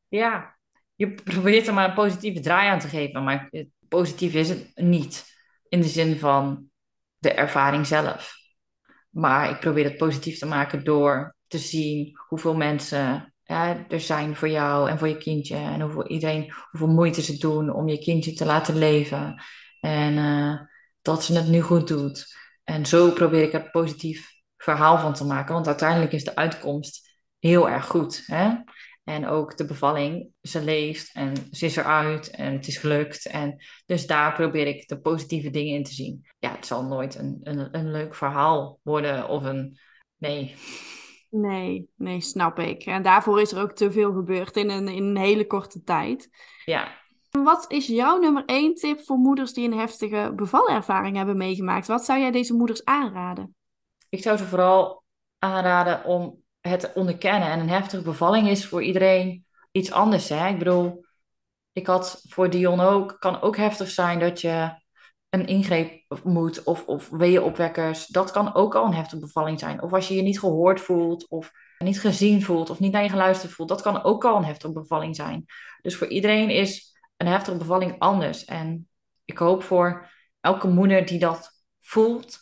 Ja, 0.07 0.57
je 0.95 1.13
probeert 1.13 1.68
er 1.68 1.74
maar 1.74 1.89
een 1.89 1.95
positieve 1.95 2.39
draai 2.39 2.70
aan 2.70 2.80
te 2.80 2.88
geven, 2.88 3.24
maar 3.24 3.49
positief 3.88 4.34
is 4.34 4.49
het 4.49 4.72
niet 4.76 5.36
in 5.70 5.82
de 5.82 5.88
zin 5.88 6.20
van 6.20 6.70
de 7.18 7.32
ervaring 7.32 7.88
zelf. 7.88 8.36
Maar 9.09 9.49
ik 9.49 9.59
probeer 9.59 9.84
het 9.84 9.97
positief 9.97 10.39
te 10.39 10.45
maken 10.45 10.84
door 10.84 11.36
te 11.47 11.57
zien 11.57 12.20
hoeveel 12.28 12.55
mensen 12.55 13.34
er 13.47 13.99
zijn 13.99 14.36
voor 14.36 14.49
jou 14.49 14.89
en 14.89 14.97
voor 14.97 15.07
je 15.07 15.18
kindje. 15.18 15.55
En 15.55 15.82
hoeveel, 15.82 16.07
iedereen, 16.07 16.53
hoeveel 16.72 16.95
moeite 16.95 17.22
ze 17.22 17.38
doen 17.38 17.74
om 17.74 17.88
je 17.88 17.99
kindje 17.99 18.34
te 18.34 18.45
laten 18.45 18.78
leven. 18.78 19.41
En 19.80 20.13
uh, 20.13 20.59
dat 21.01 21.24
ze 21.24 21.36
het 21.36 21.47
nu 21.47 21.61
goed 21.61 21.88
doet. 21.88 22.36
En 22.63 22.86
zo 22.86 23.11
probeer 23.11 23.43
ik 23.43 23.53
er 23.53 23.70
positief 23.70 24.30
verhaal 24.57 24.97
van 24.99 25.13
te 25.13 25.26
maken. 25.26 25.53
Want 25.53 25.68
uiteindelijk 25.68 26.11
is 26.11 26.24
de 26.24 26.36
uitkomst 26.36 27.22
heel 27.39 27.70
erg 27.70 27.86
goed. 27.86 28.24
Hè? 28.26 28.55
En 29.08 29.28
ook 29.28 29.58
de 29.58 29.66
bevalling, 29.66 30.30
ze 30.41 30.64
leeft 30.64 31.14
en 31.14 31.34
ze 31.51 31.66
is 31.66 31.76
eruit 31.76 32.30
en 32.30 32.53
het 32.53 32.68
is 32.68 32.78
gelukt. 32.78 33.26
En 33.26 33.64
dus 33.86 34.08
daar 34.08 34.34
probeer 34.34 34.68
ik 34.68 34.88
de 34.88 34.99
positieve 34.99 35.49
dingen 35.49 35.76
in 35.76 35.84
te 35.84 35.93
zien. 35.93 36.28
Ja, 36.39 36.51
het 36.51 36.66
zal 36.66 36.84
nooit 36.84 37.16
een, 37.16 37.39
een, 37.43 37.78
een 37.78 37.91
leuk 37.91 38.16
verhaal 38.16 38.80
worden 38.84 39.30
of 39.30 39.43
een. 39.43 39.78
Nee. 40.18 40.55
Nee, 41.30 41.89
nee, 41.95 42.22
snap 42.22 42.60
ik. 42.60 42.84
En 42.84 43.03
daarvoor 43.03 43.41
is 43.41 43.51
er 43.51 43.62
ook 43.62 43.74
te 43.74 43.91
veel 43.91 44.14
gebeurd 44.14 44.55
in 44.55 44.70
een, 44.70 44.88
in 44.88 45.03
een 45.03 45.18
hele 45.18 45.47
korte 45.47 45.84
tijd. 45.84 46.30
Ja. 46.66 47.01
Wat 47.32 47.66
is 47.72 47.88
jouw 47.88 48.18
nummer 48.20 48.43
één 48.45 48.76
tip 48.76 49.01
voor 49.05 49.18
moeders 49.18 49.53
die 49.53 49.72
een 49.72 49.78
heftige 49.78 50.34
bevalervaring 50.36 51.16
hebben 51.16 51.38
meegemaakt? 51.38 51.88
Wat 51.88 52.05
zou 52.05 52.20
jij 52.20 52.32
deze 52.32 52.53
moeders 52.53 52.86
aanraden? 52.86 53.55
Ik 54.10 54.22
zou 54.22 54.38
ze 54.38 54.43
vooral 54.43 55.03
aanraden 55.39 56.05
om 56.05 56.45
het 56.68 56.93
onderkennen. 56.93 57.49
En 57.49 57.59
een 57.59 57.70
heftige 57.70 58.03
bevalling 58.03 58.49
is 58.49 58.65
voor 58.65 58.84
iedereen 58.84 59.45
iets 59.72 59.91
anders. 59.91 60.30
Hè? 60.30 60.47
Ik 60.47 60.57
bedoel, 60.57 61.05
ik 61.72 61.88
had 61.88 62.24
voor 62.30 62.49
Dion 62.49 62.80
ook, 62.80 63.15
kan 63.20 63.41
ook 63.41 63.57
heftig 63.57 63.89
zijn 63.89 64.20
dat 64.20 64.41
je 64.41 64.86
een 65.30 65.47
ingreep 65.47 66.03
moet 66.24 66.63
of, 66.63 66.86
of 66.86 67.09
weeënopwekkers. 67.09 68.07
Dat 68.07 68.32
kan 68.32 68.53
ook 68.53 68.76
al 68.76 68.86
een 68.86 68.93
heftige 68.93 69.22
bevalling 69.22 69.59
zijn. 69.59 69.82
Of 69.82 69.93
als 69.93 70.07
je 70.07 70.15
je 70.15 70.22
niet 70.22 70.39
gehoord 70.39 70.82
voelt 70.82 71.28
of 71.28 71.51
niet 71.78 71.99
gezien 71.99 72.43
voelt 72.43 72.70
of 72.70 72.80
niet 72.80 72.91
naar 72.91 73.03
je 73.03 73.09
geluisterd 73.09 73.51
voelt. 73.51 73.70
Dat 73.70 73.82
kan 73.82 74.03
ook 74.03 74.26
al 74.26 74.38
een 74.38 74.45
heftige 74.45 74.74
bevalling 74.74 75.15
zijn. 75.15 75.45
Dus 75.82 75.95
voor 75.95 76.07
iedereen 76.07 76.49
is 76.49 76.97
een 77.18 77.28
heftige 77.28 77.57
bevalling 77.57 77.99
anders. 77.99 78.45
En 78.45 78.89
ik 79.26 79.38
hoop 79.38 79.63
voor 79.63 80.09
elke 80.39 80.68
moeder 80.68 81.05
die 81.05 81.20
dat 81.20 81.51
voelt, 81.80 82.39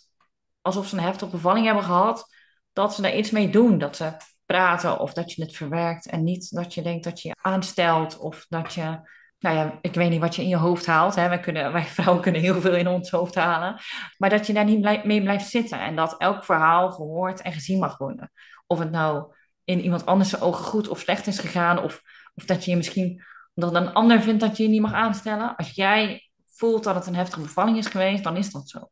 alsof 0.62 0.88
ze 0.88 0.98
een 0.98 1.04
heftige 1.04 1.32
bevalling 1.32 1.66
hebben 1.66 1.84
gehad, 1.84 2.35
dat 2.76 2.96
ze 2.96 3.02
daar 3.02 3.16
iets 3.16 3.32
mee 3.32 3.50
doen. 3.50 3.78
Dat 3.78 3.96
ze 3.96 4.18
praten 4.46 5.00
of 5.00 5.14
dat 5.14 5.32
je 5.32 5.42
het 5.42 5.56
verwerkt. 5.56 6.06
En 6.08 6.24
niet 6.24 6.56
dat 6.56 6.74
je 6.74 6.82
denkt 6.82 7.04
dat 7.04 7.22
je 7.22 7.28
je 7.28 7.36
aanstelt 7.42 8.18
of 8.18 8.46
dat 8.50 8.74
je, 8.74 9.00
nou 9.40 9.56
ja, 9.56 9.80
ik 9.82 9.94
weet 9.94 10.10
niet 10.10 10.20
wat 10.20 10.36
je 10.36 10.42
in 10.42 10.48
je 10.48 10.56
hoofd 10.56 10.86
haalt. 10.86 11.16
Hè. 11.16 11.30
Wij, 11.30 11.40
kunnen, 11.40 11.72
wij 11.72 11.84
vrouwen 11.98 12.22
kunnen 12.22 12.42
heel 12.42 12.62
veel 12.62 12.76
in 12.76 12.88
ons 12.88 13.10
hoofd 13.10 13.36
halen. 13.36 13.80
Maar 14.18 14.30
dat 14.30 14.48
je 14.48 14.54
daar 14.54 14.66
niet 14.66 15.06
mee 15.06 15.22
blijft 15.22 15.50
zitten. 15.50 15.80
En 15.80 15.96
dat 15.96 16.16
elk 16.18 16.44
verhaal 16.44 16.92
gehoord 16.92 17.42
en 17.42 17.52
gezien 17.52 17.80
mag 17.80 17.98
worden. 17.98 18.32
Of 18.68 18.80
het 18.80 18.92
nou 18.92 19.34
in 19.64 19.82
iemand 19.82 20.06
anders 20.06 20.42
ogen 20.42 20.66
goed 20.66 20.88
of 20.88 21.00
slecht 21.00 21.28
is 21.28 21.40
gegaan. 21.40 21.84
Of, 21.84 22.02
of 22.36 22.46
dat 22.46 22.66
je 22.66 22.72
je 22.72 22.78
misschien, 22.78 23.24
dat 23.54 23.76
een 23.76 23.94
ander 23.94 24.22
vindt 24.22 24.42
dat 24.42 24.58
je 24.58 24.64
je 24.64 24.70
niet 24.70 24.82
mag 24.82 24.94
aanstellen. 24.94 25.56
Als 25.56 25.72
jij 25.72 26.30
voelt 26.46 26.84
dat 26.84 26.96
het 26.96 27.08
een 27.08 27.16
heftige 27.16 27.42
bevalling 27.42 27.78
is 27.78 27.88
geweest, 27.88 28.24
dan 28.24 28.38
is 28.38 28.52
dat 28.52 28.70
zo. 28.70 28.90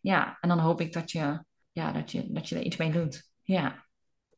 Ja, 0.00 0.38
en 0.40 0.48
dan 0.48 0.58
hoop 0.58 0.80
ik 0.80 0.92
dat 0.92 1.10
je 1.10 1.44
ja, 1.76 1.92
dat, 1.92 2.12
je, 2.12 2.24
dat 2.28 2.48
je 2.48 2.56
er 2.56 2.62
iets 2.62 2.76
mee 2.76 2.90
doet. 2.90 3.30
Ja. 3.42 3.84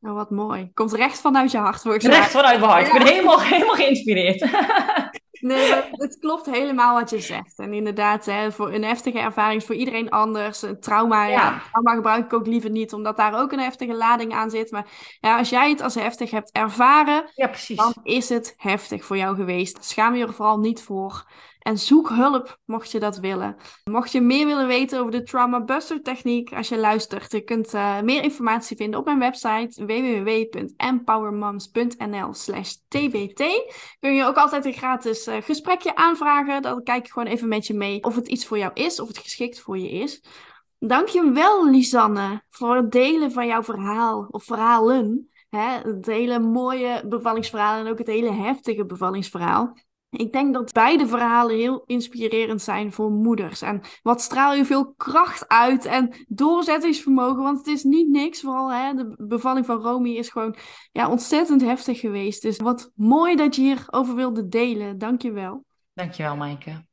Oh, 0.00 0.12
wat 0.12 0.30
mooi. 0.30 0.70
Komt 0.74 0.92
recht 0.92 1.20
vanuit 1.20 1.50
je 1.50 1.58
hart, 1.58 1.80
voor 1.80 1.96
Recht 1.96 2.30
vanuit 2.30 2.60
mijn 2.60 2.70
hart. 2.70 2.86
Ik 2.86 2.92
ben 2.92 3.06
helemaal, 3.06 3.40
helemaal 3.40 3.74
geïnspireerd. 3.74 4.40
nee, 5.40 5.72
het 5.90 6.18
klopt 6.20 6.46
helemaal 6.46 6.94
wat 6.94 7.10
je 7.10 7.20
zegt. 7.20 7.58
En 7.58 7.72
inderdaad, 7.72 8.24
hè, 8.26 8.52
voor 8.52 8.72
een 8.72 8.84
heftige 8.84 9.18
ervaring 9.18 9.60
is 9.60 9.66
voor 9.66 9.74
iedereen 9.74 10.10
anders. 10.10 10.62
Een 10.62 10.80
trauma, 10.80 11.26
ja. 11.26 11.62
trauma 11.70 11.94
gebruik 11.94 12.24
ik 12.24 12.32
ook 12.32 12.46
liever 12.46 12.70
niet, 12.70 12.92
omdat 12.92 13.16
daar 13.16 13.40
ook 13.40 13.52
een 13.52 13.60
heftige 13.60 13.94
lading 13.94 14.32
aan 14.32 14.50
zit. 14.50 14.70
Maar 14.70 14.86
ja, 15.20 15.38
als 15.38 15.48
jij 15.48 15.70
het 15.70 15.80
als 15.80 15.94
heftig 15.94 16.30
hebt 16.30 16.52
ervaren, 16.52 17.30
ja, 17.34 17.46
precies. 17.46 17.76
dan 17.76 17.94
is 18.02 18.28
het 18.28 18.54
heftig 18.56 19.04
voor 19.04 19.16
jou 19.16 19.36
geweest. 19.36 19.84
Schaam 19.84 20.14
je 20.14 20.26
er 20.26 20.34
vooral 20.34 20.58
niet 20.58 20.82
voor. 20.82 21.26
En 21.68 21.78
zoek 21.78 22.08
hulp, 22.08 22.58
mocht 22.64 22.90
je 22.90 22.98
dat 22.98 23.18
willen. 23.18 23.56
Mocht 23.84 24.12
je 24.12 24.20
meer 24.20 24.46
willen 24.46 24.66
weten 24.66 24.98
over 24.98 25.12
de 25.12 25.22
Trauma 25.22 25.64
Buster 25.64 26.02
techniek, 26.02 26.52
als 26.52 26.68
je 26.68 26.78
luistert, 26.78 27.32
je 27.32 27.40
kunt 27.40 27.74
uh, 27.74 28.00
meer 28.00 28.22
informatie 28.22 28.76
vinden 28.76 29.00
op 29.00 29.06
mijn 29.06 29.18
website 29.18 29.86
www.empowermoms.nl 29.86 32.34
slash 32.34 32.74
tbt. 32.88 33.42
Kun 34.00 34.14
je 34.14 34.24
ook 34.24 34.36
altijd 34.36 34.64
een 34.64 34.72
gratis 34.72 35.26
uh, 35.26 35.36
gesprekje 35.40 35.96
aanvragen. 35.96 36.62
Dan 36.62 36.82
kijk 36.82 37.04
ik 37.04 37.12
gewoon 37.12 37.28
even 37.28 37.48
met 37.48 37.66
je 37.66 37.74
mee 37.74 38.02
of 38.02 38.14
het 38.14 38.28
iets 38.28 38.46
voor 38.46 38.58
jou 38.58 38.70
is, 38.74 39.00
of 39.00 39.08
het 39.08 39.18
geschikt 39.18 39.60
voor 39.60 39.78
je 39.78 39.90
is. 39.90 40.22
Dankjewel, 40.78 41.70
Lisanne, 41.70 42.42
voor 42.48 42.76
het 42.76 42.92
delen 42.92 43.32
van 43.32 43.46
jouw 43.46 43.62
verhaal 43.62 44.26
of 44.30 44.44
verhalen. 44.44 45.30
Hè? 45.48 45.78
Het 45.92 46.06
hele 46.06 46.38
mooie 46.38 47.04
bevallingsverhaal 47.08 47.80
en 47.80 47.90
ook 47.90 47.98
het 47.98 48.06
hele 48.06 48.32
heftige 48.32 48.86
bevallingsverhaal. 48.86 49.76
Ik 50.10 50.32
denk 50.32 50.54
dat 50.54 50.72
beide 50.72 51.06
verhalen 51.06 51.56
heel 51.56 51.82
inspirerend 51.86 52.62
zijn 52.62 52.92
voor 52.92 53.10
moeders. 53.10 53.62
En 53.62 53.80
wat 54.02 54.20
straal 54.20 54.54
je 54.54 54.64
veel 54.64 54.94
kracht 54.96 55.48
uit 55.48 55.84
en 55.84 56.24
doorzettingsvermogen. 56.28 57.42
Want 57.42 57.58
het 57.58 57.66
is 57.66 57.82
niet 57.82 58.08
niks. 58.08 58.40
Vooral 58.40 58.72
hè, 58.72 58.94
de 58.94 59.14
bevalling 59.16 59.66
van 59.66 59.80
Romy 59.80 60.10
is 60.10 60.28
gewoon 60.28 60.56
ja, 60.92 61.10
ontzettend 61.10 61.60
heftig 61.60 62.00
geweest. 62.00 62.42
Dus 62.42 62.56
wat 62.56 62.90
mooi 62.94 63.36
dat 63.36 63.56
je 63.56 63.62
hierover 63.62 64.14
wilde 64.14 64.48
delen. 64.48 64.98
Dank 64.98 65.22
je 65.22 65.32
wel. 65.32 65.64
Dank 65.92 66.12
je 66.12 66.22
wel, 66.22 66.36
Maaike. 66.36 66.87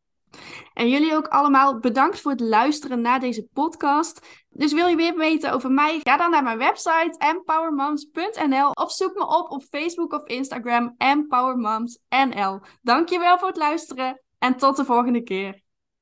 En 0.74 0.90
jullie 0.90 1.16
ook 1.16 1.28
allemaal 1.28 1.80
bedankt 1.80 2.22
voor 2.22 2.32
het 2.32 2.40
luisteren 2.40 3.02
naar 3.02 3.20
deze 3.20 3.48
podcast. 3.54 4.46
Dus 4.50 4.74
wil 4.74 4.88
je 4.88 4.96
meer 4.96 5.18
weten 5.18 5.54
over 5.54 5.72
mij? 5.72 6.00
Ga 6.04 6.18
dan 6.18 6.32
naar 6.32 6.44
mijn 6.44 6.58
website 6.58 7.16
empowermoms.nl 7.18 8.70
of 8.70 8.92
zoek 8.92 9.14
me 9.14 9.28
op 9.28 9.52
op 9.52 9.64
Facebook 9.64 10.14
of 10.14 10.26
Instagram 10.26 10.96
empowermomsnl. 10.98 12.60
Dankjewel 12.82 13.38
voor 13.38 13.48
het 13.48 13.58
luisteren 13.58 14.22
en 14.40 14.56
tot 14.58 14.76
de 14.76 14.86
volgende 14.86 15.24
keer. 15.24 15.65